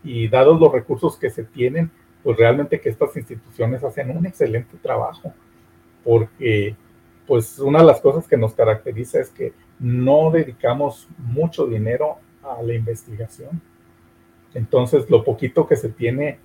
y, 0.04 0.28
dados 0.28 0.60
los 0.60 0.72
recursos 0.72 1.18
que 1.18 1.30
se 1.30 1.44
tienen, 1.44 1.92
pues 2.24 2.38
realmente 2.38 2.80
que 2.80 2.90
estas 2.90 3.16
instituciones 3.16 3.84
hacen 3.84 4.16
un 4.16 4.26
excelente 4.26 4.78
trabajo, 4.82 5.34
porque 6.04 6.76
pues 7.28 7.60
una 7.60 7.80
de 7.80 7.86
las 7.86 8.02
cosas 8.02 8.28
que 8.28 8.38
nos 8.38 8.54
caracteriza 8.54 9.20
es 9.20 9.30
que 9.30 9.54
no 9.80 10.32
dedicamos 10.32 11.08
mucho 11.18 11.66
dinero 11.66 12.18
a 12.44 12.62
la 12.62 12.74
investigación. 12.74 13.62
Entonces, 14.54 15.10
lo 15.10 15.24
poquito 15.24 15.66
que 15.66 15.76
se 15.76 15.90
tiene 15.90 16.38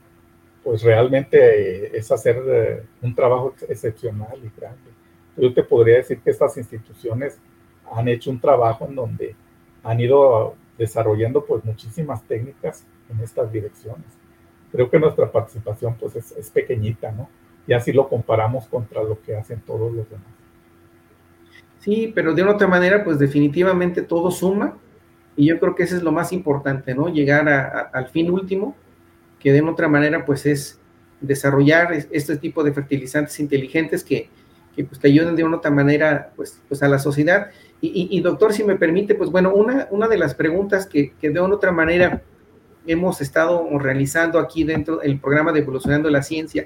pues 0.69 0.83
realmente 0.83 1.97
es 1.97 2.13
hacer 2.13 2.43
eh, 2.47 2.83
un 3.01 3.15
trabajo 3.15 3.55
excepcional 3.69 4.37
y 4.37 4.51
grande. 4.61 4.91
Yo 5.35 5.55
te 5.55 5.63
podría 5.63 5.97
decir 5.97 6.21
que 6.21 6.31
estas 6.31 6.59
instituciones 6.59 7.39
han 7.91 8.07
hecho 8.09 8.31
un 8.31 8.39
trabajo 8.39 8.85
en 8.87 8.95
donde 8.95 9.35
han 9.83 9.99
ido 9.99 10.57
desarrollando 10.77 11.43
pues 11.45 11.65
muchísimas 11.65 12.23
técnicas 12.25 12.85
en 13.11 13.21
estas 13.21 13.51
direcciones. 13.53 14.07
Creo 14.71 14.91
que 14.91 14.99
nuestra 14.99 15.31
participación 15.31 15.97
pues 15.99 16.17
es, 16.17 16.51
pequeñita, 16.51 17.11
¿no? 17.13 17.29
Y 17.67 17.73
así 17.73 17.93
lo 17.93 18.09
comparamos 18.09 18.67
contra 18.67 19.03
lo 19.03 19.21
que 19.23 19.37
hacen 19.37 19.61
todos 19.61 19.93
los 19.93 20.09
demás. 20.09 20.27
Sí, 21.81 22.13
pero 22.15 22.35
de 22.35 22.43
una 22.43 22.53
otra 22.53 22.67
manera 22.67 23.05
pues 23.05 23.19
definitivamente 23.19 24.03
todo 24.03 24.31
suma 24.31 24.77
y 25.37 25.47
yo 25.47 25.59
creo 25.59 25.75
que 25.75 25.85
eso 25.85 25.97
es 25.97 26.03
lo 26.03 26.13
más 26.13 26.33
importante, 26.33 26.95
¿no? 26.95 27.09
Llegar 27.09 27.49
al 27.93 28.09
fin 28.09 28.31
último 28.31 28.75
que 29.39 29.53
de 29.53 29.63
otra 29.63 29.89
manera 29.89 30.25
pues 30.25 30.45
es 30.47 30.81
desarrollar 31.21 31.93
este 31.93 32.37
tipo 32.37 32.63
de 32.63 32.73
fertilizantes 32.73 33.39
inteligentes 33.41 34.05
que, 34.05 34.29
que 34.75 34.85
pues, 34.85 35.01
te 35.01 35.09
ayuden 35.09 35.37
de 35.37 35.45
una 35.45 35.59
otra 35.59 35.71
manera 35.71 36.33
pues, 36.37 36.61
pues 36.69 36.83
a 36.83 36.89
la 36.89 36.99
sociedad. 36.99 37.51
Y, 37.81 38.21
doctor, 38.23 38.53
si 38.53 38.65
me 38.65 38.75
permite, 38.75 39.15
pues 39.15 39.31
bueno, 39.31 39.55
una, 39.55 39.87
una 39.93 40.09
de 40.09 40.19
las 40.19 40.35
preguntas 40.35 40.85
que, 40.85 41.13
que 41.13 41.31
de 41.31 41.41
una 41.41 41.55
otra 41.55 41.71
manera 41.71 42.23
hemos 42.89 43.21
estado 43.21 43.69
realizando 43.79 44.39
aquí 44.39 44.65
dentro 44.65 44.97
del 44.97 45.21
programa 45.21 45.53
de 45.53 45.61
Evolucionando 45.61 46.11
la 46.11 46.23
Ciencia, 46.23 46.65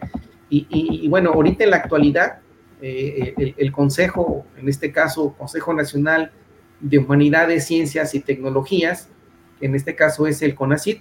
y, 0.49 0.67
y 0.71 1.09
bueno, 1.09 1.33
ahorita 1.33 1.65
en 1.65 1.71
la 1.71 1.79
actualidad, 1.79 2.41
eh, 2.83 3.35
el, 3.39 3.55
el, 3.57 3.73
Consejo, 3.73 4.45
en 4.59 4.69
este 4.69 4.93
caso, 4.93 5.35
Consejo 5.39 5.73
Nacional 5.73 6.31
de 6.81 6.99
Humanidades, 6.99 7.65
Ciencias 7.65 8.15
y 8.15 8.21
Tecnologías, 8.21 9.09
en 9.63 9.75
este 9.75 9.95
caso 9.95 10.27
es 10.27 10.43
el 10.43 10.55
CONACIT, 10.55 11.01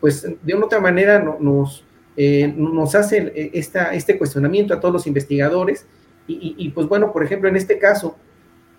pues 0.00 0.26
de 0.42 0.54
una 0.54 0.66
otra 0.66 0.80
manera 0.80 1.18
nos, 1.40 1.84
eh, 2.16 2.52
nos 2.56 2.94
hace 2.94 3.32
eh, 3.34 3.50
esta, 3.54 3.92
este 3.94 4.16
cuestionamiento 4.16 4.72
a 4.72 4.80
todos 4.80 4.94
los 4.94 5.06
investigadores. 5.06 5.86
Y, 6.28 6.70
pues 6.70 6.88
bueno, 6.88 7.12
por 7.12 7.22
ejemplo, 7.22 7.48
en 7.48 7.54
este 7.54 7.78
caso, 7.78 8.16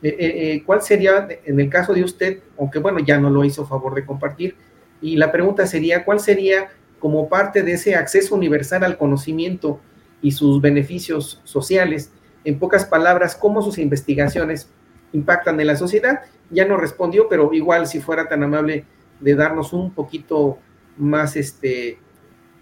eh, 0.04 0.62
¿cuál 0.66 0.82
sería, 0.82 1.30
en 1.46 1.58
el 1.62 1.70
caso 1.70 1.94
de 1.94 2.04
usted, 2.04 2.40
aunque 2.60 2.80
bueno, 2.80 3.00
ya 3.00 3.18
no 3.20 3.30
lo 3.30 3.46
hizo 3.46 3.66
favor 3.66 3.96
de 3.96 4.06
compartir, 4.06 4.54
y 5.02 5.16
la 5.16 5.32
pregunta 5.32 5.68
sería, 5.68 6.04
¿cuál 6.06 6.20
sería 6.20 6.70
como 7.00 7.30
parte 7.30 7.64
de 7.64 7.74
ese 7.74 7.95
acceso 7.95 8.36
universal 8.36 8.84
al 8.84 8.98
conocimiento 8.98 9.80
y 10.22 10.32
sus 10.32 10.62
beneficios 10.62 11.41
sociales? 11.43 12.12
En 12.43 12.60
pocas 12.60 12.86
palabras, 12.86 13.36
¿cómo 13.36 13.62
sus 13.62 13.78
investigaciones 13.78 14.72
impactan 15.14 15.60
en 15.60 15.68
la 15.68 15.76
sociedad? 15.76 16.22
Ya 16.50 16.66
no 16.66 16.78
respondió, 16.78 17.28
pero 17.30 17.54
igual 17.54 17.88
si 17.88 18.00
fuera 18.00 18.28
tan 18.28 18.43
amable 18.43 18.86
de 19.20 19.36
darnos 19.36 19.74
un 19.74 19.91
poquito 19.91 20.58
más 20.98 21.36
este 21.36 22.00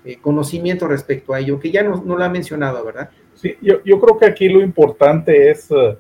eh, 0.04 0.18
conocimiento 0.22 0.88
respecto 0.88 1.34
a 1.34 1.40
ello, 1.40 1.60
que 1.60 1.72
ya 1.72 1.84
no, 1.84 2.04
no, 2.06 2.18
lo 2.18 2.24
ha 2.24 2.30
mencionado, 2.30 2.84
¿verdad? 2.86 3.10
Sí, 3.34 3.56
yo, 3.62 3.84
yo, 3.84 4.00
creo 4.00 4.18
que 4.18 4.26
aquí 4.26 4.50
lo 4.50 4.62
importante 4.62 5.50
es, 5.50 5.70
eh, 5.72 5.98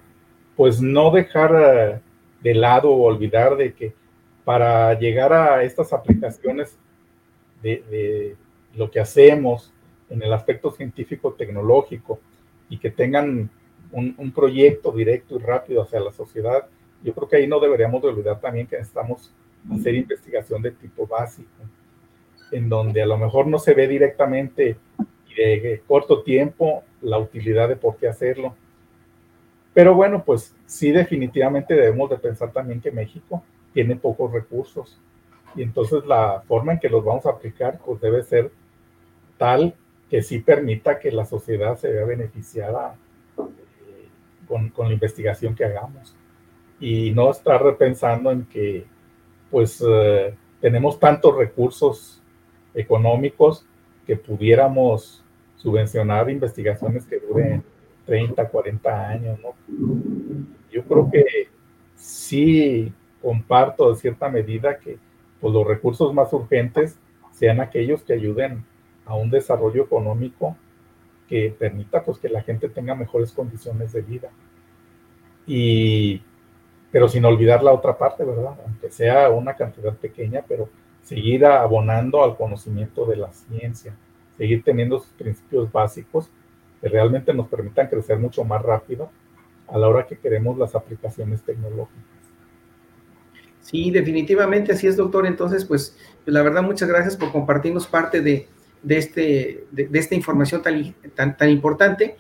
pues, 0.55 0.81
no 0.81 1.11
dejar 1.11 1.55
eh, 1.55 1.99
de 2.41 2.53
lado 2.53 2.91
o 2.91 3.03
olvidar 3.03 3.57
de 3.57 3.73
que 3.73 3.93
para 4.45 4.97
llegar 4.97 5.33
a 5.33 5.63
estas 5.63 5.91
aplicaciones 5.91 6.77
de, 7.61 7.83
de 7.89 8.35
lo 8.75 8.89
que 8.89 8.99
hacemos 8.99 9.73
en 10.09 10.21
el 10.21 10.31
aspecto 10.31 10.71
científico-tecnológico 10.71 12.19
y 12.69 12.77
que 12.77 12.91
tengan 12.91 13.49
un, 13.91 14.31
proyecto 14.31 14.91
directo 14.91 15.35
y 15.35 15.39
rápido 15.39 15.83
hacia 15.83 15.99
la 15.99 16.11
sociedad, 16.11 16.67
yo 17.03 17.13
creo 17.13 17.27
que 17.27 17.37
ahí 17.37 17.47
no 17.47 17.59
deberíamos 17.59 18.01
de 18.01 18.09
olvidar 18.09 18.39
también 18.39 18.67
que 18.67 18.77
necesitamos 18.77 19.31
hacer 19.71 19.95
investigación 19.95 20.61
de 20.61 20.71
tipo 20.71 21.07
básico 21.07 21.49
en 22.51 22.69
donde 22.69 23.01
a 23.01 23.05
lo 23.05 23.17
mejor 23.17 23.47
no 23.47 23.57
se 23.57 23.73
ve 23.73 23.87
directamente 23.87 24.77
y 25.29 25.35
de 25.35 25.81
corto 25.87 26.21
tiempo 26.23 26.83
la 27.01 27.17
utilidad 27.17 27.67
de 27.67 27.75
por 27.75 27.97
qué 27.97 28.07
hacerlo. 28.07 28.55
Pero 29.73 29.93
bueno, 29.95 30.23
pues 30.23 30.55
sí 30.65 30.91
definitivamente 30.91 31.73
debemos 31.73 32.09
de 32.09 32.17
pensar 32.17 32.51
también 32.51 32.79
que 32.79 32.91
México 32.91 33.43
tiene 33.75 33.97
pocos 33.97 34.31
recursos. 34.31 34.97
Y 35.53 35.61
entonces 35.61 36.05
la 36.05 36.41
forma 36.47 36.73
en 36.73 36.79
que 36.79 36.89
los 36.89 37.03
vamos 37.03 37.25
a 37.25 37.31
aplicar 37.31 37.79
pues 37.85 37.99
debe 37.99 38.23
ser 38.23 38.51
tal 39.37 39.75
que 40.09 40.21
sí 40.21 40.39
permita 40.39 40.97
que 40.97 41.11
la 41.11 41.25
sociedad 41.25 41.77
se 41.77 41.91
vea 41.91 42.05
beneficiada 42.05 42.95
eh, 43.37 44.07
con, 44.47 44.69
con, 44.69 44.87
la 44.87 44.93
investigación 44.93 45.55
que 45.55 45.65
hagamos. 45.65 46.15
Y 46.79 47.11
no 47.11 47.29
estar 47.31 47.61
repensando 47.61 48.31
en 48.31 48.45
que 48.45 48.85
pues 49.51 49.83
eh, 49.85 50.33
tenemos 50.61 50.97
tantos 50.97 51.35
recursos 51.35 52.21
económicos 52.73 53.65
que 54.07 54.15
pudiéramos 54.15 55.21
subvencionar 55.57 56.29
investigaciones 56.29 57.05
que 57.05 57.19
duren 57.19 57.61
30, 58.05 58.47
40 58.49 59.09
años, 59.09 59.39
¿no? 59.41 59.53
Yo 60.71 60.83
creo 60.83 61.09
que 61.11 61.25
sí 61.95 62.93
comparto 63.25 63.89
de 63.89 63.95
cierta 63.95 64.29
medida 64.29 64.77
que 64.77 64.99
pues, 65.41 65.51
los 65.51 65.65
recursos 65.65 66.13
más 66.13 66.31
urgentes 66.31 66.95
sean 67.31 67.59
aquellos 67.59 68.03
que 68.03 68.13
ayuden 68.13 68.63
a 69.03 69.15
un 69.15 69.31
desarrollo 69.31 69.81
económico 69.81 70.55
que 71.27 71.55
permita 71.57 72.03
pues 72.03 72.19
que 72.19 72.29
la 72.29 72.43
gente 72.43 72.69
tenga 72.69 72.93
mejores 72.93 73.31
condiciones 73.31 73.93
de 73.93 74.01
vida. 74.03 74.29
Y 75.47 76.21
pero 76.91 77.07
sin 77.07 77.25
olvidar 77.25 77.63
la 77.63 77.73
otra 77.73 77.97
parte, 77.97 78.23
¿verdad? 78.23 78.57
Aunque 78.63 78.91
sea 78.91 79.29
una 79.31 79.55
cantidad 79.55 79.93
pequeña, 79.95 80.43
pero 80.47 80.69
seguir 81.01 81.47
abonando 81.47 82.23
al 82.23 82.37
conocimiento 82.37 83.07
de 83.07 83.15
la 83.15 83.33
ciencia, 83.33 83.95
seguir 84.37 84.63
teniendo 84.63 84.99
sus 84.99 85.11
principios 85.13 85.71
básicos 85.71 86.29
que 86.79 86.89
realmente 86.89 87.33
nos 87.33 87.47
permitan 87.47 87.87
crecer 87.87 88.19
mucho 88.19 88.43
más 88.43 88.61
rápido 88.61 89.09
a 89.67 89.79
la 89.79 89.89
hora 89.89 90.05
que 90.05 90.17
queremos 90.17 90.59
las 90.59 90.75
aplicaciones 90.75 91.41
tecnológicas. 91.41 92.14
Sí, 93.65 93.89
definitivamente 93.89 94.73
así 94.73 94.85
es, 94.85 94.95
doctor. 94.95 95.25
Entonces, 95.25 95.65
pues, 95.65 95.97
la 96.25 96.43
verdad, 96.43 96.61
muchas 96.61 96.87
gracias 96.87 97.17
por 97.17 97.31
compartirnos 97.31 97.87
parte 97.87 98.21
de, 98.21 98.47
de 98.83 98.97
este, 98.97 99.65
de, 99.71 99.89
esta 99.91 100.13
información 100.13 100.61
tan, 100.61 100.93
tan, 101.15 101.35
tan 101.35 101.49
importante. 101.49 102.15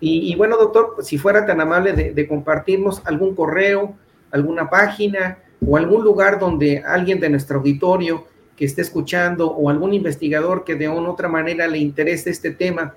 Y, 0.00 0.34
bueno, 0.36 0.56
doctor, 0.56 0.96
si 1.02 1.18
fuera 1.18 1.46
tan 1.46 1.60
amable 1.60 1.92
de, 1.92 2.12
de, 2.12 2.28
compartirnos 2.28 3.02
algún 3.04 3.34
correo, 3.34 3.96
alguna 4.32 4.70
página 4.70 5.38
o 5.64 5.76
algún 5.76 6.02
lugar 6.04 6.38
donde 6.40 6.84
alguien 6.84 7.20
de 7.20 7.30
nuestro 7.30 7.58
auditorio 7.58 8.24
que 8.56 8.64
esté 8.64 8.82
escuchando 8.82 9.50
o 9.50 9.70
algún 9.70 9.94
investigador 9.94 10.64
que 10.64 10.74
de 10.74 10.88
una 10.88 11.08
u 11.08 11.12
otra 11.12 11.28
manera 11.28 11.66
le 11.68 11.78
interese 11.78 12.30
este 12.30 12.52
tema 12.52 12.94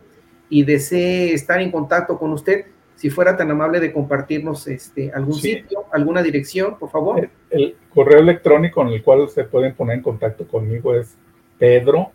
y 0.50 0.64
desee 0.64 1.34
estar 1.34 1.62
en 1.62 1.72
contacto 1.72 2.20
con 2.20 2.34
usted, 2.34 2.66
si 3.02 3.10
fuera 3.10 3.36
tan 3.36 3.50
amable 3.50 3.80
de 3.80 3.92
compartirnos 3.92 4.68
este, 4.68 5.12
algún 5.12 5.34
sitio, 5.34 5.86
alguna 5.92 6.22
dirección, 6.22 6.78
por 6.78 6.92
favor. 6.92 7.28
El, 7.50 7.76
correo 7.92 8.20
electrónico 8.20 8.84
en 8.84 8.90
el 8.90 9.02
cual 9.02 9.28
se 9.28 9.44
pueden 9.44 9.74
poner 9.74 9.98
en 9.98 10.04
contacto 10.04 10.48
conmigo 10.48 10.94
es 10.94 11.18
pedro 11.58 12.12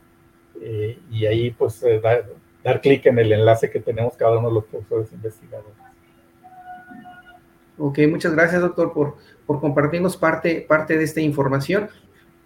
eh, 0.63 0.99
y 1.11 1.27
ahí 1.27 1.51
pues 1.51 1.83
eh, 1.83 2.01
dar, 2.01 2.25
dar 2.65 2.81
clic 2.81 3.05
en 3.05 3.19
el 3.19 3.33
enlace 3.33 3.69
que 3.69 3.81
tenemos 3.81 4.17
cada 4.17 4.39
uno 4.39 4.49
de 4.49 4.55
los 4.55 4.65
profesores 4.65 5.13
investigadores. 5.13 5.77
Ok, 7.79 8.01
muchas 8.09 8.33
gracias 8.33 8.61
doctor 8.61 8.93
por, 8.93 9.17
por 9.47 9.61
compartirnos 9.61 10.17
parte, 10.17 10.65
parte 10.69 10.99
de 10.99 11.05
esta 11.05 11.21
información. 11.21 11.89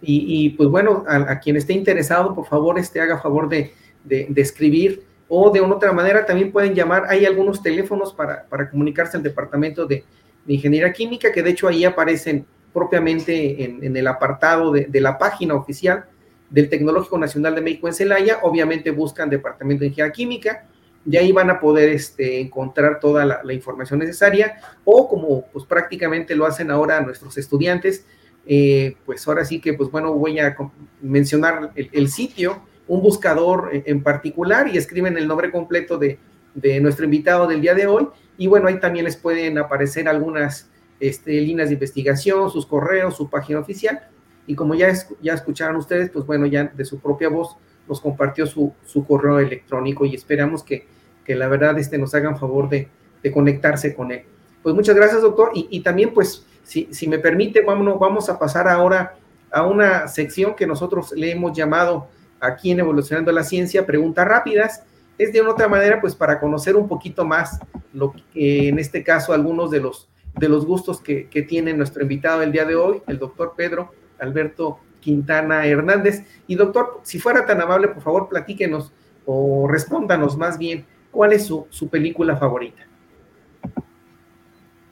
Y, 0.05 0.49
pues 0.51 0.67
bueno, 0.67 1.05
a, 1.07 1.39
quien 1.39 1.55
esté 1.55 1.71
interesado, 1.71 2.35
por 2.35 2.45
favor, 2.45 2.77
este, 2.77 2.99
haga 2.99 3.19
favor 3.19 3.47
de, 3.47 3.71
de, 4.03 4.41
escribir. 4.41 5.03
O 5.29 5.49
de 5.49 5.61
una 5.61 5.75
otra 5.75 5.93
manera 5.93 6.25
también 6.25 6.51
pueden 6.51 6.75
llamar, 6.75 7.05
hay 7.07 7.25
algunos 7.25 7.63
teléfonos 7.63 8.13
para, 8.13 8.43
para 8.49 8.69
comunicarse 8.69 9.15
al 9.15 9.23
departamento 9.23 9.85
de, 9.85 10.03
Ingeniería 10.45 10.91
Química, 10.91 11.31
que 11.31 11.41
de 11.41 11.51
hecho 11.51 11.69
ahí 11.69 11.85
aparecen 11.85 12.45
propiamente 12.73 13.63
en, 13.63 13.81
en 13.81 13.95
el 13.95 14.05
apartado 14.07 14.73
de, 14.73 14.99
la 14.99 15.17
página 15.17 15.53
oficial 15.53 16.03
del 16.49 16.67
Tecnológico 16.67 17.17
Nacional 17.17 17.55
de 17.55 17.61
México 17.61 17.87
en 17.87 17.93
Celaya, 17.93 18.39
obviamente 18.41 18.91
buscan 18.91 19.29
Departamento 19.29 19.81
de 19.81 19.87
Ingeniería 19.87 20.11
Química, 20.11 20.67
y 21.05 21.17
ahí 21.17 21.31
van 21.31 21.49
a 21.49 21.59
poder 21.59 21.89
este, 21.89 22.39
encontrar 22.39 22.99
toda 22.99 23.25
la, 23.25 23.53
información 23.53 23.99
necesaria, 23.99 24.57
o 24.85 25.07
como 25.07 25.45
pues 25.47 25.65
prácticamente 25.65 26.35
lo 26.35 26.45
hacen 26.45 26.71
ahora 26.71 27.01
nuestros 27.01 27.37
estudiantes, 27.37 28.05
eh, 28.45 28.95
pues 29.05 29.27
ahora 29.27 29.45
sí 29.45 29.59
que 29.59 29.73
pues 29.73 29.89
bueno, 29.89 30.13
voy 30.13 30.39
a 30.39 30.55
mencionar 31.01 31.71
el, 31.75 31.89
el 31.91 32.09
sitio, 32.09 32.61
un 32.87 33.01
buscador 33.01 33.69
en 33.73 34.03
particular 34.03 34.67
y 34.67 34.77
escriben 34.77 35.17
el 35.17 35.27
nombre 35.27 35.51
completo 35.51 35.97
de, 35.97 36.19
de, 36.53 36.79
nuestro 36.79 37.05
invitado 37.05 37.47
del 37.47 37.61
día 37.61 37.73
de 37.73 37.87
hoy. 37.87 38.07
Y 38.37 38.47
bueno, 38.47 38.67
ahí 38.67 38.79
también 38.79 39.05
les 39.05 39.15
pueden 39.15 39.57
aparecer 39.57 40.07
algunas 40.07 40.69
este, 40.99 41.31
líneas 41.41 41.69
de 41.69 41.75
investigación, 41.75 42.49
sus 42.49 42.65
correos, 42.65 43.15
su 43.15 43.29
página 43.29 43.59
oficial. 43.59 44.07
Y 44.45 44.55
como 44.55 44.75
ya 44.75 44.87
escucharon 44.87 45.77
ustedes, 45.77 46.09
pues 46.09 46.25
bueno, 46.25 46.45
ya 46.45 46.65
de 46.65 46.85
su 46.85 46.99
propia 46.99 47.29
voz 47.29 47.55
nos 47.87 48.01
compartió 48.01 48.45
su, 48.45 48.73
su 48.85 49.05
correo 49.05 49.39
electrónico 49.39 50.05
y 50.05 50.15
esperamos 50.15 50.63
que, 50.63 50.85
que, 51.25 51.35
la 51.35 51.47
verdad 51.47 51.77
este, 51.77 51.97
nos 51.97 52.13
hagan 52.15 52.37
favor 52.37 52.69
de, 52.69 52.87
de 53.21 53.31
conectarse 53.31 53.95
con 53.95 54.11
él. 54.11 54.23
Pues 54.61 54.73
muchas 54.73 54.95
gracias, 54.95 55.21
doctor. 55.21 55.51
Y, 55.53 55.67
y 55.69 55.81
también, 55.81 56.13
pues, 56.13 56.45
si, 56.63 56.87
si, 56.91 57.07
me 57.07 57.19
permite, 57.19 57.61
vamos, 57.61 57.99
vamos 57.99 58.29
a 58.29 58.39
pasar 58.39 58.67
ahora 58.67 59.15
a 59.51 59.65
una 59.65 60.07
sección 60.07 60.55
que 60.55 60.65
nosotros 60.65 61.11
le 61.11 61.31
hemos 61.31 61.55
llamado 61.55 62.07
aquí 62.39 62.71
en 62.71 62.79
Evolucionando 62.79 63.31
la 63.31 63.43
Ciencia, 63.43 63.85
preguntas 63.85 64.27
rápidas. 64.27 64.83
Es 65.17 65.31
de 65.31 65.41
una 65.41 65.51
otra 65.51 65.67
manera, 65.67 66.01
pues 66.01 66.15
para 66.15 66.39
conocer 66.39 66.75
un 66.75 66.87
poquito 66.87 67.25
más 67.25 67.59
lo 67.93 68.13
que, 68.33 68.69
en 68.69 68.79
este 68.79 69.03
caso, 69.03 69.33
algunos 69.33 69.69
de 69.69 69.79
los, 69.79 70.09
de 70.35 70.49
los 70.49 70.65
gustos 70.65 71.01
que, 71.01 71.27
que 71.27 71.43
tiene 71.43 71.73
nuestro 71.73 72.01
invitado 72.01 72.41
el 72.41 72.51
día 72.51 72.65
de 72.65 72.75
hoy, 72.75 73.01
el 73.07 73.19
doctor 73.19 73.53
Pedro 73.55 73.91
Alberto 74.19 74.79
Quintana 75.03 75.65
Hernández. 75.65 76.23
Y 76.47 76.55
doctor, 76.55 77.01
si 77.03 77.19
fuera 77.19 77.45
tan 77.45 77.61
amable, 77.61 77.89
por 77.89 78.01
favor, 78.01 78.29
platíquenos 78.29 78.91
o 79.25 79.67
respóndanos 79.67 80.37
más 80.37 80.57
bien, 80.57 80.85
¿cuál 81.11 81.33
es 81.33 81.45
su, 81.45 81.67
su 81.69 81.89
película 81.89 82.37
favorita? 82.37 82.83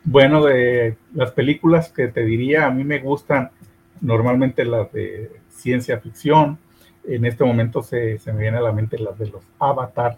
Bueno, 0.03 0.43
de 0.43 0.97
las 1.13 1.31
películas 1.31 1.91
que 1.91 2.07
te 2.07 2.23
diría, 2.25 2.65
a 2.65 2.71
mí 2.71 2.83
me 2.83 2.99
gustan 2.99 3.51
normalmente 4.01 4.65
las 4.65 4.91
de 4.91 5.31
ciencia 5.49 5.99
ficción, 5.99 6.57
en 7.03 7.25
este 7.25 7.43
momento 7.43 7.81
se, 7.81 8.19
se, 8.19 8.33
me 8.33 8.41
viene 8.41 8.57
a 8.57 8.61
la 8.61 8.71
mente 8.71 8.97
las 8.97 9.17
de 9.17 9.27
los 9.27 9.43
Avatar, 9.59 10.17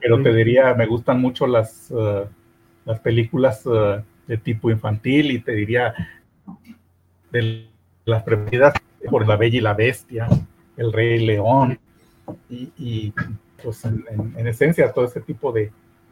pero 0.00 0.22
te 0.22 0.34
diría, 0.34 0.74
me 0.74 0.86
gustan 0.86 1.20
mucho 1.20 1.46
las, 1.46 1.90
uh, 1.90 2.26
las 2.84 3.00
películas 3.00 3.64
uh, 3.66 4.02
de 4.26 4.36
tipo 4.38 4.70
infantil 4.70 5.30
y 5.30 5.40
te 5.40 5.52
diría 5.52 5.94
de 7.30 7.68
las 8.04 8.22
preferidas 8.22 8.74
por 9.10 9.26
La 9.26 9.36
Bella 9.36 9.58
y 9.58 9.60
la 9.60 9.74
Bestia, 9.74 10.28
El 10.76 10.92
Rey 10.92 11.24
León 11.24 11.78
y, 12.48 12.72
y 12.76 13.14
pues 13.62 13.84
en, 13.84 14.04
en, 14.10 14.34
en, 14.36 14.46
esencia 14.46 14.92
todo 14.92 15.04
ese 15.04 15.20
tipo 15.20 15.52
de, 15.52 15.70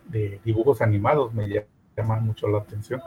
de, 0.08 0.40
dibujos 0.44 0.82
animados 0.82 1.32
me 1.34 1.48
llaman 1.96 2.26
mucho 2.26 2.48
la 2.48 2.58
atención. 2.58 3.00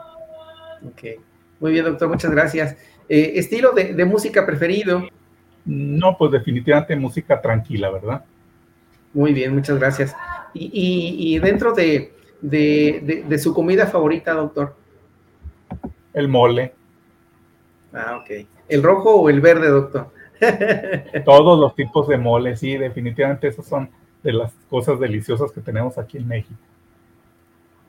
Ok, 0.84 1.20
muy 1.60 1.72
bien 1.72 1.84
doctor, 1.84 2.08
muchas 2.08 2.30
gracias. 2.30 2.76
Eh, 3.08 3.32
estilo 3.36 3.72
de, 3.72 3.94
de 3.94 4.04
música 4.04 4.44
preferido. 4.44 5.08
No, 5.64 6.16
pues 6.16 6.32
definitivamente 6.32 6.94
música 6.96 7.40
tranquila, 7.40 7.90
¿verdad? 7.90 8.24
Muy 9.12 9.32
bien, 9.32 9.54
muchas 9.54 9.78
gracias. 9.78 10.14
Y, 10.54 10.66
y, 10.72 11.34
y 11.34 11.38
dentro 11.38 11.72
de, 11.72 12.12
de, 12.40 13.00
de, 13.02 13.24
de, 13.28 13.38
su 13.38 13.52
comida 13.52 13.86
favorita, 13.86 14.32
doctor. 14.32 14.76
El 16.12 16.28
mole. 16.28 16.72
Ah, 17.92 18.18
ok. 18.20 18.46
¿El 18.68 18.82
rojo 18.82 19.14
o 19.16 19.30
el 19.30 19.40
verde, 19.40 19.68
doctor? 19.68 20.08
Todos 21.24 21.58
los 21.58 21.74
tipos 21.74 22.08
de 22.08 22.18
mole, 22.18 22.56
sí, 22.56 22.76
definitivamente 22.76 23.48
esas 23.48 23.66
son 23.66 23.88
de 24.22 24.32
las 24.32 24.52
cosas 24.68 24.98
deliciosas 25.00 25.52
que 25.52 25.60
tenemos 25.60 25.98
aquí 25.98 26.18
en 26.18 26.28
México. 26.28 26.60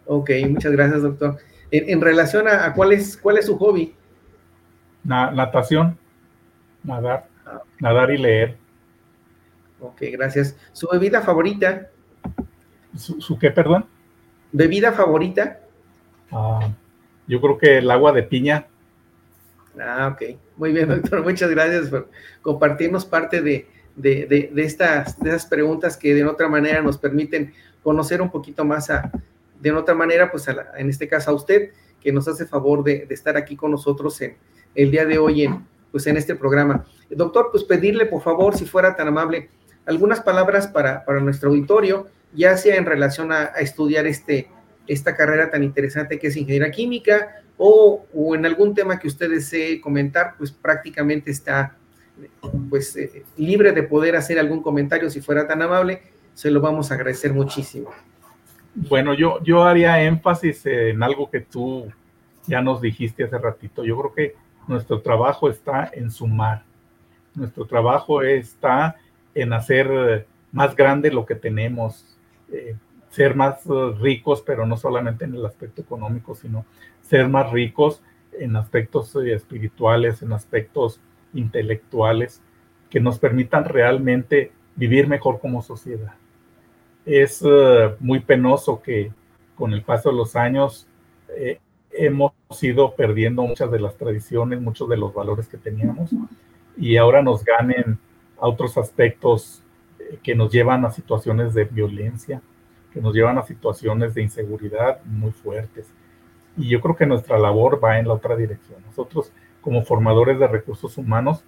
Ok, 0.06 0.32
muchas 0.50 0.72
gracias, 0.72 1.02
doctor. 1.02 1.38
En, 1.72 1.90
en 1.90 2.02
relación 2.02 2.48
a, 2.48 2.66
a, 2.66 2.74
cuál, 2.74 2.94
es, 2.94 3.18
cuál 3.18 3.38
es 3.38 3.46
su 3.48 3.58
hobby. 3.58 3.94
Na, 5.04 5.32
natación, 5.32 5.98
nadar 6.84 7.28
nadar 7.80 8.12
y 8.12 8.18
leer. 8.18 8.58
Ok, 9.80 10.02
gracias. 10.12 10.56
¿Su 10.74 10.88
bebida 10.92 11.22
favorita? 11.22 11.90
¿Su, 12.96 13.22
su 13.22 13.38
qué, 13.38 13.52
perdón? 13.52 13.86
¿Bebida 14.52 14.92
favorita? 14.92 15.60
Ah, 16.32 16.70
yo 17.28 17.40
creo 17.42 17.58
que 17.58 17.78
el 17.78 17.92
agua 17.92 18.12
de 18.12 18.24
piña. 18.24 18.68
Ah, 19.80 20.14
ok. 20.14 20.38
Muy 20.58 20.72
bien, 20.72 20.88
doctor. 21.02 21.24
Muchas 21.24 21.50
gracias 21.50 21.90
por 21.90 22.10
compartirnos 22.42 23.06
parte 23.06 23.42
de, 23.42 23.68
de, 23.96 24.50
de, 24.54 24.64
estas, 24.64 25.20
de 25.20 25.30
esas 25.30 25.46
preguntas 25.46 25.98
que 25.98 26.14
de 26.14 26.26
otra 26.26 26.48
manera 26.48 26.82
nos 26.82 26.98
permiten 26.98 27.54
conocer 27.84 28.22
un 28.22 28.32
poquito 28.32 28.66
más 28.66 28.90
a, 28.90 29.12
de 29.60 29.72
otra 29.72 29.96
manera, 29.96 30.32
pues 30.32 30.48
a 30.50 30.54
la, 30.54 30.72
en 30.78 30.90
este 30.90 31.08
caso 31.08 31.32
a 31.32 31.34
usted, 31.34 31.72
que 32.02 32.12
nos 32.12 32.28
hace 32.28 32.46
favor 32.46 32.84
de, 32.84 33.06
de 33.06 33.14
estar 33.14 33.38
aquí 33.38 33.56
con 33.56 33.72
nosotros 33.72 34.22
en 34.22 34.36
el 34.76 34.92
día 34.92 35.06
de 35.06 35.18
hoy 35.18 35.44
en, 35.44 35.66
pues 35.92 36.08
en 36.08 36.18
este 36.18 36.36
programa. 36.36 36.86
Doctor, 37.10 37.50
pues 37.52 37.64
pedirle 37.64 38.06
por 38.06 38.22
favor, 38.22 38.56
si 38.56 38.66
fuera 38.66 38.96
tan 38.96 39.08
amable, 39.08 39.50
algunas 39.86 40.22
palabras 40.22 40.68
para, 40.68 41.04
nuestro 41.22 41.50
auditorio, 41.50 42.08
ya 42.34 42.58
sea 42.58 42.76
en 42.76 42.86
relación 42.86 43.32
a, 43.32 43.46
estudiar 43.46 44.06
este, 44.06 44.50
esta 44.86 45.16
carrera 45.16 45.50
tan 45.50 45.64
interesante 45.64 46.20
que 46.20 46.28
es 46.28 46.38
ingeniería 46.38 46.72
química 46.72 47.42
o, 47.58 48.06
en 48.36 48.46
algún 48.46 48.74
tema 48.76 49.00
que 49.00 49.08
usted 49.08 49.30
desee 49.30 49.82
comentar, 49.82 50.36
pues 50.38 50.52
prácticamente 50.52 51.32
está 51.32 51.76
pues 52.70 52.96
eh, 52.96 53.24
libre 53.38 53.72
de 53.72 53.84
poder 53.84 54.16
hacer 54.16 54.40
algún 54.40 54.62
comentario 54.62 55.10
si 55.10 55.22
fuera 55.22 55.48
tan 55.48 55.62
amable, 55.62 56.02
se 56.34 56.52
lo 56.52 56.62
vamos 56.62 56.92
a 56.92 56.96
agradecer 56.96 57.34
muchísimo. 57.34 57.90
Bueno, 58.76 59.14
yo, 59.14 59.42
yo 59.44 59.64
haría 59.64 60.04
énfasis 60.04 60.66
en 60.68 61.02
algo 61.02 61.30
que 61.32 61.42
tú 61.42 61.92
ya 62.46 62.62
nos 62.62 62.80
dijiste 62.80 63.24
hace 63.24 63.38
ratito. 63.38 63.84
Yo 63.84 63.98
creo 63.98 64.14
que 64.14 64.36
nuestro 64.68 65.02
trabajo 65.02 65.50
está 65.50 65.90
en 65.94 66.12
sumar. 66.12 66.64
Nuestro 67.34 67.66
trabajo 67.66 68.22
está 68.22 68.96
en 69.34 69.54
hacer 69.54 70.28
más 70.52 70.76
grande 70.76 71.12
lo 71.12 71.26
que 71.26 71.36
tenemos, 71.36 72.18
eh, 72.52 72.76
ser 73.10 73.36
más 73.36 73.62
ricos, 74.00 74.44
pero 74.46 74.66
no 74.66 74.78
solamente 74.78 75.26
en 75.26 75.36
el 75.36 75.46
aspecto 75.46 75.82
económico, 75.82 76.36
sino 76.36 76.66
ser 77.08 77.28
más 77.30 77.52
ricos 77.52 78.02
en 78.34 78.56
aspectos 78.56 79.16
eh, 79.16 79.34
espirituales, 79.34 80.22
en 80.22 80.34
aspectos 80.34 81.00
intelectuales, 81.34 82.42
que 82.90 83.00
nos 83.00 83.20
permitan 83.20 83.66
realmente 83.66 84.52
vivir 84.76 85.08
mejor 85.08 85.40
como 85.40 85.62
sociedad. 85.62 86.14
Es 87.06 87.44
eh, 87.46 87.96
muy 88.00 88.20
penoso 88.20 88.82
que 88.82 89.12
con 89.56 89.74
el 89.74 89.82
paso 89.82 90.10
de 90.10 90.16
los 90.16 90.36
años 90.36 90.88
hemos 91.92 92.32
ido 92.62 92.96
perdiendo 92.96 93.42
muchas 93.42 93.72
de 93.72 93.80
las 93.80 93.96
tradiciones, 93.98 94.62
muchos 94.62 94.88
de 94.88 94.98
los 94.98 95.14
valores 95.14 95.48
que 95.48 95.58
teníamos 95.58 96.12
y 96.78 96.98
ahora 96.98 97.22
nos 97.22 97.44
ganen 97.44 97.98
a 98.40 98.48
otros 98.48 98.78
aspectos 98.78 99.64
eh, 100.00 100.20
que 100.22 100.36
nos 100.36 100.52
llevan 100.52 100.86
a 100.86 100.92
situaciones 100.92 101.54
de 101.54 101.66
violencia, 101.66 102.42
que 102.94 103.02
nos 103.02 103.14
llevan 103.14 103.38
a 103.38 103.44
situaciones 103.44 104.14
de 104.14 104.22
inseguridad 104.22 105.04
muy 105.04 105.32
fuertes. 105.32 105.88
Y 106.58 106.70
yo 106.70 106.82
creo 106.82 106.96
que 106.96 107.06
nuestra 107.06 107.38
labor 107.38 107.80
va 107.84 108.00
en 108.00 108.08
la 108.08 108.14
otra 108.14 108.36
dirección. 108.36 108.82
Nosotros, 108.86 109.32
como 109.62 109.84
formadores 109.84 110.40
de 110.40 110.48
recursos 110.48 110.98
humanos, 110.98 111.44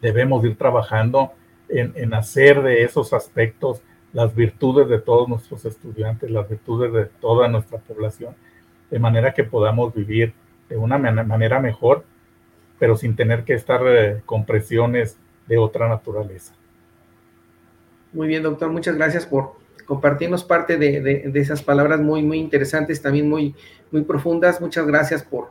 debemos 0.00 0.44
ir 0.44 0.56
trabajando 0.56 1.32
en, 1.68 2.14
hacer 2.14 2.62
de 2.62 2.82
esos 2.82 3.12
aspectos 3.12 3.82
las 4.12 4.34
virtudes 4.34 4.88
de 4.88 4.98
todos 4.98 5.28
nuestros 5.28 5.64
estudiantes, 5.64 6.30
las 6.30 6.48
virtudes 6.48 6.92
de 6.92 7.06
toda 7.06 7.48
nuestra 7.48 7.78
población 7.78 8.34
de 8.90 8.98
manera 8.98 9.32
que 9.32 9.42
podamos 9.42 9.94
vivir 9.94 10.34
de 10.68 10.76
una 10.76 10.98
manera 10.98 11.60
mejor, 11.60 12.04
pero 12.78 12.94
sin 12.94 13.16
tener 13.16 13.44
que 13.44 13.54
estar 13.54 13.80
eh, 13.86 14.22
con 14.26 14.44
presiones 14.44 15.16
de 15.46 15.56
otra 15.56 15.88
naturaleza. 15.88 16.52
Muy 18.12 18.28
bien, 18.28 18.42
doctor, 18.42 18.70
muchas 18.70 18.94
gracias 18.96 19.24
por 19.24 19.54
compartirnos 19.86 20.44
parte 20.44 20.76
de, 20.76 21.30
esas 21.34 21.62
palabras 21.62 22.00
muy, 22.00 22.22
muy 22.22 22.38
interesantes, 22.38 23.02
también 23.02 23.28
muy, 23.28 23.54
muy 23.90 24.02
profundas. 24.02 24.60
Muchas 24.60 24.86
gracias 24.86 25.22
por, 25.22 25.50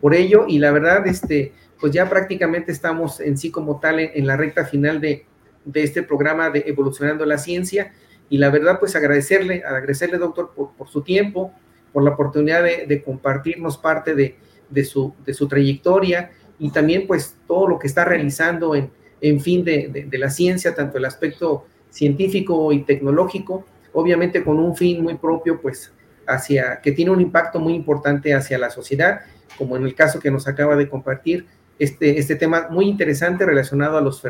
por 0.00 0.14
ello. 0.14 0.44
Y 0.48 0.58
la 0.58 0.70
verdad, 0.72 1.06
este, 1.06 1.52
pues 1.80 1.92
ya 1.92 2.08
prácticamente 2.08 2.72
estamos 2.72 3.20
en 3.20 3.36
sí 3.36 3.50
como 3.50 3.80
tal 3.80 3.98
en, 4.00 4.26
la 4.26 4.36
recta 4.36 4.64
final 4.64 5.00
de, 5.00 5.26
este 5.74 6.02
programa 6.02 6.50
de 6.50 6.64
Evolucionando 6.66 7.26
la 7.26 7.38
Ciencia. 7.38 7.92
Y 8.28 8.38
la 8.38 8.50
verdad, 8.50 8.78
pues 8.78 8.96
agradecerle, 8.96 9.62
agradecerle, 9.64 10.18
doctor, 10.18 10.52
por, 10.54 10.72
por 10.72 10.88
su 10.88 11.02
tiempo, 11.02 11.52
por 11.92 12.02
la 12.02 12.10
oportunidad 12.10 12.62
de, 12.62 13.02
compartirnos 13.02 13.76
parte 13.78 14.14
de, 14.14 14.84
su, 14.84 15.14
de 15.24 15.34
su 15.34 15.48
trayectoria 15.48 16.30
y 16.58 16.70
también 16.70 17.06
pues 17.06 17.36
todo 17.46 17.68
lo 17.68 17.78
que 17.78 17.86
está 17.86 18.04
realizando 18.04 18.74
en, 18.74 18.90
en 19.22 19.40
fin 19.40 19.64
de, 19.64 20.08
la 20.12 20.30
ciencia, 20.30 20.74
tanto 20.74 20.98
el 20.98 21.04
aspecto 21.04 21.66
científico 21.92 22.72
y 22.72 22.82
tecnológico, 22.82 23.64
obviamente 23.92 24.42
con 24.42 24.58
un 24.58 24.74
fin 24.74 25.02
muy 25.02 25.14
propio, 25.14 25.60
pues 25.60 25.92
hacia, 26.26 26.80
que 26.80 26.92
tiene 26.92 27.10
un 27.10 27.20
impacto 27.20 27.60
muy 27.60 27.74
importante 27.74 28.34
hacia 28.34 28.58
la 28.58 28.70
sociedad, 28.70 29.20
como 29.58 29.76
en 29.76 29.84
el 29.84 29.94
caso 29.94 30.18
que 30.18 30.30
nos 30.30 30.48
acaba 30.48 30.74
de 30.74 30.88
compartir, 30.88 31.46
este, 31.78 32.18
este 32.18 32.36
tema 32.36 32.68
muy 32.70 32.86
interesante 32.86 33.44
relacionado 33.44 33.98
a 33.98 34.00
los, 34.00 34.22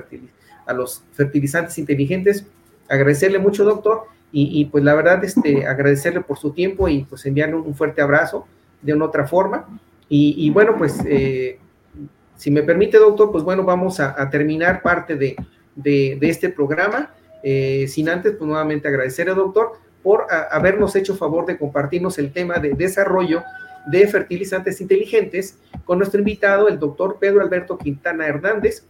a 0.66 0.72
los 0.72 1.04
fertilizantes 1.12 1.78
inteligentes. 1.78 2.46
Agradecerle 2.88 3.38
mucho, 3.38 3.64
doctor, 3.64 4.04
y, 4.34 4.64
pues 4.64 4.82
la 4.82 4.94
verdad, 4.94 5.22
este, 5.22 5.66
agradecerle 5.66 6.22
por 6.22 6.38
su 6.38 6.52
tiempo 6.52 6.88
y 6.88 7.04
pues 7.04 7.26
enviarle 7.26 7.56
un, 7.56 7.74
fuerte 7.74 8.00
abrazo 8.00 8.46
de 8.80 8.94
una 8.94 9.04
otra 9.04 9.26
forma. 9.26 9.78
Y, 10.08 10.48
bueno, 10.50 10.74
pues 10.78 10.98
eh, 11.06 11.58
si 12.36 12.50
me 12.50 12.62
permite, 12.62 12.96
doctor, 12.96 13.30
pues 13.30 13.44
bueno, 13.44 13.62
vamos 13.62 14.00
a, 14.00 14.30
terminar 14.30 14.80
parte 14.80 15.16
de, 15.16 15.36
de, 15.74 16.18
este 16.22 16.48
programa. 16.48 17.10
Eh, 17.43 17.86
sin 17.88 18.09
antes, 18.09 18.32
pues 18.32 18.49
nuevamente 18.49 18.88
agradecerle, 18.88 19.34
doctor, 19.34 19.72
por 20.03 20.26
habernos 20.51 20.97
hecho 20.97 21.14
favor 21.14 21.47
de 21.47 21.59
compartirnos 21.59 22.18
el 22.18 22.32
tema 22.32 22.55
de 22.55 22.74
desarrollo 22.74 23.43
de 23.86 24.07
fertilizantes 24.09 24.80
inteligentes 24.80 25.59
con 25.84 25.99
nuestro 25.99 26.18
invitado, 26.20 26.68
el 26.68 26.78
doctor 26.78 27.18
Pedro 27.20 27.40
Alberto 27.40 27.78
Quintana 27.78 28.26
Hernández, 28.26 28.84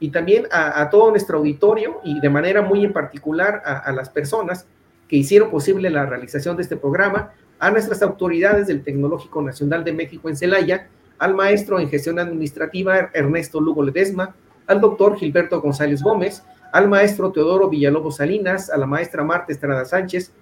y 0.00 0.10
también 0.10 0.46
a, 0.52 0.88
todo 0.90 1.10
nuestro 1.10 1.38
auditorio 1.38 2.00
y 2.04 2.20
de 2.20 2.30
manera 2.30 2.62
muy 2.62 2.84
en 2.84 2.92
particular 2.92 3.62
a 3.64 3.90
las 3.90 4.08
personas 4.08 4.66
que 5.08 5.16
hicieron 5.16 5.50
posible 5.50 5.90
la 5.90 6.06
realización 6.06 6.56
de 6.56 6.62
este 6.62 6.76
programa, 6.76 7.32
a 7.58 7.70
nuestras 7.70 8.02
autoridades 8.02 8.66
del 8.68 8.84
Tecnológico 8.84 9.42
Nacional 9.42 9.82
de 9.82 9.92
México 9.92 10.28
en 10.28 10.36
Celaya, 10.36 10.88
al 11.18 11.34
maestro 11.34 11.80
en 11.80 11.88
gestión 11.88 12.18
administrativa 12.18 13.10
Ernesto 13.12 13.60
Lugo 13.60 13.82
Ledesma, 13.82 14.36
al 14.66 14.80
doctor 14.80 15.16
Gilberto 15.16 15.60
González 15.60 16.02
Gómez, 16.02 16.44
al 16.72 16.88
maestro 16.88 17.32
Teodoro 17.32 17.68
Villalobos 17.68 18.16
Salinas, 18.16 18.70
a 18.70 18.76
la 18.76 18.86
maestra 18.86 19.24
Marta 19.24 19.52
Estrada 19.52 19.84
Sánchez, 19.84 20.32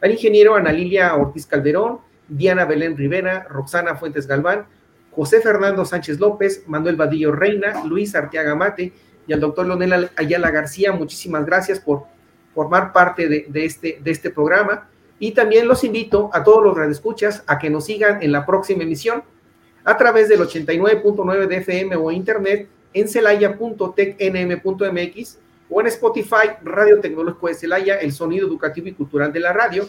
al 0.00 0.12
ingeniero 0.12 0.54
Ana 0.54 0.72
Lilia 0.72 1.14
Ortiz 1.14 1.46
Calderón, 1.46 1.98
Diana 2.28 2.64
Belén 2.64 2.96
Rivera, 2.96 3.46
Roxana 3.48 3.96
Fuentes 3.96 4.26
Galván, 4.26 4.66
José 5.10 5.40
Fernando 5.40 5.84
Sánchez 5.84 6.20
López, 6.20 6.62
Manuel 6.66 6.96
Vadillo 6.96 7.32
Reina, 7.32 7.84
Luis 7.84 8.14
Arteaga 8.14 8.54
Mate 8.54 8.92
y 9.26 9.32
al 9.32 9.40
doctor 9.40 9.66
Leonel 9.66 10.10
Ayala 10.16 10.50
García. 10.50 10.92
Muchísimas 10.92 11.44
gracias 11.44 11.80
por 11.80 12.04
formar 12.54 12.92
parte 12.92 13.28
de, 13.28 13.64
este, 13.64 13.98
de 14.02 14.10
este 14.10 14.30
programa. 14.30 14.88
Y 15.18 15.32
también 15.32 15.68
los 15.68 15.84
invito 15.84 16.30
a 16.32 16.44
todos 16.44 16.64
los 16.64 16.76
radioescuchas 16.76 17.44
a 17.46 17.58
que 17.58 17.68
nos 17.68 17.84
sigan 17.86 18.22
en 18.22 18.32
la 18.32 18.46
próxima 18.46 18.84
emisión 18.84 19.22
a 19.84 19.96
través 19.96 20.28
del 20.28 20.40
89.9 20.40 21.46
de 21.46 21.56
FM 21.56 21.96
o 21.96 22.10
internet 22.10 22.68
en 22.92 23.08
celaya.tecnm.mx 23.08 25.38
o 25.70 25.80
en 25.80 25.86
Spotify, 25.86 26.50
Radio 26.62 27.00
Tecnológico 27.00 27.46
de 27.46 27.54
Celaya, 27.54 27.96
el 27.96 28.12
sonido 28.12 28.46
educativo 28.46 28.88
y 28.88 28.92
cultural 28.92 29.32
de 29.32 29.40
la 29.40 29.52
radio. 29.52 29.86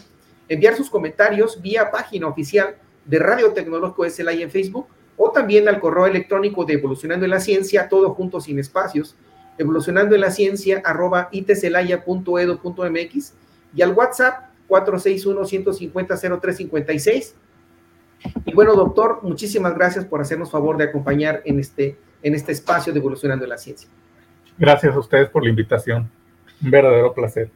Enviar 0.47 0.75
sus 0.75 0.89
comentarios 0.89 1.61
vía 1.61 1.89
página 1.89 2.27
oficial 2.27 2.75
de 3.05 3.19
Radio 3.19 3.51
Tecnológico 3.51 4.03
de 4.03 4.11
Celaya 4.11 4.43
en 4.43 4.51
Facebook 4.51 4.87
o 5.17 5.31
también 5.31 5.67
al 5.67 5.79
correo 5.79 6.05
electrónico 6.05 6.65
de 6.65 6.73
Evolucionando 6.73 7.25
en 7.25 7.31
la 7.31 7.39
Ciencia, 7.39 7.89
todo 7.89 8.13
junto 8.13 8.39
sin 8.39 8.59
espacios, 8.59 9.15
evolucionando 9.57 10.13
en 10.15 10.21
la 10.21 10.31
ciencia 10.31 10.81
arroba 10.85 11.27
itcelaya.edu.mx 11.31 13.33
y 13.75 13.81
al 13.81 13.93
WhatsApp 13.93 14.51
461-150-0356. 14.67 17.33
Y 18.45 18.53
bueno, 18.53 18.75
doctor, 18.75 19.21
muchísimas 19.23 19.73
gracias 19.75 20.05
por 20.05 20.21
hacernos 20.21 20.51
favor 20.51 20.77
de 20.77 20.83
acompañar 20.85 21.41
en 21.45 21.59
este, 21.59 21.97
en 22.21 22.35
este 22.35 22.51
espacio 22.51 22.93
de 22.93 22.99
Evolucionando 22.99 23.45
en 23.45 23.49
la 23.49 23.57
Ciencia. 23.57 23.89
Gracias 24.61 24.95
a 24.95 24.99
ustedes 24.99 25.27
por 25.27 25.43
la 25.43 25.49
invitación. 25.49 26.07
Un 26.63 26.69
verdadero 26.69 27.15
placer. 27.15 27.49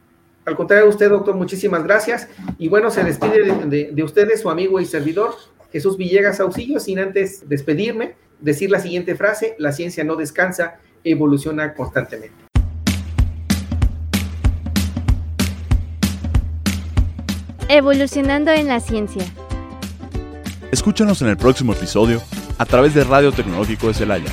Al 0.44 0.56
contrario, 0.56 0.88
usted, 0.88 1.08
doctor, 1.08 1.36
muchísimas 1.36 1.84
gracias. 1.84 2.28
Y 2.58 2.66
bueno, 2.66 2.90
se 2.90 3.04
despide 3.04 3.44
de, 3.44 3.92
de 3.92 4.02
ustedes, 4.02 4.40
su 4.40 4.50
amigo 4.50 4.80
y 4.80 4.86
servidor, 4.86 5.32
Jesús 5.70 5.96
Villegas 5.96 6.40
Auxilio, 6.40 6.80
sin 6.80 6.98
antes 6.98 7.48
despedirme, 7.48 8.16
decir 8.40 8.72
la 8.72 8.80
siguiente 8.80 9.14
frase, 9.14 9.54
la 9.60 9.70
ciencia 9.70 10.02
no 10.02 10.16
descansa, 10.16 10.80
evoluciona 11.04 11.74
constantemente. 11.74 12.34
Evolucionando 17.68 18.50
en 18.50 18.66
la 18.66 18.80
ciencia. 18.80 19.22
Escúchanos 20.72 21.22
en 21.22 21.28
el 21.28 21.36
próximo 21.36 21.72
episodio 21.72 22.20
a 22.58 22.64
través 22.64 22.94
de 22.94 23.04
Radio 23.04 23.30
Tecnológico 23.30 23.86
de 23.86 23.94
Celaya, 23.94 24.32